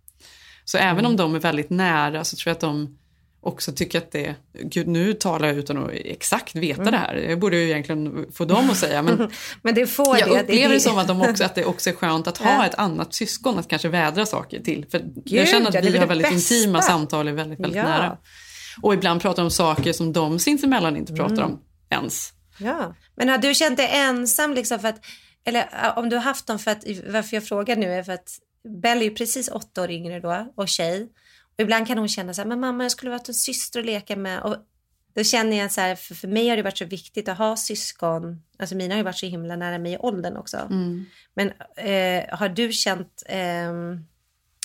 Så 0.64 0.78
även 0.78 0.98
Mm. 0.98 1.06
om 1.10 1.16
de 1.16 1.34
är 1.34 1.38
väldigt 1.38 1.70
nära 1.70 2.24
så 2.24 2.36
tror 2.36 2.50
jag 2.50 2.54
att 2.54 2.60
de 2.60 2.96
också 3.42 3.72
tycker 3.72 3.98
att 3.98 4.12
det... 4.12 4.34
Gud, 4.62 4.86
nu 4.88 5.12
talar 5.12 5.48
jag 5.48 5.56
utan 5.56 5.84
att 5.84 5.90
exakt 5.94 6.54
veta 6.54 6.80
Mm. 6.80 6.92
det 6.92 6.98
här. 6.98 7.14
Jag 7.14 7.38
borde 7.38 7.56
ju 7.56 7.64
egentligen 7.64 8.26
få 8.32 8.44
dem 8.44 8.70
att 8.70 8.76
säga. 8.76 9.02
Men 9.02 9.30
Men 9.62 9.74
det 9.74 9.86
får 9.86 10.18
jag 10.18 10.28
det. 10.28 10.40
upplever 10.42 10.68
det, 10.68 10.74
det 10.74 10.80
som 10.80 10.98
att, 10.98 11.08
de 11.08 11.22
också, 11.22 11.44
att 11.44 11.54
det 11.54 11.64
också 11.74 11.90
är 11.90 11.94
skönt 11.94 12.26
att 12.26 12.38
ha 12.38 12.66
ett 12.66 12.74
annat 12.74 13.14
syskon 13.14 13.58
att 13.58 13.68
kanske 13.68 13.88
vädra 13.88 14.26
saker 14.26 14.60
till. 14.60 14.86
För 14.90 14.98
Gud, 14.98 15.22
jag 15.24 15.48
känner 15.48 15.68
att 15.78 15.84
vi 15.84 15.98
har 15.98 16.06
väldigt 16.06 16.30
bästa. 16.30 16.54
intima 16.54 16.82
samtal, 16.82 17.28
är 17.28 17.32
väldigt, 17.32 17.60
väldigt 17.60 17.76
Ja. 17.76 17.82
nära. 17.82 18.16
Och 18.82 18.94
ibland 18.94 19.22
pratar 19.22 19.42
om 19.42 19.50
saker 19.50 19.92
som 19.92 20.12
de 20.12 20.38
sinsemellan 20.38 20.96
inte 20.96 21.12
pratar 21.12 21.34
Mm. 21.34 21.44
om 21.44 21.60
ens. 21.90 22.32
Ja, 22.58 22.94
men 23.16 23.28
har 23.28 23.38
du 23.38 23.54
känt 23.54 23.76
dig 23.76 23.88
ensam 23.92 24.54
liksom 24.54 24.78
för 24.78 24.88
att, 24.88 25.00
eller 25.44 25.68
om 25.96 26.08
du 26.08 26.16
har 26.16 26.22
haft 26.22 26.46
dem 26.46 26.58
för 26.58 26.70
att, 26.70 26.84
varför 27.12 27.36
jag 27.36 27.44
frågar 27.44 27.76
nu 27.76 27.92
är 27.92 28.02
för 28.02 28.12
att 28.12 28.38
Belle 28.82 29.04
är 29.04 29.10
precis 29.10 29.48
åtta 29.48 29.82
år 29.82 29.90
yngre 29.90 30.20
då 30.20 30.52
och 30.56 30.68
tjej. 30.68 31.02
Och 31.54 31.60
ibland 31.60 31.86
kan 31.86 31.98
hon 31.98 32.08
känna 32.08 32.34
så 32.34 32.40
här, 32.40 32.48
men 32.48 32.60
mamma 32.60 32.84
jag 32.84 32.92
skulle 32.92 33.10
varit 33.10 33.28
en 33.28 33.34
syster 33.34 33.80
att 33.80 33.86
leka 33.86 34.16
med. 34.16 34.42
Och 34.42 34.56
då 35.14 35.24
känner 35.24 35.56
jag 35.56 35.72
så 35.72 35.80
här, 35.80 35.94
för, 35.94 36.14
för 36.14 36.28
mig 36.28 36.48
har 36.48 36.56
det 36.56 36.62
varit 36.62 36.78
så 36.78 36.84
viktigt 36.84 37.28
att 37.28 37.38
ha 37.38 37.56
syskon. 37.56 38.42
Alltså 38.58 38.74
mina 38.76 38.94
har 38.94 38.96
ju 38.98 39.04
varit 39.04 39.18
så 39.18 39.26
himla 39.26 39.56
nära 39.56 39.78
mig 39.78 39.92
i 39.92 39.98
åldern 39.98 40.36
också. 40.36 40.56
Mm. 40.56 41.04
Men 41.34 41.48
eh, 41.76 42.38
har 42.38 42.48
du 42.48 42.72
känt 42.72 43.22
ehm, 43.26 44.06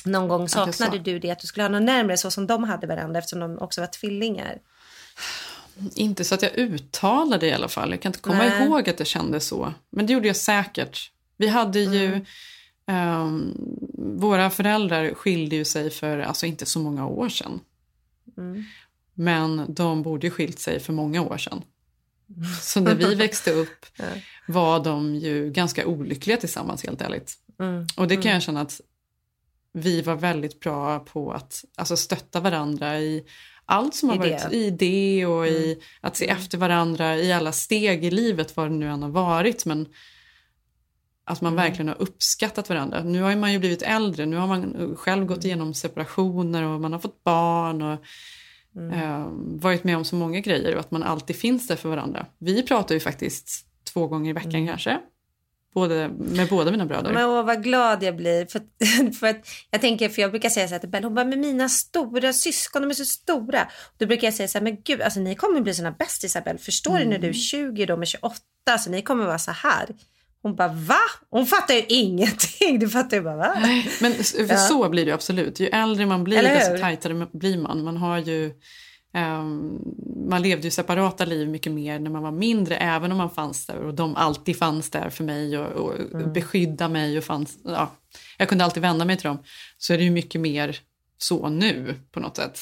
någon 0.06 0.28
gång 0.28 0.50
saknade 0.50 0.98
sa- 0.98 1.04
du 1.04 1.20
det 1.20 1.32
att 1.32 1.39
du 1.39 1.48
skulle 1.48 1.63
ha 1.63 1.70
någon 1.70 1.86
närmare 1.86 2.18
så 2.18 2.32
som 2.32 2.48
de 2.48 2.63
hade 2.63 2.88
varandra 2.88 3.20
eftersom 3.20 3.39
de 3.39 3.58
också 3.58 3.82
var 3.82 3.88
tvillingar? 3.88 4.58
Inte 5.96 6.24
så 6.24 6.36
att 6.36 6.41
jag 6.41 6.56
uttalade 6.58 7.46
det 7.46 7.50
i 7.50 7.54
alla 7.54 7.68
fall. 7.68 7.91
Jag 7.91 8.02
kan 8.02 8.10
inte 8.10 8.20
komma 8.20 8.38
Nej. 8.38 8.65
ihåg 8.65 8.89
att 8.89 8.98
det 8.98 9.06
kändes 9.06 9.48
så. 9.48 9.74
Men 9.89 10.06
det 10.06 10.13
gjorde 10.13 10.28
jag 10.28 10.36
säkert. 10.36 11.12
Vi 11.38 11.48
hade 11.48 11.80
ju... 11.80 12.06
Mm. 12.08 12.26
ehm, 12.88 13.54
våra 14.18 14.50
föräldrar 14.50 15.13
skilde 15.13 15.56
ju 15.56 15.65
sig 15.65 15.89
för 15.89 16.20
alltså 16.20 16.46
inte 16.46 16.65
så 16.65 16.80
många 16.80 17.08
år 17.08 17.30
sedan. 17.30 17.60
Mm. 18.38 18.63
Men 19.13 19.65
de 19.74 20.02
borde 20.04 20.28
ju 20.28 20.32
skilt 20.32 20.60
sig 20.60 20.80
för 20.80 20.94
många 20.94 21.22
år 21.22 21.38
sedan. 21.38 21.62
Så 22.62 22.80
när 22.80 22.96
vi 22.96 23.15
växte 23.26 23.52
upp 23.52 23.86
var 24.48 24.84
de 24.84 25.15
ju 25.15 25.50
ganska 25.52 25.88
olyckliga 25.88 26.38
tillsammans 26.38 26.84
helt 26.86 27.02
ärligt. 27.02 27.34
Mm. 27.60 27.88
Och 27.98 28.08
det 28.08 28.15
kan 28.15 28.24
Mm. 28.24 28.34
jag 28.34 28.41
känna 28.41 28.62
att 28.62 28.82
vi 29.75 30.01
var 30.01 30.15
väldigt 30.15 30.59
bra 30.59 30.99
på 30.99 31.31
att 31.31 31.65
alltså, 31.75 31.97
stötta 31.97 32.39
varandra 32.39 32.99
i 32.99 33.25
allt 33.65 33.95
som 33.95 34.09
har 34.09 34.15
I 34.15 34.19
varit 34.19 34.53
i 34.53 34.69
det 34.69 35.25
och 35.25 35.47
i 35.47 35.81
att 36.01 36.15
se 36.15 36.27
efter 36.27 36.57
varandra 36.57 37.17
i 37.17 37.33
alla 37.33 37.51
steg 37.51 38.05
i 38.05 38.11
livet 38.11 38.57
vad 38.57 38.71
det 38.71 38.75
nu 38.75 38.88
än 38.88 39.03
har 39.03 39.09
varit. 39.09 39.65
Men 39.65 39.88
att 41.25 41.41
man 41.41 41.55
verkligen 41.55 41.88
har 41.88 42.01
uppskattat 42.01 42.69
varandra. 42.69 43.03
Nu 43.03 43.21
har 43.21 43.35
man 43.35 43.53
ju 43.53 43.59
blivit 43.59 43.81
äldre, 43.81 44.25
nu 44.25 44.35
har 44.35 44.47
man 44.47 44.95
själv 44.95 45.25
gått 45.25 45.45
igenom 45.45 45.73
separationer 45.73 46.63
och 46.63 46.81
man 46.81 46.93
har 46.93 46.99
fått 46.99 47.23
barn 47.23 47.81
och 47.81 47.97
eh, 48.93 49.27
varit 49.41 49.83
med 49.83 49.97
om 49.97 50.05
så 50.05 50.15
många 50.15 50.39
grejer 50.39 50.73
och 50.73 50.79
att 50.79 50.91
man 50.91 51.03
alltid 51.03 51.35
finns 51.35 51.67
där 51.67 51.75
för 51.75 51.89
varandra. 51.89 52.25
Vi 52.38 52.63
pratar 52.63 52.95
ju 52.95 52.99
faktiskt 53.01 53.67
två 53.93 54.07
gånger 54.07 54.29
i 54.29 54.33
veckan 54.33 54.67
kanske. 54.67 54.99
Både, 55.75 56.09
med 56.17 56.47
båda 56.49 56.71
mina 56.71 56.85
bröder. 56.85 57.13
Men 57.13 57.25
åh, 57.25 57.43
vad 57.45 57.63
glad 57.63 58.03
jag 58.03 58.15
blir. 58.15 58.45
För, 58.45 58.61
för 59.19 59.27
att 59.27 59.47
jag 59.71 59.81
tänker, 59.81 60.09
för 60.09 60.21
jag 60.21 60.31
brukar 60.31 60.49
säga 60.49 60.67
så 60.67 60.73
här 60.73 60.79
till 60.79 60.89
Belle, 60.89 61.05
hon 61.07 61.15
bara, 61.15 61.25
men 61.25 61.39
mina 61.41 61.69
stora 61.69 62.33
syskon, 62.33 62.81
de 62.81 62.89
är 62.89 62.93
så 62.93 63.05
stora. 63.05 63.67
Då 63.97 64.05
brukar 64.05 64.27
jag 64.27 64.33
säga 64.33 64.47
så 64.47 64.57
här, 64.57 64.63
men 64.63 64.77
gud, 64.83 65.01
alltså 65.01 65.19
ni 65.19 65.35
kommer 65.35 65.61
bli 65.61 65.73
såna 65.73 65.91
bästisar 65.91 66.41
Belle. 66.41 66.59
Förstår 66.59 66.97
du 66.99 67.05
när 67.05 67.19
du 67.19 67.29
är 67.29 67.33
20 67.33 67.81
och 67.83 67.88
de 67.88 68.01
är 68.01 68.05
28, 68.05 68.35
så 68.79 68.89
ni 68.89 69.01
kommer 69.01 69.25
vara 69.25 69.39
så 69.39 69.51
här. 69.51 69.89
Hon 70.41 70.55
bara, 70.55 70.67
va? 70.67 70.99
Hon 71.29 71.45
fattar 71.45 71.73
ju 71.73 71.83
ingenting. 71.88 72.79
Du 72.79 72.89
fattar 72.89 73.17
ju 73.17 73.23
bara, 73.23 73.35
va? 73.38 73.55
Men 74.01 74.11
s- 74.11 74.31
för 74.31 74.47
Ja. 74.49 74.57
så 74.57 74.89
blir 74.89 75.05
det 75.05 75.11
absolut. 75.11 75.59
Ju 75.59 75.67
äldre 75.67 76.05
man 76.05 76.23
blir 76.23 76.43
desto 76.43 76.77
tajtare 76.77 77.27
blir 77.33 77.57
man. 77.57 77.83
Man 77.83 77.97
har 77.97 78.17
ju 78.17 78.53
man 80.30 80.41
levde 80.41 80.63
ju 80.67 80.71
separata 80.71 81.25
liv 81.25 81.49
mycket 81.49 81.71
mer 81.71 81.99
när 81.99 82.10
man 82.12 82.23
var 82.23 82.32
mindre 82.32 82.78
även 82.78 83.12
om 83.12 83.17
man 83.17 83.30
fanns 83.30 83.65
där 83.65 83.78
och 83.78 83.93
de 83.93 84.15
alltid 84.15 84.58
fanns 84.58 84.89
där 84.89 85.10
för 85.10 85.23
mig 85.23 85.58
och, 85.58 85.65
och 85.71 85.95
Mm. 86.13 86.34
beskydda 86.34 86.89
mig 86.89 87.17
och 87.17 87.23
fanns, 87.23 87.58
ja, 87.63 87.91
jag 88.38 88.49
kunde 88.49 88.63
alltid 88.63 88.82
vända 88.82 89.06
mig 89.06 89.17
till 89.17 89.28
dem. 89.28 89.38
Så 89.78 89.93
är 89.93 89.97
det 89.97 90.04
ju 90.04 90.12
mycket 90.12 90.41
mer 90.41 90.80
så 91.17 91.49
nu 91.49 91.95
på 92.12 92.19
något 92.19 92.38
sätt. 92.38 92.60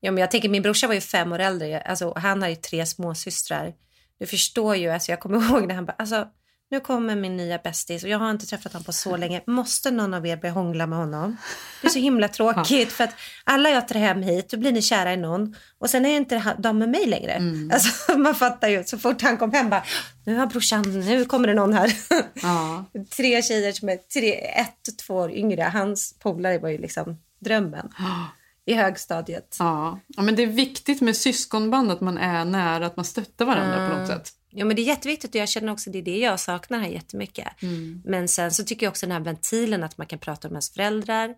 Ja, 0.00 0.10
men 0.10 0.20
jag 0.20 0.30
tänker, 0.30 0.48
min 0.48 0.62
brorsa 0.62 0.86
var 0.86 0.94
ju 0.94 1.00
fem 1.00 1.32
år 1.32 1.38
äldre. 1.38 1.80
Alltså, 1.80 2.12
han 2.16 2.42
har 2.42 2.48
ju 2.48 2.56
tre 2.56 2.86
småsystrar. 2.86 3.74
Du 4.18 4.26
förstår 4.26 4.76
ju, 4.76 4.88
alltså, 4.88 5.12
jag 5.12 5.20
kommer 5.20 5.36
ihåg 5.50 5.66
när 5.66 5.74
han 5.74 5.84
bara, 5.84 5.96
alltså, 5.98 6.26
nu 6.70 6.80
kommer 6.80 7.16
min 7.16 7.36
nya 7.36 7.58
bästis 7.58 8.02
och 8.04 8.08
jag 8.08 8.18
har 8.18 8.30
inte 8.30 8.46
träffat 8.46 8.72
honom 8.72 8.84
på 8.84 8.92
så 8.92 9.16
länge. 9.16 9.42
Måste 9.46 9.90
någon 9.90 10.14
av 10.14 10.26
er 10.26 10.36
börja 10.36 10.54
hångla 10.54 10.86
med 10.86 10.98
honom? 10.98 11.36
Det 11.82 11.86
är 11.86 11.90
så 11.90 11.98
himla 11.98 12.28
tråkigt 12.28 12.92
för 12.92 13.04
att 13.04 13.14
alla 13.44 13.70
jag 13.70 13.88
tar 13.88 13.94
hem 13.98 14.22
hit, 14.22 14.50
då 14.50 14.56
blir 14.56 14.72
ni 14.72 14.82
kära 14.82 15.12
i 15.12 15.16
någon 15.16 15.56
och 15.78 15.90
sen 15.90 16.06
är 16.06 16.16
inte 16.16 16.54
de 16.58 16.78
med 16.78 16.88
mig 16.88 17.06
längre. 17.06 17.32
Mm. 17.32 17.70
Alltså, 17.74 18.18
man 18.18 18.34
fattar 18.34 18.68
ju, 18.68 18.84
så 18.84 18.98
fort 18.98 19.22
han 19.22 19.36
kom 19.36 19.52
hem 19.52 19.70
bara, 19.70 19.82
nu 20.24 20.36
har 20.36 20.46
brorsan, 20.46 20.82
nu 21.00 21.24
kommer 21.24 21.48
det 21.48 21.54
någon 21.54 21.72
här. 21.72 21.92
Ja. 22.34 22.84
tre 23.16 23.42
tjejer 23.42 23.72
som 23.72 23.88
är 23.88 23.96
tre, 23.96 24.32
ett 24.34 24.98
två 25.06 25.14
år 25.14 25.30
yngre. 25.32 25.62
Hans 25.62 26.14
polare 26.18 26.58
var 26.58 26.68
ju 26.68 26.78
liksom 26.78 27.18
drömmen 27.40 27.88
i 28.66 28.74
högstadiet. 28.74 29.56
Ja. 29.58 30.00
ja, 30.06 30.22
men 30.22 30.36
det 30.36 30.42
är 30.42 30.46
viktigt 30.46 31.00
med 31.00 31.16
syskonband 31.16 31.90
att 31.90 32.00
man 32.00 32.18
är 32.18 32.44
nära, 32.44 32.86
att 32.86 32.96
man 32.96 33.04
stöttar 33.04 33.44
varandra 33.44 33.76
på 33.76 33.82
något 33.98 34.08
Mm. 34.10 34.18
sätt. 34.18 34.32
Ja 34.58 34.64
men 34.64 34.76
det 34.76 34.82
är 34.82 34.84
jätteviktigt 34.84 35.34
och 35.34 35.40
jag 35.40 35.48
känner 35.48 35.72
också 35.72 35.90
det 35.90 35.98
är 35.98 36.02
det 36.02 36.18
jag 36.18 36.40
saknar 36.40 36.78
här 36.78 36.88
jättemycket. 36.88 37.62
Mm. 37.62 38.02
Men 38.04 38.28
sen 38.28 38.50
så 38.50 38.64
tycker 38.64 38.86
jag 38.86 38.90
också 38.90 39.06
den 39.06 39.12
här 39.12 39.20
ventilen 39.20 39.84
att 39.84 39.98
man 39.98 40.06
kan 40.06 40.18
prata 40.18 40.48
om 40.48 40.54
ens 40.54 40.70
föräldrar. 40.70 41.34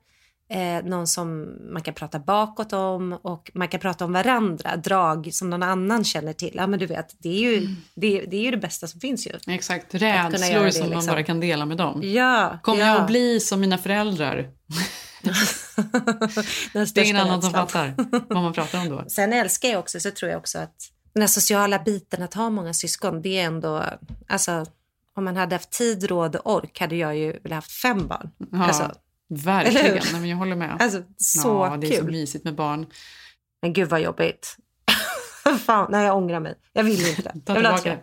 Eh, 0.50 0.84
någon 0.84 1.06
som 1.06 1.56
man 1.72 1.82
kan 1.82 1.94
prata 1.94 2.18
bakåt 2.18 2.72
om 2.72 3.12
och 3.12 3.50
man 3.54 3.68
kan 3.68 3.80
prata 3.80 4.04
om 4.04 4.12
varandra. 4.12 4.76
Drag 4.76 5.28
som 5.32 5.50
någon 5.50 5.62
annan 5.62 6.04
känner 6.04 6.32
till. 6.32 6.52
Ja 6.54 6.66
men 6.66 6.78
du 6.78 6.86
vet, 6.86 7.16
det 7.18 7.28
är 7.28 7.40
ju, 7.40 7.60
det, 7.94 8.20
det, 8.20 8.36
är 8.36 8.42
ju 8.42 8.50
det 8.50 8.56
bästa 8.56 8.86
som 8.86 9.00
finns 9.00 9.26
ju. 9.26 9.32
Exakt, 9.46 9.94
rädslor 9.94 10.64
det, 10.64 10.72
som 10.72 10.82
man 10.82 10.90
liksom. 10.90 11.06
bara 11.06 11.22
kan 11.22 11.40
dela 11.40 11.66
med 11.66 11.76
dem. 11.76 12.00
Ja, 12.02 12.58
Kommer 12.62 12.80
ja. 12.80 12.86
jag 12.86 13.00
att 13.00 13.06
bli 13.06 13.40
som 13.40 13.60
mina 13.60 13.78
föräldrar? 13.78 14.50
Det 16.72 17.00
är 17.00 17.04
ingen 17.04 17.16
annan 17.16 17.42
som 17.42 17.52
fattar 17.52 17.94
vad 18.28 18.42
man 18.42 18.52
pratar 18.52 18.80
om 18.80 18.88
då. 18.88 19.04
Sen 19.08 19.32
älskar 19.32 19.68
jag 19.68 19.78
också, 19.78 20.00
så 20.00 20.10
tror 20.10 20.30
jag 20.30 20.38
också 20.38 20.58
att 20.58 20.74
den 21.18 21.22
här 21.22 21.28
sociala 21.28 21.78
biten 21.78 22.22
att 22.22 22.34
ha 22.34 22.50
många 22.50 22.74
syskon, 22.74 23.22
det 23.22 23.38
är 23.38 23.44
ändå, 23.44 23.84
alltså 24.28 24.66
om 25.14 25.24
man 25.24 25.36
hade 25.36 25.54
haft 25.54 25.70
tid, 25.70 26.04
råd 26.04 26.36
och 26.36 26.54
ork 26.54 26.80
hade 26.80 26.96
jag 26.96 27.16
ju 27.16 27.32
velat 27.42 27.56
haft 27.56 27.72
fem 27.72 28.06
barn. 28.08 28.30
Ja, 28.52 28.64
Alltså, 28.64 28.92
verkligen. 29.28 30.02
men 30.12 30.28
jag 30.28 30.36
håller 30.36 30.56
med. 30.56 30.76
Alltså, 30.80 31.02
så 31.16 31.48
ja, 31.70 31.76
det 31.80 31.86
är 31.86 31.98
så 31.98 32.02
kul. 32.02 32.10
mysigt 32.12 32.44
med 32.44 32.54
barn. 32.54 32.86
Men 33.62 33.72
gud 33.72 33.88
vad 33.88 34.00
jobbigt. 34.00 34.56
Fan, 35.66 35.88
nej 35.90 36.04
jag 36.06 36.16
ångrar 36.16 36.40
mig. 36.40 36.54
Jag 36.72 36.84
vill 36.84 37.08
inte 37.08 37.22
det. 37.22 37.40
Ta 37.44 37.54
Jag 37.54 37.72
vill 37.72 37.80
tillbaka 37.82 37.82
tre. 37.82 37.98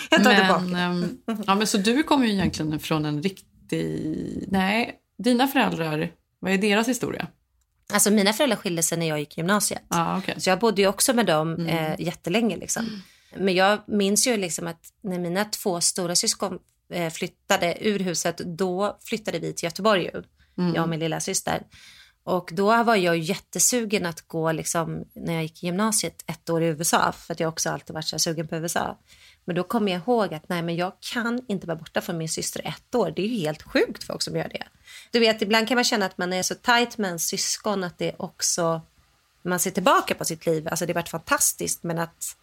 jag 0.10 0.24
tar 0.24 0.34
tillbaka. 0.34 0.60
men, 0.60 0.74
ehm, 0.74 1.18
ja, 1.46 1.54
men 1.54 1.66
så 1.66 1.78
du 1.78 2.02
kommer 2.02 2.26
ju 2.26 2.32
egentligen 2.32 2.80
från 2.80 3.04
en 3.04 3.22
riktig... 3.22 4.44
Nej, 4.48 4.94
dina 5.18 5.48
föräldrar, 5.48 6.10
vad 6.38 6.52
är 6.52 6.58
deras 6.58 6.88
historia? 6.88 7.26
Alltså 7.92 8.10
mina 8.10 8.32
föräldrar 8.32 8.56
skilde 8.56 8.82
sig 8.82 8.98
när 8.98 9.08
jag 9.08 9.18
gick 9.20 9.38
i 9.38 9.40
gymnasiet. 9.40 9.82
Ja, 9.88 10.18
okej. 10.18 10.40
Så 10.40 10.50
jag 10.50 10.58
bodde 10.58 10.82
ju 10.82 10.88
också 10.88 11.12
med 11.14 11.26
dem 11.26 11.54
Mm. 11.54 11.66
eh, 11.68 12.00
jättelänge. 12.00 12.56
Liksom. 12.56 13.02
Men 13.36 13.54
jag 13.54 13.78
minns 13.86 14.26
ju 14.26 14.36
liksom 14.36 14.66
att 14.66 14.92
när 15.02 15.18
mina 15.18 15.44
två 15.44 15.80
stora 15.80 16.14
syskon 16.14 16.58
eh, 16.92 17.10
flyttade 17.12 17.76
ur 17.88 17.98
huset, 17.98 18.36
då 18.38 18.98
flyttade 19.04 19.38
vi 19.38 19.52
till 19.52 19.64
Göteborg. 19.66 20.10
Mm. 20.58 20.74
Jag 20.74 20.82
och 20.82 20.88
min 20.88 21.00
lilla 21.00 21.20
syster. 21.20 21.62
Och 22.24 22.50
då 22.52 22.82
var 22.82 22.96
jag 22.96 23.18
jättesugen 23.18 24.06
att 24.06 24.20
gå, 24.28 24.52
liksom, 24.52 25.04
när 25.14 25.34
jag 25.34 25.42
gick 25.42 25.62
i 25.62 25.66
gymnasiet, 25.66 26.24
ett 26.26 26.50
år 26.50 26.62
i 26.62 26.66
USA. 26.66 27.12
För 27.12 27.34
att 27.34 27.40
jag 27.40 27.48
också 27.48 27.70
alltid 27.70 27.94
varit 27.94 28.04
så 28.06 28.18
sugen 28.18 28.48
på 28.48 28.56
USA. 28.56 28.98
Men 29.44 29.56
då 29.56 29.62
kom 29.62 29.88
jag 29.88 30.00
ihåg 30.00 30.34
att 30.34 30.48
nej, 30.48 30.62
men 30.62 30.76
jag 30.76 30.92
kan 31.12 31.40
inte 31.48 31.66
vara 31.66 31.76
borta 31.76 32.00
från 32.00 32.18
min 32.18 32.28
syster 32.28 32.60
ett 32.66 32.94
år. 32.94 33.12
Det 33.16 33.22
är 33.22 33.26
ju 33.26 33.36
helt 33.36 33.62
sjukt 33.62 34.04
folk 34.04 34.22
som 34.22 34.36
gör 34.36 34.48
det. 34.48 34.66
Du 35.10 35.20
vet, 35.20 35.42
ibland 35.42 35.68
kan 35.68 35.74
man 35.74 35.84
känna 35.84 36.06
att 36.06 36.18
man 36.18 36.32
är 36.32 36.42
så 36.42 36.54
tajt 36.54 36.98
med 36.98 37.10
en 37.10 37.18
syskon 37.18 37.84
att 37.84 37.98
det 37.98 38.14
också, 38.16 38.82
man 39.42 39.58
ser 39.58 39.70
tillbaka 39.70 40.14
på 40.14 40.24
sitt 40.24 40.46
liv, 40.46 40.68
alltså 40.68 40.86
det 40.86 40.92
har 40.92 40.94
varit 40.94 41.08
fantastiskt, 41.08 41.82
men 41.82 41.98
att 41.98 42.36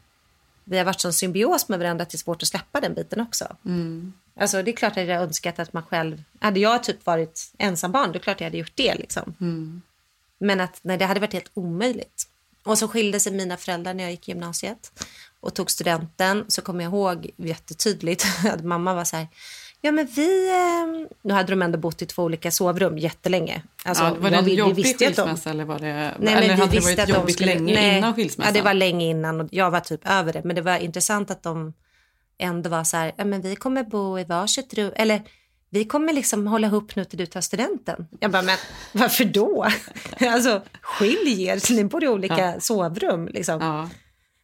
vi 0.64 0.78
har 0.78 0.86
varit 0.86 1.02
som 1.02 1.14
symbios 1.14 1.70
med 1.70 1.80
varandra 1.80 2.04
att 2.04 2.10
det 2.10 2.16
är 2.16 2.18
svårt 2.18 2.44
att 2.44 2.48
släppa 2.48 2.82
den 2.82 2.94
biten 2.94 3.22
också. 3.22 3.56
Mm. 3.66 4.14
Alltså 4.40 4.64
det 4.64 4.72
är 4.72 4.76
klart 4.76 4.98
att 4.98 5.08
jag 5.08 5.22
önskat 5.22 5.60
att 5.60 5.74
man 5.74 5.84
själv, 5.84 6.24
hade 6.40 6.60
jag 6.60 6.84
typ 6.84 7.06
varit 7.06 7.54
ensambarn, 7.58 8.06
då 8.06 8.10
är 8.10 8.14
det 8.14 8.20
klart 8.20 8.42
jag 8.42 8.46
hade 8.46 8.58
gjort 8.58 8.76
det 8.76 8.96
liksom. 8.96 9.36
Mm. 9.42 9.82
Men 10.38 10.60
att 10.60 10.80
nej, 10.82 10.98
det 10.98 11.06
hade 11.06 11.20
varit 11.20 11.34
helt 11.34 11.52
omöjligt. 11.54 12.28
Och 12.64 12.78
så 12.78 12.88
skilde 12.88 13.20
sig 13.20 13.32
mina 13.32 13.58
föräldrar 13.58 13.94
när 13.94 14.04
jag 14.04 14.12
gick 14.12 14.30
i 14.30 14.32
gymnasiet 14.32 14.92
och 15.40 15.54
tog 15.54 15.72
studenten. 15.72 16.46
Så 16.48 16.62
kommer 16.62 16.84
jag 16.84 16.92
ihåg 16.92 17.30
jättetydligt 17.38 18.26
att 18.46 18.64
mamma 18.64 18.94
var 18.94 19.04
så 19.04 19.16
här, 19.16 19.28
ja 19.88 19.92
men 19.92 20.06
vi, 20.06 20.48
eh... 20.50 21.08
nu 21.22 21.34
hade 21.34 21.52
de 21.52 21.62
ändå 21.62 21.78
bott 21.80 22.02
i 22.02 22.06
två 22.06 22.24
olika 22.24 22.52
sovrum 22.52 22.98
jättelänge. 22.98 23.62
Alltså, 23.86 24.04
ja, 24.04 24.16
var 24.20 24.30
det 24.30 24.36
en 24.36 24.46
vi- 24.46 24.52
vi 24.52 24.58
jobbig 24.58 24.86
ju 24.86 24.92
att 24.92 25.00
de- 25.00 25.06
skilsmässa 25.06 25.50
eller, 25.50 25.66
var 25.66 25.80
det, 25.80 26.14
Nej, 26.20 26.34
eller 26.34 26.42
vi 26.42 26.62
hade 26.62 26.80
det 26.80 26.96
varit 26.98 27.10
jobbigt 27.10 27.36
skulle- 27.36 27.54
länge 27.54 27.74
nej, 27.74 27.98
innan 27.98 28.14
skilsmässan? 28.16 28.54
Ja, 28.56 28.60
det 28.62 28.66
var 28.66 28.74
länge 28.74 29.06
innan 29.06 29.42
och 29.42 29.48
jag 29.52 29.72
var 29.72 29.80
typ 29.80 30.02
över 30.10 30.34
det. 30.34 30.42
Men 30.44 30.56
det 30.56 30.62
var 30.62 30.78
intressant 30.78 31.32
att 31.32 31.44
de 31.44 31.74
ändå 32.40 32.70
var 32.70 32.84
så 32.84 32.98
här, 32.98 33.12
ja, 33.18 33.26
men 33.26 33.42
vi 33.42 33.56
kommer 33.56 33.84
bo 33.84 34.20
i 34.20 34.24
varsitt 34.24 34.74
rum, 34.74 34.92
eller 34.96 35.22
vi 35.70 35.86
kommer 35.86 36.14
liksom 36.14 36.48
hålla 36.48 36.68
ihop 36.68 36.96
nu 36.96 37.06
till 37.06 37.18
du 37.20 37.26
tar 37.26 37.42
studenten. 37.42 38.08
Jag 38.20 38.32
bara, 38.32 38.42
men 38.42 38.58
varför 38.92 39.26
då? 39.26 39.66
alltså, 40.20 40.62
skilj 40.82 41.44
er, 41.44 41.74
ni 41.76 41.84
bor 41.84 42.04
i 42.04 42.08
olika 42.08 42.38
Ja. 42.40 42.60
sovrum. 42.60 43.28
Liksom. 43.28 43.90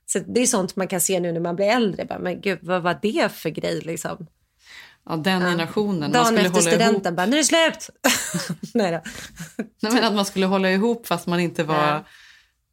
Så 0.06 0.20
det 0.20 0.42
är 0.42 0.46
sånt 0.48 0.76
man 0.76 0.88
kan 0.88 1.02
se 1.02 1.20
nu 1.20 1.32
när 1.32 1.40
man 1.40 1.56
blir 1.56 1.66
äldre. 1.68 2.06
Bara, 2.06 2.20
men 2.20 2.42
gud, 2.42 2.60
vad 2.62 2.82
var 2.84 3.00
det 3.02 3.32
för 3.32 3.50
grej 3.50 3.82
liksom? 3.82 4.28
Ja, 5.10 5.16
den 5.16 5.42
generationen. 5.42 6.00
Man 6.00 6.12
Dagen 6.12 6.26
skulle 6.26 6.40
efter 6.42 6.52
hålla 6.52 6.62
studenten, 6.72 7.06
ihop. 7.06 7.16
bara, 7.18 7.26
nu 7.26 7.36
är 7.38 7.42
det 7.42 7.44
slut! 7.46 7.90
Nej 8.74 8.92
då. 8.92 9.02
Nej, 9.82 9.92
men 9.94 10.04
att 10.04 10.14
man 10.14 10.26
skulle 10.26 10.46
hålla 10.46 10.72
ihop 10.72 11.08
fast 11.08 11.28
man 11.28 11.40
inte 11.40 11.64
var 11.64 11.88
Ja. 11.88 12.04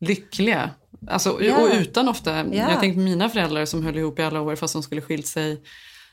lyckliga. 0.01 0.71
Alltså, 1.09 1.43
Ja. 1.43 1.57
Och 1.59 1.69
utan 1.75 2.09
ofta. 2.09 2.31
Ja. 2.37 2.71
Jag 2.71 2.81
tänkte 2.81 2.95
på 2.95 3.01
mina 3.01 3.29
föräldrar 3.29 3.65
som 3.65 3.85
höll 3.85 3.99
ihop 3.99 4.19
i 4.19 4.23
alla 4.23 4.41
år 4.41 4.57
fast 4.57 4.73
de 4.75 4.83
skulle 4.83 5.01
skilt 5.01 5.27
sig 5.27 5.63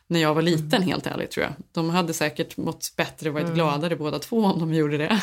när 0.07 0.19
jag 0.19 0.33
var 0.33 0.41
liten 0.41 0.81
helt 0.81 1.07
ärligt 1.07 1.31
tror 1.31 1.43
jag. 1.45 1.53
De 1.71 1.89
hade 1.89 2.13
säkert 2.13 2.57
mått 2.57 2.93
bättre 2.97 3.29
och 3.29 3.33
varit 3.33 3.43
Mm. 3.45 3.55
gladare 3.55 3.95
båda 3.95 4.19
två 4.19 4.43
om 4.45 4.59
de 4.59 4.73
gjorde 4.73 4.97
det. 4.97 5.21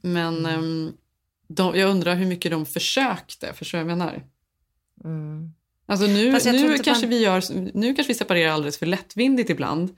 Men 0.00 0.46
ehm, 0.46 0.92
de, 1.48 1.78
jag 1.78 1.90
undrar 1.90 2.14
hur 2.14 2.26
mycket 2.26 2.50
de 2.50 2.66
försökte, 2.66 3.52
förstår 3.52 3.78
du 3.78 3.80
jag 3.80 3.86
menar? 3.98 4.22
Mm. 5.04 5.52
Alltså 5.86 6.06
nu, 6.06 6.32
nu, 6.52 6.78
kanske 6.78 7.06
man- 7.06 7.10
vi 7.10 7.18
gör, 7.22 7.42
nu 7.78 7.94
kanske 7.94 8.12
vi 8.12 8.18
separerar 8.18 8.52
alldeles 8.52 8.78
för 8.78 8.86
lättvindigt 8.86 9.50
ibland. 9.50 9.96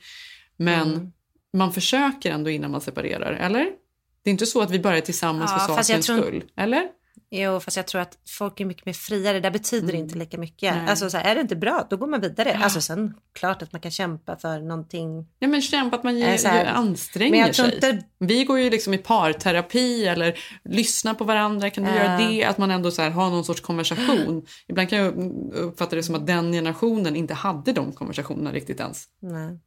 Men 0.57 0.93
Mm. 0.93 1.13
man 1.53 1.73
försöker 1.73 2.31
ändå 2.31 2.51
innan 2.51 2.71
man 2.71 2.81
separerar, 2.81 3.33
eller? 3.33 3.65
Det 4.23 4.31
är 4.31 4.33
inte 4.33 4.47
så 4.47 4.61
att 4.61 4.71
vi 4.71 4.79
bara 4.79 4.97
är 4.97 5.01
tillsammans 5.01 5.51
Ja, 5.55 5.59
för 5.59 5.83
sakens 5.83 6.07
tror- 6.07 6.19
skull, 6.19 6.45
eller? 6.57 6.83
Jo, 7.31 7.61
fast 7.61 7.77
jag 7.77 7.87
tror 7.87 8.01
att 8.01 8.19
folk 8.39 8.61
är 8.61 8.65
mycket 8.65 8.87
mer 8.87 8.93
friare. 8.93 9.41
Det 9.41 9.51
betyder 9.51 9.89
Mm. 9.89 10.03
inte 10.03 10.19
lika 10.19 10.39
mycket. 10.39 10.75
Nej. 10.77 10.89
Alltså, 10.89 11.11
så 11.11 11.17
här, 11.19 11.25
är 11.31 11.35
det 11.35 11.41
inte 11.41 11.57
bra, 11.57 11.87
då 11.91 11.97
går 11.97 12.07
man 12.07 12.21
vidare. 12.21 12.51
Ja. 12.59 12.65
Alltså, 12.65 12.81
sen 12.81 13.15
klart 13.33 13.63
att 13.63 13.73
man 13.73 13.81
kan 13.81 13.91
kämpa 13.91 14.37
för 14.37 14.59
någonting. 14.61 15.27
Ja, 15.39 15.49
men 15.49 15.63
kämpa 15.63 15.97
att 15.97 16.05
man 16.05 16.23
Eh, 16.23 16.31
ge, 16.33 16.39
så 16.39 16.49
här- 16.49 16.63
ju 16.65 16.71
anstränger 16.71 17.53
sig. 17.53 17.75
inte- 17.75 18.03
Vi 18.19 18.45
går 18.45 18.59
ju 18.59 18.71
liksom 18.71 18.95
i 18.95 18.99
parterapi 18.99 20.07
eller 20.07 20.39
lyssnar 20.65 21.15
på 21.15 21.25
varandra. 21.25 21.71
Kan 21.71 21.85
du 21.85 21.91
Ja. 21.91 21.97
göra 21.97 22.19
det? 22.31 22.45
Att 22.45 22.59
man 22.59 22.71
ändå 22.71 22.91
så 22.91 23.03
här 23.03 23.11
har 23.11 23.31
någon 23.31 23.45
sorts 23.45 23.61
konversation. 23.61 24.47
Ibland 24.69 24.89
kan 24.91 24.99
jag 24.99 25.33
uppfatta 25.55 25.97
det 25.97 26.03
som 26.03 26.15
att 26.15 26.27
den 26.27 26.53
generationen 26.53 27.17
inte 27.17 27.35
hade 27.35 27.73
de 27.73 27.93
konversationerna 27.93 28.53
riktigt 28.53 28.81
ens. 28.81 29.05
Nej. 29.21 29.59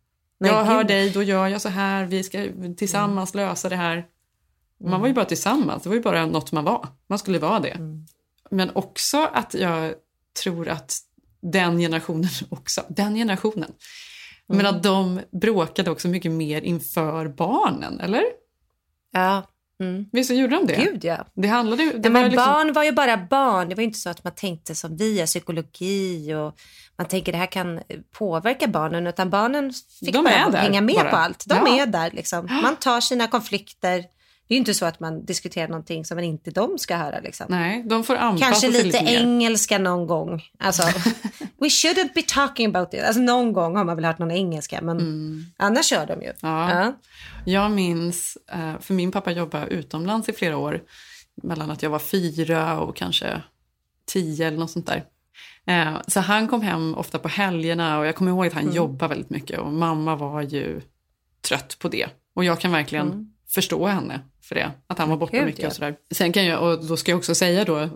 Nej, 0.42 0.52
jag 0.52 0.64
hör 0.64 0.78
gud. 0.78 0.88
dig, 0.88 1.10
då 1.10 1.24
gör 1.24 1.48
jag 1.48 1.62
så 1.62 1.70
här. 1.70 2.06
Vi 2.06 2.24
ska 2.24 2.46
tillsammans 2.78 3.36
lösa 3.36 3.70
det 3.70 3.76
här. 3.76 4.06
Man 4.84 5.02
var 5.02 5.08
ju 5.08 5.14
bara 5.14 5.26
tillsammans. 5.26 5.84
Det 5.84 5.90
var 5.90 5.96
ju 5.96 6.02
bara 6.02 6.26
något 6.26 6.52
man 6.52 6.64
var. 6.64 6.88
Man 7.10 7.20
skulle 7.20 7.40
vara 7.40 7.60
det. 7.60 7.78
Men 8.52 8.72
också 8.76 9.30
att 9.34 9.54
jag 9.54 9.94
tror 10.44 10.70
att 10.70 10.98
den 11.42 11.78
generationen 11.80 12.30
också, 12.50 12.82
den 12.90 13.16
generationen, 13.16 13.72
men 14.48 14.66
att 14.66 14.84
de 14.84 15.22
bråkade 15.42 15.92
också 15.92 16.08
mycket 16.08 16.32
mer 16.32 16.62
inför 16.62 17.28
barnen, 17.28 18.00
eller? 18.00 18.24
Ja. 19.12 19.44
Mm. 19.84 20.06
Visst 20.12 20.32
gjorde 20.32 20.56
de 20.56 20.66
det? 20.66 20.76
Gud 20.76 21.04
ja. 21.06 21.26
Det 21.34 21.48
handlade. 21.48 21.84
Det 21.86 21.92
Nej, 21.92 22.12
men 22.12 22.14
var 22.14 22.30
liksom, 22.30 22.46
Barn 22.46 22.74
var 22.74 22.84
ju 22.84 22.92
bara 22.92 23.18
barn. 23.18 23.70
Det 23.70 23.76
var 23.76 23.84
inte 23.84 24.00
så 24.00 24.10
att 24.10 24.24
man 24.24 24.36
tänkte 24.36 24.76
som 24.76 24.98
vi, 24.98 25.26
psykologi 25.26 26.34
och 26.34 26.56
man 26.98 27.08
tänker 27.08 27.32
det 27.32 27.38
här 27.38 27.46
kan 27.46 27.80
påverka 28.12 28.68
barnen. 28.68 29.08
Utan 29.08 29.30
barnen 29.30 29.74
fick 30.00 30.14
De 30.14 30.24
bara 30.24 30.58
hänga 30.60 30.82
med 30.82 30.96
bara. 30.96 31.10
på 31.10 31.16
allt. 31.16 31.46
De 31.48 31.56
Ja. 31.56 31.82
är 31.82 31.86
där 31.86 32.12
liksom. 32.12 32.46
Man 32.64 32.76
tar 32.76 33.02
sina 33.02 33.28
konflikter. 33.28 34.04
Det 34.50 34.54
är 34.54 34.56
ju 34.56 34.60
inte 34.60 34.74
så 34.74 34.86
att 34.86 35.00
man 35.00 35.26
diskuterar 35.26 35.68
någonting 35.68 36.06
som 36.06 36.20
inte 36.20 36.52
de 36.52 36.78
ska 36.78 36.96
höra. 36.98 37.20
Liksom. 37.20 37.46
Nej, 37.50 37.84
de 37.86 38.04
får 38.04 38.16
anpassa 38.16 38.46
Kanske 38.46 38.68
lite 38.68 38.84
lite 38.84 38.98
engelska 38.98 39.78
någon 39.80 40.08
gång. 40.08 40.44
Alltså, 40.60 40.84
we 41.60 41.68
shouldn't 41.68 42.14
be 42.16 42.22
talking 42.22 42.76
about 42.76 42.94
it. 42.94 43.04
Alltså 43.04 43.22
någon 43.22 43.54
gång 43.54 43.76
har 43.76 43.84
man 43.86 43.96
väl 43.96 44.06
hört 44.06 44.20
någon 44.20 44.32
engelska, 44.32 44.82
men 44.82 45.00
annars 45.58 45.86
kör 45.86 46.06
de 46.08 46.22
ju. 46.22 46.28
Mm. 46.28 46.34
Ja. 46.42 46.94
Jag 47.46 47.72
minns, 47.72 48.38
eh, 48.52 48.80
för 48.80 48.94
min 48.94 49.12
pappa 49.12 49.32
jobbade 49.32 49.66
utomlands 49.68 50.30
i 50.30 50.34
flera 50.34 50.58
år, 50.58 50.82
mellan 51.44 51.72
att 51.72 51.84
jag 51.84 51.90
var 51.90 52.00
fyra 52.00 52.80
och 52.80 52.96
kanske 52.96 53.42
tio 54.06 54.48
eller 54.48 54.58
något 54.58 54.72
sånt 54.72 54.88
där. 54.88 55.04
Eh, 55.68 55.98
Så 56.08 56.20
han 56.20 56.48
kom 56.48 56.62
hem 56.62 56.96
ofta 56.96 57.20
på 57.20 57.28
helgerna 57.28 58.00
och 58.00 58.06
jag 58.06 58.16
kommer 58.16 58.32
ihåg 58.32 58.48
att 58.48 58.54
han 58.54 58.64
Mm. 58.64 58.76
jobbade 58.76 59.10
väldigt 59.10 59.30
mycket 59.30 59.60
och 59.60 59.74
mamma 59.74 60.16
var 60.16 60.42
ju 60.42 60.82
trött 61.48 61.76
på 61.80 61.88
det. 61.90 62.08
Och 62.36 62.44
jag 62.44 62.60
kan 62.60 62.72
verkligen 62.72 63.08
Mm. 63.08 63.32
Förstå 63.52 63.88
henne 63.88 64.22
för 64.44 64.56
det, 64.56 64.72
att 64.88 64.98
han 64.98 65.10
var 65.10 65.18
borta 65.18 65.38
Gud, 65.38 65.46
mycket 65.46 65.68
och 65.68 65.74
sådär. 65.74 65.96
Sen 66.12 66.32
kan 66.32 66.46
jag, 66.46 66.64
och 66.64 66.86
då 66.86 66.98
ska 66.98 67.12
jag 67.12 67.18
också 67.18 67.36
säga 67.36 67.66
då 67.66 67.90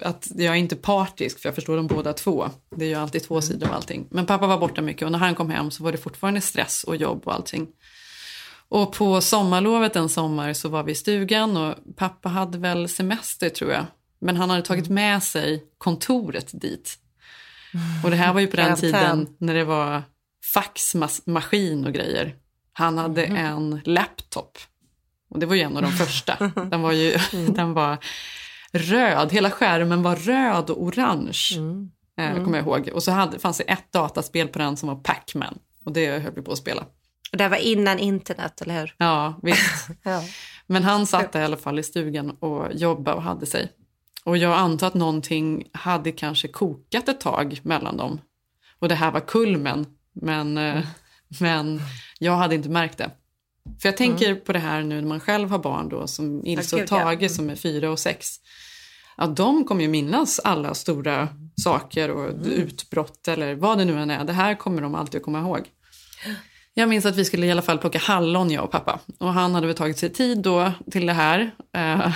att 0.00 0.28
jag 0.34 0.54
är 0.54 0.58
inte 0.58 0.76
partisk 0.76 1.38
för 1.38 1.48
jag 1.48 1.54
förstår 1.54 1.76
dem 1.76 1.86
båda 1.86 2.12
två. 2.12 2.50
Det 2.76 2.84
är 2.84 2.88
ju 2.88 2.94
alltid 2.94 3.22
två 3.22 3.40
sidor 3.40 3.68
av 3.68 3.74
allting. 3.74 4.06
Men 4.10 4.26
pappa 4.26 4.46
var 4.46 4.58
borta 4.58 4.82
mycket 4.82 5.02
och 5.06 5.12
när 5.12 5.18
han 5.18 5.34
kom 5.34 5.50
hem 5.50 5.70
så 5.70 5.84
var 5.84 5.92
det 5.92 5.98
fortfarande 5.98 6.40
stress 6.40 6.84
och 6.84 6.96
jobb 6.96 7.22
och 7.24 7.34
allting. 7.34 7.66
Och 8.68 8.92
på 8.92 9.20
sommarlovet 9.20 9.96
en 9.96 10.08
sommar 10.08 10.52
så 10.52 10.68
var 10.68 10.82
vi 10.82 10.92
i 10.92 10.94
stugan 10.94 11.56
och 11.56 11.74
pappa 11.96 12.28
hade 12.28 12.58
väl 12.58 12.88
semester 12.88 13.48
tror 13.48 13.70
jag. 13.72 13.86
Men 14.20 14.36
han 14.36 14.50
hade 14.50 14.62
tagit 14.62 14.88
med 14.88 15.22
sig 15.22 15.64
kontoret 15.78 16.60
dit. 16.60 16.98
Och 18.04 18.10
det 18.10 18.16
här 18.16 18.32
var 18.32 18.40
ju 18.40 18.46
på 18.46 18.56
den 18.56 18.76
tiden 18.76 19.26
när 19.38 19.54
det 19.54 19.64
var 19.64 20.02
faxmaskin 20.54 21.86
och 21.86 21.92
grejer. 21.92 22.34
Han 22.72 22.98
hade 22.98 23.26
Mhm. 23.26 23.36
en 23.36 23.80
laptop. 23.84 24.58
Och 25.32 25.38
det 25.38 25.46
var 25.46 25.54
ju 25.54 25.60
en 25.62 25.76
av 25.76 25.82
de 25.82 25.92
första. 25.92 26.36
Den 26.70 26.82
var 26.82 26.92
ju 26.92 27.16
den 27.48 27.72
var 27.74 27.98
röd, 28.72 29.32
hela 29.32 29.50
skärmen 29.50 30.02
var 30.02 30.16
röd 30.16 30.70
och 30.70 30.82
orange. 30.82 31.38
Eh, 32.18 32.30
Mm. 32.30 32.44
kommer 32.44 32.58
jag 32.58 32.66
ihåg. 32.66 32.90
Och 32.94 33.02
så 33.02 33.10
hade, 33.10 33.38
fanns 33.38 33.58
det 33.58 33.64
ett 33.64 33.92
dataspel 33.92 34.48
på 34.48 34.58
den 34.58 34.76
som 34.76 34.88
var 34.88 34.96
Pac-Man. 34.96 35.58
Och 35.84 35.92
det 35.92 36.18
höll 36.18 36.32
vi 36.34 36.42
på 36.42 36.52
att 36.52 36.58
spela. 36.58 36.82
Och 37.32 37.38
det 37.38 37.48
var 37.48 37.56
innan 37.56 37.98
internet, 37.98 38.60
eller 38.62 38.80
hur? 38.80 38.94
Ja, 38.98 39.38
visst. 39.42 39.88
Ja. 40.02 40.22
Men 40.66 40.82
han 40.84 41.06
satt 41.06 41.34
i 41.34 41.38
alla 41.38 41.56
fall 41.56 41.78
i 41.78 41.82
stugan 41.82 42.30
och 42.30 42.72
jobbade 42.72 43.16
och 43.16 43.22
hade 43.22 43.46
sig. 43.46 43.72
Och 44.24 44.36
jag 44.36 44.52
antar 44.58 44.86
att 44.86 44.94
någonting 44.94 45.64
hade 45.72 46.12
kanske 46.12 46.48
kokat 46.48 47.08
ett 47.08 47.20
tag 47.20 47.60
mellan 47.62 47.96
dem. 47.96 48.20
Och 48.78 48.88
det 48.88 48.94
här 48.94 49.10
var 49.10 49.20
kulmen. 49.20 49.86
Men, 50.12 50.58
eh, 50.58 50.82
men 51.40 51.80
jag 52.18 52.36
hade 52.36 52.54
inte 52.54 52.68
märkt 52.68 52.98
det. 52.98 53.10
För 53.80 53.88
jag 53.88 53.96
tänker 53.96 54.34
på 54.34 54.52
det 54.52 54.58
här 54.58 54.82
nu 54.82 55.00
när 55.00 55.08
man 55.08 55.20
själv 55.20 55.50
har 55.50 55.58
barn 55.58 55.88
då, 55.88 56.06
som 56.06 56.46
Ilse 56.46 56.76
och 56.76 56.82
ja. 56.82 56.86
Tage 56.86 57.30
som 57.30 57.50
är 57.50 57.56
fyra 57.56 57.90
och 57.90 57.98
sex. 57.98 58.36
Ja, 59.16 59.26
de 59.26 59.64
kommer 59.64 59.82
ju 59.82 59.88
minnas 59.88 60.40
alla 60.44 60.74
stora 60.74 61.28
saker 61.62 62.10
och 62.10 62.46
utbrott 62.46 63.28
eller 63.28 63.54
vad 63.54 63.78
det 63.78 63.84
nu 63.84 64.00
än 64.00 64.10
är. 64.10 64.24
Det 64.24 64.32
här 64.32 64.54
kommer 64.54 64.82
de 64.82 64.94
alltid 64.94 65.18
att 65.18 65.24
komma 65.24 65.40
ihåg. 65.40 65.60
Jag 66.74 66.88
minns 66.88 67.06
att 67.06 67.16
vi 67.16 67.24
skulle 67.24 67.46
i 67.46 67.50
alla 67.50 67.62
fall 67.62 67.78
plocka 67.78 67.98
hallon, 67.98 68.50
jag 68.50 68.64
och 68.64 68.70
pappa. 68.70 69.00
Och 69.18 69.32
han 69.32 69.54
hade 69.54 69.66
väl 69.66 69.76
tagit 69.76 69.98
sig 69.98 70.12
tid 70.12 70.38
då 70.38 70.72
till 70.90 71.06
det 71.06 71.12
här. 71.12 71.54
Eh, 71.74 72.12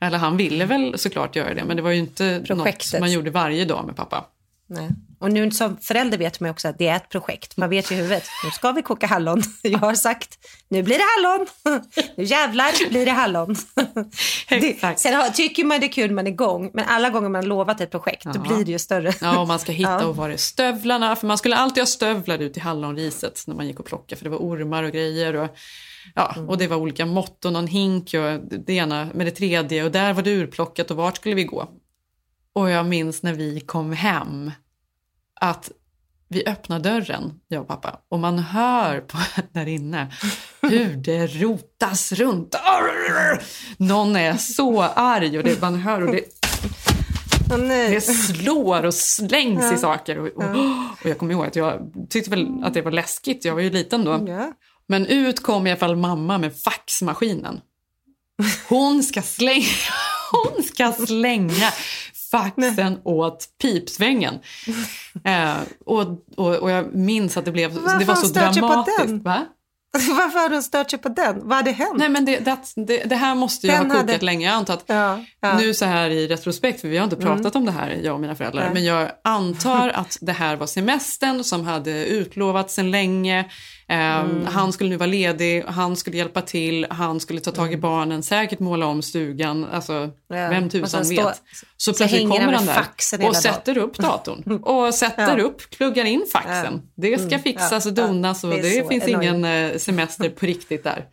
eller 0.00 0.18
han 0.18 0.36
ville 0.36 0.64
väl 0.66 0.98
såklart 0.98 1.36
göra 1.36 1.54
det, 1.54 1.64
men 1.64 1.76
det 1.76 1.82
var 1.82 1.90
ju 1.90 1.98
inte 1.98 2.38
något 2.48 2.64
Projektet. 2.64 3.00
man 3.00 3.12
gjorde 3.12 3.30
varje 3.30 3.64
dag 3.64 3.86
med 3.86 3.96
pappa. 3.96 4.24
Nej. 4.70 4.88
Och 5.20 5.32
nu 5.32 5.50
som 5.50 5.76
förälder 5.76 6.18
vet 6.18 6.40
man 6.40 6.50
också 6.50 6.68
att 6.68 6.78
det 6.78 6.88
är 6.88 6.96
ett 6.96 7.08
projekt. 7.08 7.56
Man 7.56 7.70
vet 7.70 7.90
ju 7.90 7.94
i 7.94 7.98
huvudet, 7.98 8.24
nu 8.44 8.50
ska 8.50 8.72
vi 8.72 8.82
koka 8.82 9.06
hallon. 9.06 9.42
Jag 9.62 9.78
har 9.78 9.94
sagt, 9.94 10.38
nu 10.68 10.82
blir 10.82 10.96
det 10.98 11.04
hallon. 11.16 11.46
Nu 12.16 12.24
jävlar 12.24 12.88
blir 12.90 13.06
det 13.06 13.12
hallon. 13.12 13.56
Det, 14.48 14.98
sen 14.98 15.14
har, 15.14 15.30
tycker 15.30 15.64
man 15.64 15.80
det 15.80 15.86
är 15.86 15.92
kul 15.92 16.10
man 16.10 16.26
är 16.26 16.30
igång, 16.30 16.70
men 16.74 16.84
alla 16.88 17.10
gånger 17.10 17.28
man 17.28 17.44
lovat 17.44 17.80
ett 17.80 17.90
projekt, 17.90 18.24
då 18.24 18.30
Ja. 18.34 18.40
blir 18.54 18.64
det 18.64 18.72
ju 18.72 18.78
större. 18.78 19.12
Ja, 19.20 19.40
och 19.40 19.48
man 19.48 19.58
ska 19.58 19.72
hitta 19.72 19.90
Ja. 19.90 20.06
och 20.06 20.16
var 20.16 20.30
är 20.30 20.36
stövlarna? 20.36 21.16
För 21.16 21.26
man 21.26 21.38
skulle 21.38 21.56
alltid 21.56 21.80
ha 21.80 21.86
stövlar 21.86 22.38
ut 22.38 22.56
i 22.56 22.60
hallonriset 22.60 23.44
när 23.46 23.54
man 23.54 23.66
gick 23.66 23.80
och 23.80 23.86
plockade 23.86 24.16
för 24.16 24.24
det 24.24 24.30
var 24.30 24.38
ormar 24.38 24.82
och 24.82 24.92
grejer. 24.92 25.36
Och, 25.36 25.48
ja, 26.14 26.34
och 26.48 26.58
det 26.58 26.66
var 26.66 26.76
olika 26.76 27.06
mått 27.06 27.44
och 27.44 27.52
någon 27.52 27.66
hink 27.66 28.14
och 28.14 28.40
det 28.66 28.72
ena 28.72 29.08
med 29.14 29.26
det 29.26 29.30
tredje 29.30 29.84
och 29.84 29.90
där 29.90 30.12
var 30.12 30.22
det 30.22 30.30
urplockat 30.30 30.90
och 30.90 30.96
vart 30.96 31.16
skulle 31.16 31.34
vi 31.34 31.44
gå? 31.44 31.68
Och 32.58 32.70
jag 32.70 32.86
minns 32.86 33.22
när 33.22 33.32
vi 33.34 33.60
kom 33.60 33.92
hem 33.92 34.52
att 35.40 35.70
vi 36.28 36.46
öppnar 36.46 36.78
dörren, 36.80 37.32
jag 37.48 37.62
och 37.62 37.68
pappa, 37.68 38.00
och 38.08 38.18
man 38.18 38.38
hör 38.38 39.00
på, 39.00 39.18
där 39.52 39.68
inne 39.68 40.12
hur 40.62 40.96
det 40.96 41.26
rotas 41.26 42.12
runt. 42.12 42.54
Någon 43.76 44.16
är 44.16 44.36
så 44.36 44.82
arg 44.82 45.38
och 45.38 45.44
det, 45.44 45.60
man 45.60 45.74
hör 45.74 46.02
och 46.02 46.12
det, 46.14 46.24
det 47.68 48.00
slår 48.00 48.84
och 48.84 48.94
slängs 48.94 49.62
Ja. 49.62 49.74
i 49.74 49.78
saker. 49.78 50.18
Och, 50.18 50.26
och, 50.26 50.56
och 51.02 51.06
jag 51.10 51.18
kommer 51.18 51.32
ihåg 51.32 51.46
att 51.46 51.56
jag 51.56 51.92
tyckte 52.10 52.30
väl 52.30 52.64
att 52.64 52.74
det 52.74 52.82
var 52.82 52.90
läskigt, 52.92 53.44
jag 53.44 53.54
var 53.54 53.60
ju 53.60 53.70
liten 53.70 54.04
då. 54.04 54.24
Ja. 54.28 54.52
Men 54.86 55.06
ut 55.06 55.42
kom 55.42 55.66
i 55.66 55.70
alla 55.70 55.78
fall 55.78 55.96
mamma 55.96 56.38
med 56.38 56.56
faxmaskinen. 56.62 57.60
Hon 58.68 59.02
ska 59.02 59.22
slänga, 59.22 59.64
hon 60.32 60.62
ska 60.62 60.92
slänga 60.92 61.72
faxen 62.30 62.98
åt 63.04 63.46
pipsvängen. 63.62 64.34
Eh, 65.24 65.54
och, 65.86 66.06
och, 66.36 66.54
och 66.56 66.70
jag 66.70 66.94
minns 66.94 67.36
att 67.36 67.44
det 67.44 67.52
blev 67.52 67.74
det 67.74 67.80
Varför 67.80 68.04
var 68.04 68.14
har 68.14 68.22
så 68.22 68.40
hon 68.40 68.52
dramatiskt. 68.54 69.24
Va? 69.24 69.46
Varför 69.92 70.38
har 70.38 70.48
de 70.48 70.62
stört 70.62 70.90
sig 70.90 70.98
på 70.98 71.08
den? 71.08 71.40
Vad 71.48 71.56
hade 71.56 71.70
hänt? 71.70 71.94
Nej 71.98 72.08
men 72.08 72.24
det, 72.24 72.38
det, 72.38 72.56
det, 72.76 73.04
det 73.04 73.16
här 73.16 73.34
måste 73.34 73.66
ju 73.66 73.72
Den 73.72 73.90
ha 73.90 73.96
kokat 73.96 74.10
hade- 74.12 74.24
länge. 74.24 74.46
Jag 74.46 74.54
antar 74.54 74.74
att 74.74 74.84
Ja, 74.86 75.24
ja. 75.40 75.58
nu 75.58 75.74
så 75.74 75.84
här 75.84 76.10
i 76.10 76.26
retrospekt, 76.28 76.80
för 76.80 76.88
vi 76.88 76.96
har 76.96 77.04
inte 77.04 77.16
pratat 77.16 77.56
om 77.56 77.64
det 77.66 77.72
här 77.72 78.00
jag 78.02 78.14
och 78.14 78.20
mina 78.20 78.34
föräldrar, 78.34 78.64
Nej. 78.64 78.70
men 78.74 78.84
jag 78.84 79.10
antar 79.24 79.88
att 79.94 80.18
det 80.20 80.32
här 80.32 80.56
var 80.56 80.66
semestern 80.66 81.44
som 81.44 81.64
hade 81.64 82.06
utlovats 82.06 82.74
sedan 82.74 82.90
länge. 82.90 83.44
Eh, 83.90 84.24
Han 84.46 84.72
skulle 84.72 84.90
nu 84.90 84.96
vara 84.96 85.06
ledig, 85.06 85.64
han 85.66 85.96
skulle 85.96 86.16
hjälpa 86.16 86.42
till, 86.42 86.86
han 86.90 87.20
skulle 87.20 87.40
ta 87.40 87.50
tag 87.50 87.72
i 87.72 87.76
barnen, 87.76 88.22
säkert 88.22 88.58
måla 88.58 88.86
om 88.86 89.02
stugan, 89.02 89.64
alltså 89.72 89.92
Ja. 90.28 90.48
vem 90.48 90.68
tusan 90.70 91.04
sen 91.04 91.16
vet. 91.16 91.26
stå- 91.26 91.66
så 91.76 91.92
plötsligt 91.94 92.20
kommer 92.30 92.52
han 92.52 92.66
där 92.66 93.28
och 93.28 93.36
sätter 93.36 93.78
upp 93.78 93.96
datorn 93.96 94.58
och 94.62 94.94
sätter 94.94 95.38
Ja. 95.38 95.44
upp, 95.44 95.70
pluggar 95.70 96.04
in 96.04 96.24
faxen. 96.32 96.82
Det 96.96 97.18
ska 97.18 97.28
Mm. 97.28 97.42
fixas 97.42 97.86
Ja, 97.86 97.92
och 97.92 97.98
ja. 97.98 98.06
donas 98.06 98.44
och 98.44 98.50
Det 98.50 98.62
det, 98.62 98.88
finns 98.88 99.04
annoying. 99.04 99.22
ingen 99.22 99.44
eh, 99.44 99.76
semester 99.78 100.28
på 100.30 100.46
riktigt 100.46 100.84
där. 100.84 101.04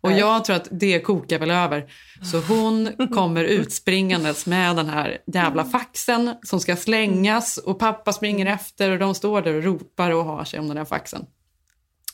Och 0.00 0.12
jag 0.12 0.44
tror 0.44 0.56
att 0.56 0.68
det 0.70 1.00
kokar 1.00 1.38
väl 1.38 1.50
över. 1.50 1.84
Så 2.32 2.40
hon 2.40 2.92
kommer 3.14 3.44
utspringandes 3.60 4.46
med 4.46 4.76
den 4.76 4.88
här 4.88 5.18
jävla 5.34 5.64
faxen 5.64 6.34
som 6.42 6.60
ska 6.60 6.76
slängas 6.76 7.56
och 7.58 7.78
pappa 7.78 8.12
springer 8.12 8.46
efter 8.46 8.90
och 8.90 8.98
de 8.98 9.14
står 9.14 9.42
där 9.42 9.54
och 9.54 9.62
ropar 9.64 10.10
och 10.10 10.24
har 10.24 10.44
sig 10.44 10.60
om 10.60 10.68
den 10.68 10.76
här 10.76 10.84
faxen. 10.84 11.24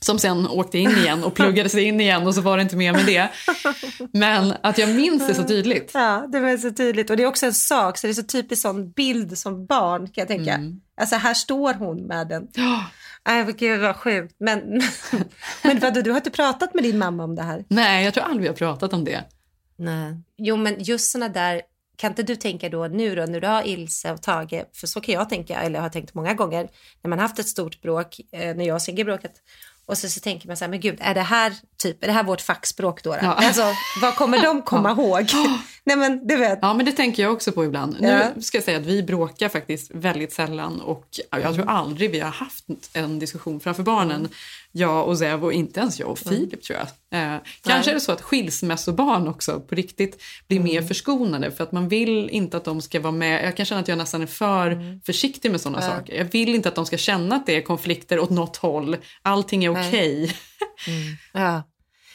Som 0.03 0.19
sen 0.19 0.49
åkte 0.49 0.79
in 0.79 0.91
igen 0.91 1.25
och 1.25 1.35
pluggade 1.35 1.69
sig 1.69 1.85
in 1.85 2.01
igen 2.01 2.27
och 2.27 2.35
så 2.35 2.41
var 2.41 2.57
det 2.57 2.63
inte 2.63 2.77
mer 2.77 2.93
med 2.93 3.07
det. 3.07 3.29
Men 4.13 4.55
att 4.63 4.79
jag 4.79 4.89
minns 4.95 5.27
det 5.27 5.35
så 5.35 5.45
tydligt. 5.45 5.91
Ja, 5.95 6.27
det 6.33 6.41
var 6.41 6.57
så 6.57 6.71
tydligt. 6.71 7.11
Och 7.11 7.17
det 7.17 7.23
är 7.23 7.27
också 7.27 7.47
en 7.47 7.55
sak, 7.55 7.99
så 7.99 8.07
det 8.07 8.11
är 8.11 8.15
så 8.15 8.23
typiskt 8.23 8.63
sån 8.63 8.91
bild 8.91 9.39
som 9.39 9.67
barn 9.67 10.07
kan 10.07 10.13
jag 10.23 10.29
tänka. 10.29 10.55
Mm. 10.55 10.81
Alltså 11.01 11.17
här 11.17 11.35
står 11.35 11.75
hon 11.75 12.07
med 12.07 12.29
den. 12.29 12.49
Nej, 13.27 13.45
men 13.45 13.57
gud 13.57 13.81
vad 13.81 13.97
sjukt. 13.97 14.35
Men, 14.39 14.83
men 15.63 15.79
vadå, 15.79 16.01
du 16.01 16.11
har 16.11 16.17
inte 16.17 16.31
pratat 16.31 16.75
med 16.75 16.85
din 16.85 16.99
mamma 16.99 17.25
om 17.25 17.35
det 17.35 17.43
här? 17.43 17.65
Nej, 17.69 18.05
jag 18.05 18.15
tror 18.15 18.25
aldrig 18.25 18.43
vi 18.43 18.49
har 18.49 18.55
pratat 18.55 18.93
om 18.93 19.05
det. 19.05 19.25
Nej. 19.77 20.17
Jo, 20.37 20.57
men 20.57 20.77
just 20.79 21.11
såna 21.11 21.29
där, 21.29 21.63
kan 21.97 22.11
inte 22.11 22.23
du 22.23 22.37
tänka 22.37 22.69
då 22.69 22.87
nu 22.87 23.15
då, 23.15 23.25
när 23.25 23.41
du 23.41 23.47
har 23.47 23.63
Ilse 23.67 24.13
och 24.13 24.23
Tage, 24.23 24.65
för 24.73 24.87
så 24.87 25.01
kan 25.01 25.15
jag 25.15 25.29
tänka, 25.29 25.61
eller 25.61 25.75
jag 25.75 25.83
har 25.83 25.91
tänkt 25.91 26.15
många 26.15 26.35
gånger, 26.35 26.69
när 27.03 27.09
man 27.09 27.19
haft 27.19 27.39
ett 27.39 27.49
stort 27.49 27.83
bråk, 27.83 28.21
eh, 28.33 28.57
när 28.57 28.65
jag 28.65 28.75
och 28.75 28.83
Sigge 28.83 29.05
bråkat, 29.05 29.33
och 29.87 29.99
så, 29.99 30.09
så 30.09 30.21
tänker 30.21 30.49
man 30.49 30.57
så 30.57 30.65
här, 30.65 30.71
men 30.71 30.81
gud, 30.81 30.99
är 31.01 31.15
det 31.15 31.21
här 31.21 31.53
typ, 31.77 32.03
är 32.03 32.07
det 32.07 32.13
här 32.13 32.23
vårt 32.23 32.41
fackspråk 32.41 33.03
då? 33.03 33.11
då? 33.11 33.19
Ja. 33.23 33.33
Alltså, 33.33 33.63
vad 34.01 34.15
kommer 34.15 34.43
de 34.43 34.63
komma 34.73 34.91
ihåg? 34.91 35.27
Nej 35.85 35.97
men 35.97 36.27
du 36.27 36.37
vet. 36.37 36.59
Ja, 36.63 36.75
men 36.75 36.87
det 36.87 36.93
tänker 36.93 37.23
jag 37.23 37.33
också 37.33 37.53
på 37.53 37.65
ibland. 37.65 37.97
Ja. 38.01 38.31
Nu 38.37 38.43
ska 38.43 38.59
jag 38.59 38.65
säga 38.65 38.79
att 38.79 38.87
vi 38.87 39.03
bråkar 39.03 39.49
faktiskt 39.49 39.91
väldigt 39.95 40.33
sällan 40.33 40.81
och 40.81 41.07
jag 41.31 41.55
tror 41.55 41.69
aldrig 41.69 42.11
vi 42.11 42.21
har 42.21 42.31
haft 42.31 42.65
en 42.93 43.19
diskussion 43.19 43.61
framför 43.61 43.83
barnen. 43.83 44.29
Jag 44.73 45.09
och 45.09 45.19
Zev 45.19 45.45
och 45.45 45.53
inte 45.53 45.81
ens 45.81 46.01
jag 46.01 46.09
och 46.09 46.19
Filip 46.19 46.63
tror 46.63 46.79
jag. 46.79 46.89
Eh, 47.35 47.41
kanske 47.63 47.91
är 47.91 47.95
det 47.95 48.01
så 48.01 48.13
att 48.13 48.21
skilsmässobarn 48.23 49.29
också 49.29 49.61
på 49.61 49.75
riktigt 49.75 50.23
blir 50.49 50.61
mer 50.61 50.83
förskonade 50.83 51.51
för 51.51 51.65
att 51.65 51.73
man 51.73 51.89
vill 51.89 52.31
inte 52.31 52.57
att 52.57 52.65
de 52.65 52.83
ska 52.83 53.01
vara 53.01 53.13
med. 53.13 53.45
Jag 53.45 53.57
kan 53.57 53.67
känna 53.67 53.81
att 53.81 53.89
jag 53.89 53.99
nästan 53.99 54.23
är 54.23 54.27
för 54.27 55.01
försiktig 55.07 55.51
med 55.51 55.61
sådana 55.61 55.79
Ja. 55.83 55.89
saker. 55.91 56.15
Jag 56.15 56.25
vill 56.25 56.55
inte 56.55 56.69
att 56.69 56.75
de 56.75 56.87
ska 56.87 56.97
känna 56.97 57.37
att 57.37 57.47
det 57.47 57.57
är 57.57 57.63
konflikter 57.63 58.19
åt 58.19 58.31
något 58.31 58.57
håll. 58.57 58.97
Allting 59.23 59.65
är 59.65 59.71
okej. 59.71 60.37
Ja. 61.33 61.63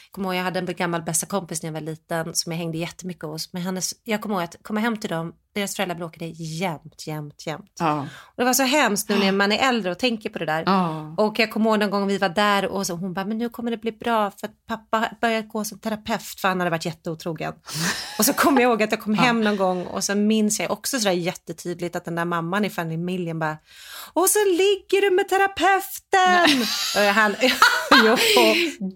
Jag 0.08 0.12
kommer 0.12 0.28
ihåg, 0.28 0.36
jag 0.38 0.44
hade 0.44 0.58
en 0.58 0.66
gammal 0.66 1.02
bästa 1.02 1.26
kompis 1.26 1.62
när 1.62 1.68
jag 1.68 1.72
var 1.74 1.80
liten 1.80 2.34
som 2.34 2.52
jag 2.52 2.58
hängde 2.58 2.78
jättemycket 2.78 3.22
hos. 3.24 3.52
Men 3.52 3.62
hennes, 3.62 3.94
jag 4.04 4.20
kommer 4.22 4.34
ihåg 4.34 4.44
att 4.44 4.56
komma 4.62 4.80
hem 4.80 4.96
till 4.96 5.10
dem, 5.10 5.32
deras 5.58 5.76
föräldrar 5.76 5.96
bråkade 5.96 6.26
jämt, 6.26 7.06
jämt, 7.06 7.46
jämt. 7.46 7.72
Ja. 7.78 8.00
Och 8.00 8.36
det 8.36 8.44
var 8.44 8.54
så 8.54 8.62
hemskt 8.62 9.08
nu 9.08 9.18
när 9.18 9.32
man 9.32 9.52
är 9.52 9.68
äldre 9.68 9.92
och 9.92 9.98
tänker 9.98 10.30
på 10.30 10.38
det 10.38 10.46
där. 10.46 10.62
Ja. 10.66 11.14
Och 11.18 11.38
jag 11.38 11.52
kommer 11.52 11.70
ihåg 11.70 11.78
någon 11.78 11.90
gång 11.90 12.06
vi 12.06 12.18
var 12.18 12.28
där 12.28 12.66
och 12.66 12.86
så 12.86 12.94
hon 12.94 13.14
bara, 13.14 13.24
men 13.24 13.38
nu 13.38 13.48
kommer 13.48 13.70
det 13.70 13.76
bli 13.76 13.92
bra 13.92 14.30
för 14.30 14.46
att 14.46 14.66
pappa 14.68 15.08
började 15.20 15.46
gå 15.46 15.64
som 15.64 15.78
terapeut 15.78 16.40
för 16.40 16.48
han 16.48 16.60
hade 16.60 16.70
varit 16.70 16.84
jätteotrogen. 16.84 17.52
och 18.18 18.24
så 18.24 18.32
kommer 18.32 18.62
jag 18.62 18.68
ihåg 18.70 18.82
att 18.82 18.90
jag 18.90 19.00
kom 19.00 19.14
hem 19.14 19.40
någon 19.40 19.56
gång 19.56 19.86
och 19.86 20.04
så 20.04 20.14
minns 20.14 20.60
jag 20.60 20.70
också 20.70 20.98
sådär 20.98 21.12
jättetydligt 21.12 21.96
att 21.96 22.04
den 22.04 22.14
där 22.14 22.24
mamman 22.24 22.64
i 22.64 22.70
familjen 22.70 23.38
bara, 23.38 23.58
och 24.12 24.30
så 24.30 24.38
ligger 24.44 25.00
du 25.00 25.16
med 25.16 25.28
terapeuten! 25.28 26.66
och 26.96 27.14
han, 27.14 27.34
jo. 28.04 28.16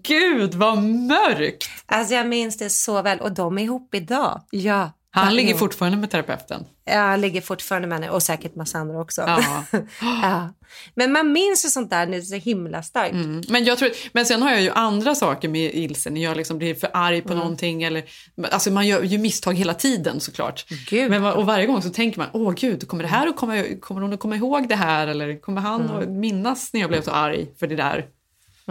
Gud 0.03 0.53
vad 0.53 0.77
mörkt! 0.83 1.69
Alltså 1.85 2.13
jag 2.13 2.27
minns 2.27 2.57
det 2.57 2.69
så 2.69 3.01
väl 3.01 3.19
och 3.19 3.31
de 3.31 3.57
är 3.57 3.63
ihop 3.63 3.95
idag. 3.95 4.41
Ja. 4.51 4.91
Han 5.15 5.35
ligger 5.35 5.53
fortfarande 5.55 5.97
med 5.97 6.11
terapeuten. 6.11 6.65
Ja, 6.85 6.99
han 6.99 7.21
ligger 7.21 7.41
fortfarande 7.41 7.87
med 7.87 7.97
henne 7.99 8.09
och 8.09 8.23
säkert 8.23 8.55
massa 8.55 8.77
andra 8.77 9.01
också. 9.01 9.21
Ja. 9.21 9.63
ja. 10.01 10.53
Men 10.95 11.11
man 11.11 11.31
minns 11.31 11.65
ju 11.65 11.69
sånt 11.69 11.89
där 11.89 12.05
när 12.05 12.11
det 12.11 12.17
är 12.17 12.21
så 12.21 12.35
himla 12.35 12.83
starkt. 12.83 13.13
Mm. 13.13 13.41
Men, 13.49 13.63
jag 13.65 13.77
tror, 13.77 13.89
men 14.13 14.25
sen 14.25 14.41
har 14.41 14.51
jag 14.51 14.61
ju 14.61 14.69
andra 14.69 15.15
saker 15.15 15.49
med 15.49 15.75
ilse, 15.75 16.09
när 16.09 16.23
jag 16.23 16.37
liksom 16.37 16.57
blir 16.57 16.75
för 16.75 16.89
arg 16.93 17.21
på 17.21 17.27
Mm. 17.33 17.39
någonting. 17.39 17.83
Eller, 17.83 18.03
alltså 18.51 18.71
man 18.71 18.87
gör 18.87 19.03
ju 19.03 19.17
misstag 19.17 19.53
hela 19.53 19.73
tiden 19.73 20.19
såklart. 20.19 20.65
Gud. 20.89 21.09
Men, 21.09 21.25
och 21.25 21.45
varje 21.45 21.65
gång 21.65 21.81
så 21.81 21.89
tänker 21.89 22.19
man, 22.19 22.27
åh 22.33 22.53
gud, 22.53 22.87
kommer, 22.87 23.03
det 23.03 23.09
här 23.09 23.27
att 23.27 23.35
komma, 23.37 23.63
kommer 23.81 24.01
hon 24.01 24.13
att 24.13 24.19
komma 24.19 24.35
ihåg 24.35 24.69
det 24.69 24.75
här? 24.75 25.07
Eller 25.07 25.41
kommer 25.41 25.61
han 25.61 25.81
Mm. 25.81 25.95
att 25.97 26.09
minnas 26.09 26.73
när 26.73 26.81
jag 26.81 26.89
blev 26.89 27.01
så 27.01 27.11
arg 27.11 27.47
för 27.59 27.67
det 27.67 27.75
där? 27.75 28.05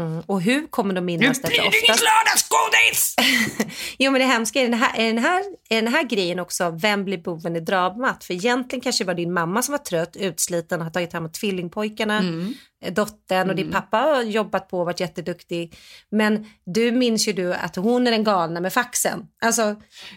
Mm. 0.01 0.23
Och 0.27 0.41
hur 0.43 0.67
kommer 0.67 0.95
de 0.95 1.01
Nu 1.01 1.07
minnas 1.07 1.41
det 1.41 1.49
blir 1.49 1.57
för 1.59 1.63
det 1.63 1.69
oftast? 1.69 2.03
lördagsgodis! 2.03 3.15
Jo 3.99 4.11
men 4.13 4.21
det 4.21 4.27
hemska 4.27 4.61
är 4.61 4.63
den 4.65 4.75
här, 4.75 4.93
är 5.01 5.07
den 5.07 5.19
här, 5.19 5.43
är 5.69 5.83
den 5.83 5.93
här 5.93 6.03
grejen 6.03 6.39
också, 6.39 6.71
vem 6.83 7.05
blir 7.05 7.19
boven 7.19 7.57
i 7.57 7.61
dramat? 7.61 8.25
För 8.25 8.35
egentligen 8.35 8.81
kanske 8.81 9.05
det 9.05 9.07
var 9.09 9.15
din 9.15 9.33
mamma 9.33 9.63
som 9.63 9.73
var 9.73 9.79
trött, 9.79 10.17
utsliten 10.17 10.81
och 10.81 10.87
har 10.87 10.91
tagit 10.93 11.13
hand 11.13 11.27
om 11.27 11.33
tvillingpojkarna, 11.33 12.19
Mm. 12.19 12.55
Eh, 12.83 12.93
dottern 12.93 13.51
och 13.51 13.57
din 13.57 13.71
pappa 13.73 13.97
har 13.97 14.23
jobbat 14.23 14.69
på 14.69 14.79
och 14.79 14.87
varit 14.87 15.01
jätteduktig. 15.01 15.77
Men 16.11 16.47
du 16.67 16.93
minns 16.93 17.29
ju 17.29 17.33
du 17.33 17.55
att 17.55 17.77
hon 17.77 18.07
är 18.07 18.11
den 18.11 18.25
galna 18.25 18.61
med 18.61 18.73
faxen. 18.73 19.27
Alltså, 19.45 19.63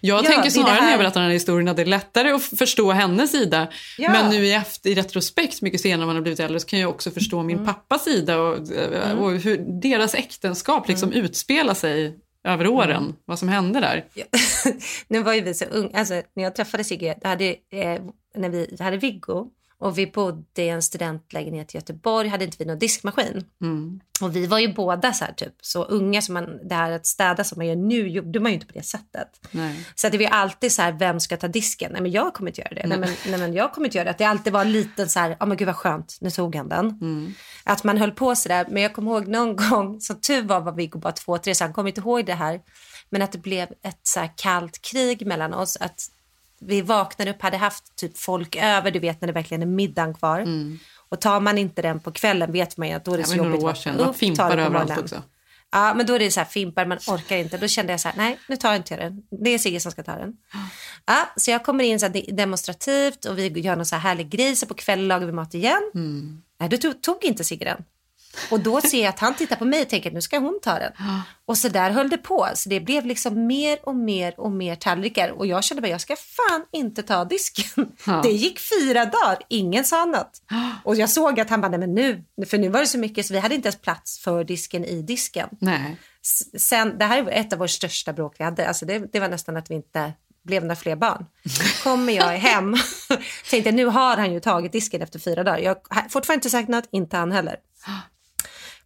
Jag 0.01 0.23
ja, 0.25 0.29
tänker 0.29 0.49
snarare 0.49 0.81
när 0.81 0.89
jag 0.89 0.99
berättar 0.99 1.19
den 1.21 1.29
här 1.29 1.33
historien 1.33 1.67
att 1.67 1.75
det 1.75 1.81
är 1.81 1.85
lättare 1.85 2.31
att 2.31 2.43
förstå 2.43 2.91
hennes 2.91 3.31
sida. 3.31 3.67
Ja. 3.97 4.11
Men 4.11 4.29
nu 4.29 4.45
i, 4.45 4.53
efter, 4.53 4.89
i 4.89 4.95
retrospekt, 4.95 5.61
mycket 5.61 5.81
senare 5.81 5.99
när 5.99 6.05
man 6.05 6.15
har 6.15 6.21
blivit 6.21 6.39
äldre, 6.39 6.59
så 6.59 6.67
kan 6.67 6.79
jag 6.79 6.89
också 6.89 7.11
förstå 7.11 7.43
min 7.43 7.55
Mm. 7.57 7.65
pappas 7.65 8.03
sida 8.03 8.37
och, 8.41 8.57
och 9.19 9.31
hur 9.31 9.81
deras 9.81 10.15
äktenskap 10.15 10.87
liksom 10.87 11.09
Mm. 11.11 11.25
utspelar 11.25 11.73
sig 11.73 12.19
över 12.43 12.67
åren. 12.67 13.15
Vad 13.25 13.39
som 13.39 13.49
hände 13.49 13.79
där. 13.79 14.05
nu 15.07 15.23
var 15.23 15.33
ju 15.33 15.41
vi 15.41 15.53
så 15.53 15.65
unga, 15.65 15.89
alltså 15.99 16.13
när 16.35 16.43
jag 16.43 16.55
träffade 16.55 16.83
Sigge, 16.83 17.15
hade, 17.23 17.45
eh, 17.49 18.01
när 18.35 18.49
vi 18.49 18.77
hade 18.79 18.97
Viggo 18.97 19.47
Och 19.79 19.97
vi 19.97 20.07
bodde 20.07 20.61
i 20.61 20.69
en 20.69 20.81
studentlägenhet 20.81 21.75
i 21.75 21.77
Göteborg, 21.77 22.27
hade 22.27 22.45
inte 22.45 22.57
vi 22.59 22.65
någon 22.65 22.79
diskmaskin. 22.79 23.45
Mm. 23.61 23.99
Och 24.21 24.35
vi 24.35 24.47
var 24.47 24.59
ju 24.59 24.73
båda 24.73 25.13
så 25.13 25.25
här 25.25 25.33
typ 25.33 25.53
så 25.61 25.83
unga 25.83 26.21
som 26.21 26.33
man, 26.33 26.67
det 26.67 26.75
här 26.75 26.91
att 26.91 27.05
städa 27.05 27.43
som 27.43 27.57
man 27.57 27.67
gör 27.67 27.75
nu 27.75 28.09
gjorde 28.09 28.39
man 28.39 28.51
ju 28.51 28.53
inte 28.53 28.67
på 28.67 28.73
det 28.73 28.83
sättet. 28.83 29.47
Nej. 29.51 29.85
Så 29.95 30.07
att 30.07 30.13
det 30.13 30.19
var 30.19 30.27
alltid 30.27 30.71
så 30.71 30.81
här, 30.81 30.91
vem 30.91 31.19
ska 31.19 31.37
ta 31.37 31.47
disken? 31.47 31.91
Nej 31.91 32.01
men 32.01 32.11
jag 32.11 32.33
kommer 32.33 32.49
inte 32.49 32.61
göra 32.61 32.73
det. 32.73 32.87
Nej, 32.87 32.97
men, 32.99 33.09
nej 33.27 33.39
men 33.39 33.53
jag 33.53 33.73
kommer 33.73 33.87
inte 33.87 33.97
göra 33.97 34.05
det. 34.05 34.11
Att 34.11 34.17
det 34.17 34.25
alltid 34.25 34.53
var 34.53 34.65
lite 34.65 35.07
så 35.07 35.19
här, 35.19 35.37
ja 35.39 35.45
men 35.45 35.57
gud 35.57 35.65
vad 35.65 35.75
skönt, 35.75 36.17
nu 36.21 36.31
tog 36.31 36.55
han 36.55 36.69
den. 36.69 36.89
Mm. 36.89 37.33
Att 37.63 37.83
man 37.83 37.97
höll 37.97 38.11
på 38.11 38.35
så 38.35 38.49
där. 38.49 38.65
Men 38.69 38.83
jag 38.83 38.93
kommer 38.93 39.11
ihåg 39.11 39.27
någon 39.27 39.55
gång, 39.69 40.01
så 40.01 40.13
tur 40.13 40.41
var 40.41 40.61
var 40.61 40.71
Viggo 40.71 40.99
bara 40.99 41.13
två, 41.13 41.37
tre, 41.37 41.55
så 41.55 41.63
han 41.63 41.73
kommer 41.73 41.89
inte 41.89 42.01
ihåg 42.01 42.25
det 42.25 42.33
här. 42.33 42.61
Men 43.09 43.21
att 43.21 43.31
det 43.31 43.37
blev 43.37 43.67
ett 43.83 43.99
så 44.03 44.19
här 44.19 44.29
kallt 44.35 44.81
krig 44.81 45.27
mellan 45.27 45.53
oss. 45.53 45.77
Att 45.79 46.01
vi 46.59 46.81
vaknade 46.81 47.31
upp, 47.31 47.41
hade 47.41 47.57
haft 47.57 47.95
typ 47.95 48.17
folk 48.17 48.55
över, 48.55 48.91
du 48.91 48.99
vet 48.99 49.21
när 49.21 49.27
det 49.27 49.33
verkligen 49.33 49.61
är 49.61 49.65
middagen 49.65 50.13
kvar. 50.13 50.45
Och 51.09 51.21
tar 51.21 51.39
man 51.39 51.57
inte 51.57 51.81
den 51.81 51.99
på 51.99 52.11
kvällen 52.11 52.51
vet 52.51 52.77
man 52.77 52.87
ju 52.87 52.93
att 52.93 53.05
då 53.05 53.13
är 53.13 53.17
det 53.17 53.23
så 53.23 53.35
jobbigt. 53.35 53.63
år 53.63 53.73
sedan. 53.73 53.97
Man 53.97 54.13
fimpar 54.13 54.57
överallt 54.57 54.97
också. 54.97 55.23
Ja, 55.71 55.93
men 55.93 56.05
då 56.05 56.13
är 56.13 56.19
det 56.19 56.31
så 56.31 56.39
här 56.39 56.47
fimpar, 56.47 56.85
man 56.85 56.97
orkar 56.97 57.37
inte. 57.37 57.57
Då 57.57 57.67
kände 57.67 57.93
jag 57.93 57.99
så 57.99 58.07
här, 58.07 58.17
nej, 58.17 58.39
nu 58.49 58.55
tar 58.55 58.69
jag 58.69 58.77
inte 58.77 58.95
den. 58.95 59.23
Det 59.43 59.49
är 59.49 59.57
Sigge 59.57 59.79
som 59.79 59.91
ska 59.91 60.03
ta 60.03 60.15
den. 60.15 60.33
Ja, 61.07 61.29
så 61.35 61.51
jag 61.51 61.63
kommer 61.65 61.83
in 61.83 61.99
så 61.99 62.07
demonstrativt 62.27 63.25
och 63.25 63.37
vi 63.37 63.47
gör 63.59 63.75
någon 63.75 63.85
så 63.85 63.95
här 63.95 64.01
härlig 64.09 64.29
grej, 64.29 64.55
så 64.55 64.65
på 64.65 64.73
kvällen 64.73 65.07
lagar 65.07 65.25
vi 65.25 65.31
mat 65.31 65.53
igen. 65.53 65.91
Mm. 65.95 66.41
Nej, 66.59 66.69
då 66.69 66.77
tog, 66.77 67.01
tog 67.01 67.23
inte 67.23 67.43
Sigge 67.43 67.65
den. 67.65 67.83
Och 68.51 68.59
då 68.59 68.81
ser 68.81 69.01
jag 69.01 69.09
att 69.09 69.19
han 69.19 69.35
tittar 69.35 69.55
på 69.55 69.65
mig 69.65 69.81
och 69.81 69.89
tänker 69.89 70.09
att 70.09 70.13
nu 70.13 70.21
ska 70.21 70.39
hon 70.39 70.59
ta 70.61 70.79
den. 70.79 70.91
Och 71.45 71.57
så 71.57 71.69
där 71.69 71.89
höll 71.89 72.09
det 72.09 72.17
på. 72.17 72.47
Så 72.55 72.69
det 72.69 72.79
blev 72.79 73.05
liksom 73.05 73.47
mer 73.47 73.79
och 73.83 73.95
mer 73.95 74.39
och 74.39 74.51
mer 74.51 74.75
tallrikar. 74.75 75.29
Och 75.29 75.47
jag 75.47 75.63
kände 75.63 75.81
bara, 75.81 75.87
jag 75.87 76.01
ska 76.01 76.15
fan 76.15 76.65
inte 76.71 77.03
ta 77.03 77.25
disken. 77.25 77.91
Ja. 78.05 78.21
Det 78.23 78.31
gick 78.31 78.59
fyra 78.59 79.05
dagar, 79.05 79.37
ingen 79.47 79.85
sa 79.85 80.05
något. 80.05 80.41
Och 80.83 80.95
jag 80.95 81.09
såg 81.09 81.39
att 81.39 81.49
han 81.49 81.61
bara, 81.61 81.67
nej 81.67 81.79
men 81.79 81.93
nu, 81.93 82.23
för 82.45 82.57
nu 82.57 82.69
var 82.69 82.79
det 82.79 82.87
så 82.87 82.97
mycket 82.97 83.25
så 83.25 83.33
vi 83.33 83.39
hade 83.39 83.55
inte 83.55 83.67
ens 83.67 83.81
plats 83.81 84.19
för 84.19 84.43
disken 84.43 84.85
i 84.85 85.01
disken. 85.01 85.49
Nej. 85.59 85.97
Sen, 86.57 86.97
det 86.97 87.05
här 87.05 87.17
är 87.17 87.31
ett 87.31 87.53
av 87.53 87.59
våra 87.59 87.67
största 87.67 88.13
bråk 88.13 88.35
vi 88.37 88.43
hade. 88.43 88.67
Alltså 88.67 88.85
det, 88.85 88.99
det 89.11 89.19
var 89.19 89.27
nästan 89.27 89.57
att 89.57 89.71
vi 89.71 89.75
inte 89.75 90.13
blev 90.45 90.63
några 90.63 90.75
fler 90.75 90.95
barn. 90.95 91.25
Kommer 91.83 92.13
jag 92.13 92.37
hem, 92.37 92.75
tänkte 93.49 93.71
nu 93.71 93.85
har 93.85 94.17
han 94.17 94.33
ju 94.33 94.39
tagit 94.39 94.71
disken 94.71 95.01
efter 95.01 95.19
fyra 95.19 95.43
dagar. 95.43 95.57
Jag 95.57 95.77
har 95.89 96.09
fortfarande 96.09 96.37
inte 96.37 96.49
sagt 96.49 96.69
något, 96.69 96.87
inte 96.91 97.17
han 97.17 97.31
heller. 97.31 97.55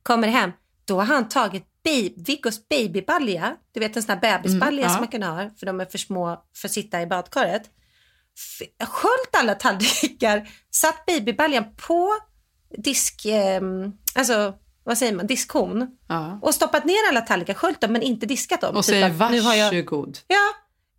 Kommer 0.03 0.27
hem, 0.27 0.51
då 0.85 0.97
har 0.97 1.05
han 1.05 1.29
tagit 1.29 1.63
baby, 1.83 2.13
Viggos 2.17 2.69
babybalja. 2.69 3.55
Du 3.71 3.79
vet 3.79 3.95
en 3.95 4.03
sån 4.03 4.13
här 4.13 4.21
bebisbalja 4.21 4.67
Mm, 4.79 4.83
ja. 4.83 4.89
som 4.89 4.99
man 4.99 5.07
kan 5.07 5.23
ha 5.23 5.49
för 5.59 5.65
de 5.65 5.79
är 5.81 5.85
för 5.85 5.97
små 5.97 6.43
för 6.55 6.67
att 6.67 6.71
sitta 6.71 7.01
i 7.01 7.05
badkaret. 7.07 7.63
Sköljt 8.83 9.35
alla 9.37 9.55
tallrikar, 9.55 10.49
satt 10.71 11.05
babybaljan 11.05 11.65
på 11.87 12.13
disk, 12.77 13.25
eh, 13.25 13.61
alltså 14.15 14.53
vad 14.83 14.97
säger 14.97 15.13
man, 15.15 15.27
diskhon 15.27 15.87
Ja. 16.07 16.39
och 16.41 16.55
stoppat 16.55 16.85
ner 16.85 17.09
alla 17.09 17.21
tallrikar, 17.21 17.53
sköljt 17.53 17.81
dem 17.81 17.93
men 17.93 18.01
inte 18.01 18.25
diskat 18.25 18.61
dem. 18.61 18.75
Och 18.77 18.83
Typ 18.85 18.93
säger 18.93 19.23
att, 19.23 19.31
nu 19.31 19.41
har 19.41 19.55
jag- 19.55 19.65
varsågod. 19.71 20.17
Ja, 20.27 20.49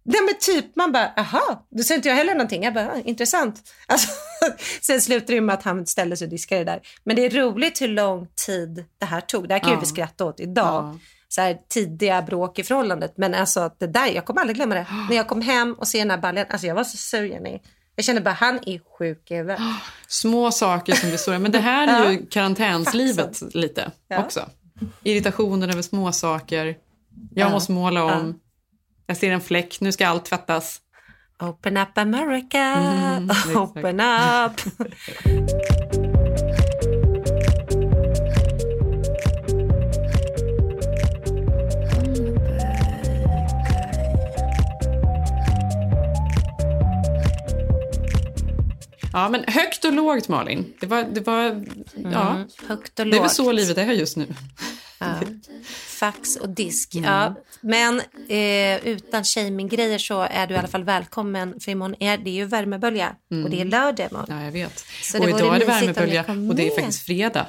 Nej 0.02 0.20
men 0.22 0.34
typ 0.40 0.76
man 0.76 0.92
bara, 0.92 1.12
aha, 1.16 1.66
då 1.70 1.82
säger 1.82 1.96
inte 1.98 2.08
jag 2.08 2.16
heller 2.16 2.34
någonting. 2.34 2.62
Jag 2.64 2.74
bara, 2.74 2.92
ah, 2.92 2.96
intressant. 3.04 3.70
Alltså, 3.86 4.08
sen 4.80 5.00
slutar 5.00 5.34
det 5.34 5.40
med 5.40 5.54
att 5.54 5.62
han 5.62 5.86
ställer 5.86 6.16
sig 6.16 6.24
och 6.24 6.30
diskar 6.30 6.58
det 6.58 6.64
där. 6.64 6.80
Men 7.04 7.16
det 7.16 7.24
är 7.26 7.30
roligt 7.30 7.80
hur 7.80 7.88
lång 7.88 8.26
tid 8.46 8.84
det 8.98 9.06
här 9.06 9.20
tog. 9.20 9.48
Det 9.48 9.54
här 9.54 9.60
kan 9.60 9.68
ju 9.70 9.74
Ja. 9.76 9.80
vi 9.80 9.86
skratta 9.86 10.24
åt 10.24 10.40
idag. 10.40 10.98
Så 11.28 11.40
här, 11.40 11.58
tidiga 11.68 12.22
bråk 12.22 12.58
i 12.58 12.62
förhållandet. 12.64 13.12
Men 13.16 13.34
alltså 13.34 13.70
det 13.78 13.86
där, 13.86 14.06
jag 14.06 14.24
kommer 14.24 14.40
aldrig 14.40 14.56
glömma 14.56 14.74
det. 14.74 14.86
När 15.10 15.16
jag 15.16 15.28
kom 15.28 15.40
hem 15.42 15.74
och 15.74 15.88
ser 15.88 15.98
den 15.98 16.10
här 16.10 16.18
baljan, 16.18 16.46
alltså 16.50 16.66
jag 16.66 16.74
var 16.74 16.84
så 16.84 16.96
sur 16.96 17.24
Jenny. 17.24 17.58
Jag 17.96 18.04
kände 18.04 18.20
bara, 18.20 18.34
han 18.34 18.58
är 18.66 18.80
sjuk 18.98 19.30
i 19.30 19.34
huvudet. 19.36 19.60
Små 20.08 20.50
saker 20.50 20.94
som 20.94 21.08
blir 21.08 21.18
stora. 21.18 21.38
Men 21.38 21.52
det 21.52 21.58
här 21.58 21.88
är 22.00 22.04
Ja. 22.04 22.12
ju 22.12 22.26
karantänslivet 22.26 23.54
lite 23.54 23.90
Ja. 24.08 24.24
också. 24.24 24.48
Irritationen 25.04 25.70
över 25.70 25.82
små 25.82 26.12
saker. 26.12 26.64
Jag 26.66 26.76
Ja. 27.34 27.48
måste 27.50 27.72
måla 27.72 28.04
om. 28.04 28.40
Jag 29.06 29.16
ser 29.16 29.30
en 29.32 29.40
fläck, 29.40 29.80
nu 29.80 29.92
ska 29.92 30.06
allt 30.08 30.24
tvättas. 30.24 30.80
Open 31.40 31.76
up 31.76 31.96
America, 31.98 32.58
Mm, 32.58 33.30
open 33.56 34.00
up. 34.00 34.60
Ja, 49.12 49.28
men 49.28 49.44
högt 49.46 49.84
och 49.84 49.92
lågt 49.92 50.28
Malin. 50.28 50.72
Det 50.80 50.86
var, 50.86 51.02
det 51.02 51.20
var, 51.20 51.64
ja. 52.12 52.30
Mm, 52.30 52.48
högt 52.68 52.98
och 53.00 53.06
Det 53.06 53.10
är 53.10 53.12
väl 53.12 53.22
lågt. 53.22 53.32
så 53.32 53.52
livet 53.52 53.78
är 53.78 53.92
just 53.92 54.16
nu. 54.16 54.26
Ja. 55.00 55.20
Fax 55.86 56.36
och 56.36 56.48
disk. 56.48 56.94
Mm. 56.94 57.10
Ja. 57.12 57.34
Men 57.60 58.00
eh, 58.28 58.86
utan 58.86 59.24
shaming-grejer 59.24 59.98
så 59.98 60.20
är 60.30 60.46
du 60.46 60.54
i 60.54 60.56
alla 60.58 60.68
fall 60.68 60.84
välkommen. 60.84 61.60
För 61.60 61.72
imorgon 61.72 61.96
är 62.00 62.18
det 62.18 62.30
ju 62.30 62.44
värmebölja 62.44 63.16
Mm. 63.30 63.44
och 63.44 63.50
det 63.50 63.60
är 63.60 63.64
lördag 63.64 64.08
imorgon. 64.10 64.26
Ja, 64.38 64.44
jag 64.44 64.52
vet. 64.52 64.84
Så 65.02 65.18
och 65.18 65.28
idag 65.28 65.54
är 65.54 65.58
det 65.58 65.64
värmebölja 65.66 66.24
och 66.48 66.54
det 66.54 66.66
är 66.72 66.74
faktiskt 66.76 67.06
fredag. 67.06 67.46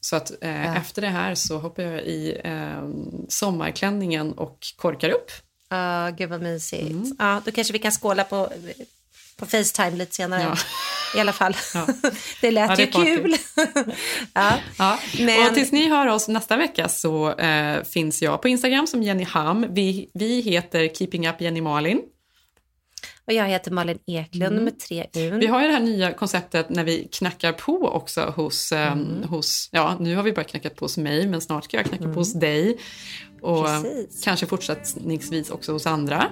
Så 0.00 0.16
att 0.16 0.30
eh, 0.42 0.50
Ja. 0.50 0.76
efter 0.76 1.02
det 1.02 1.08
här 1.08 1.34
så 1.34 1.58
hoppar 1.58 1.82
jag 1.82 2.02
i 2.02 2.40
eh, 2.44 2.88
sommarklänningen 3.28 4.32
och 4.32 4.58
korkar 4.76 5.08
upp. 5.10 5.30
Ja, 5.68 6.10
gud 6.18 6.28
vad 6.30 6.42
mysigt. 6.42 6.90
Mm. 6.90 7.16
Ja, 7.18 7.42
då 7.44 7.50
kanske 7.50 7.72
vi 7.72 7.78
kan 7.78 7.92
skåla 7.92 8.24
på, 8.24 8.52
på 9.40 9.46
Facetime 9.46 9.90
lite 9.96 10.14
senare. 10.14 10.42
Ja. 10.42 10.56
I 11.16 11.20
alla 11.20 11.32
fall. 11.32 11.56
Ja. 11.74 11.86
det 12.40 12.50
lät 12.50 12.70
Ja, 12.70 12.76
det 12.76 12.82
ju 12.82 12.90
kul. 13.16 13.34
ja. 14.34 14.98
Men- 15.18 15.46
Och 15.48 15.54
tills 15.54 15.72
ni 15.72 15.88
hör 15.88 16.06
oss 16.06 16.28
nästa 16.28 16.56
vecka 16.56 16.88
så 16.88 17.32
eh, 17.34 17.82
finns 17.84 18.22
jag 18.22 18.42
på 18.42 18.48
Instagram 18.48 18.86
som 18.86 19.02
Jenny 19.02 19.24
Ham. 19.24 19.66
Vi, 19.70 20.10
vi 20.14 20.40
heter 20.40 20.88
Keeping 20.88 21.28
Up 21.28 21.40
Jenny 21.40 21.60
Malin. 21.60 22.00
Och 23.26 23.32
jag 23.32 23.48
heter 23.48 23.70
Malin 23.70 23.98
Eklund 24.06 24.52
Mm. 24.52 24.64
med 24.64 24.78
tre 24.80 25.06
U. 25.14 25.30
Vi 25.40 25.46
har 25.46 25.60
ju 25.60 25.66
det 25.66 25.72
här 25.72 25.80
nya 25.80 26.12
konceptet 26.12 26.70
när 26.70 26.84
vi 26.84 27.08
knackar 27.12 27.52
på 27.52 27.88
också 27.88 28.32
hos, 28.36 28.72
eh, 28.72 28.92
Mm. 28.92 29.22
hos 29.28 29.68
ja 29.72 29.96
nu 30.00 30.16
har 30.16 30.22
vi 30.22 30.32
bara 30.32 30.44
knackat 30.44 30.76
på 30.76 30.84
hos 30.84 30.96
mig 30.96 31.26
men 31.26 31.40
snart 31.40 31.64
ska 31.64 31.76
jag 31.76 31.86
knacka 31.86 32.04
på 32.04 32.10
hos 32.10 32.32
dig. 32.32 32.78
Och 33.42 33.68
eh, 33.68 33.76
Mm. 33.76 33.82
Precis. 33.82 34.24
kanske 34.24 34.46
fortsättningsvis 34.46 35.50
också 35.50 35.72
hos 35.72 35.86
andra. 35.86 36.26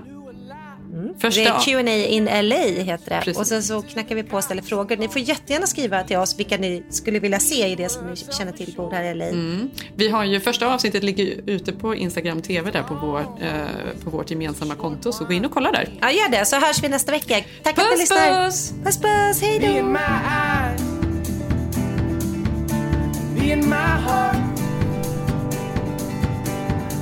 Det 1.14 1.20
Första, 1.20 1.40
är 1.40 1.60
Q&A 1.60 2.06
in 2.06 2.24
LA 2.24 2.56
heter 2.56 3.10
det. 3.10 3.20
Precis. 3.24 3.38
Och 3.38 3.46
sen 3.46 3.62
så 3.62 3.82
knackar 3.82 4.14
vi 4.14 4.22
på 4.22 4.36
och 4.36 4.44
ställer 4.44 4.62
frågor. 4.62 4.96
Ni 4.96 5.08
får 5.08 5.22
jättegärna 5.22 5.66
skriva 5.66 6.02
till 6.04 6.16
oss 6.16 6.38
vilka 6.38 6.56
ni 6.56 6.82
skulle 6.90 7.18
vilja 7.18 7.40
se 7.40 7.66
i 7.68 7.74
det 7.74 7.88
som 7.88 8.06
ni 8.06 8.16
känner 8.16 8.52
till 8.52 8.74
bor 8.76 8.90
här 8.90 9.04
i 9.04 9.14
LA. 9.14 9.24
Mm. 9.24 9.70
Vi 9.96 10.08
har 10.08 10.24
ju 10.24 10.40
första 10.40 10.74
avsnittet 10.74 11.02
ligger 11.02 11.40
ute 11.46 11.72
på 11.72 11.94
Instagram 11.94 12.42
TV 12.42 12.70
där 12.70 12.82
på, 12.82 12.94
vår, 12.94 13.20
eh, 13.20 14.04
på 14.04 14.10
vårt 14.10 14.30
gemensamma 14.30 14.74
konto 14.74 15.12
så 15.12 15.24
gå 15.24 15.32
in 15.32 15.44
och 15.44 15.52
kolla 15.52 15.72
där. 15.72 15.88
Ja, 16.00 16.10
gör 16.10 16.28
det. 16.28 16.44
Så 16.44 16.56
hörs 16.56 16.82
vi 16.82 16.88
nästa 16.88 17.12
vecka. 17.12 17.34
Tack 17.62 17.78
att 17.78 17.84
ni 17.84 17.90
Puss, 17.90 18.00
lyssnar. 18.00 18.44
puss! 18.44 18.72
Puss, 18.84 18.96
puss. 18.98 19.42
Hej 19.42 19.58
då! 19.58 19.66
In 19.66 19.92
my 19.92 19.98
heart. 19.98 20.80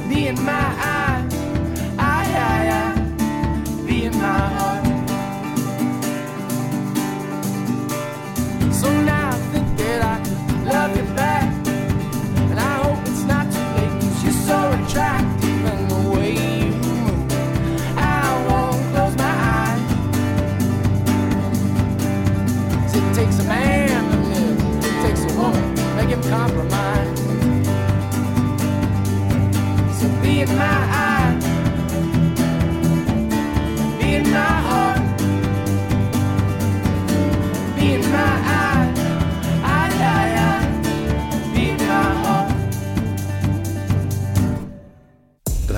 Be 0.08 0.28
in 0.28 0.44
my 0.44 0.52
eye. 0.80 1.35
Compromise. 26.28 27.18
So 29.98 30.08
be 30.22 30.40
in 30.40 30.48
my 30.56 30.64
eye. 30.64 31.15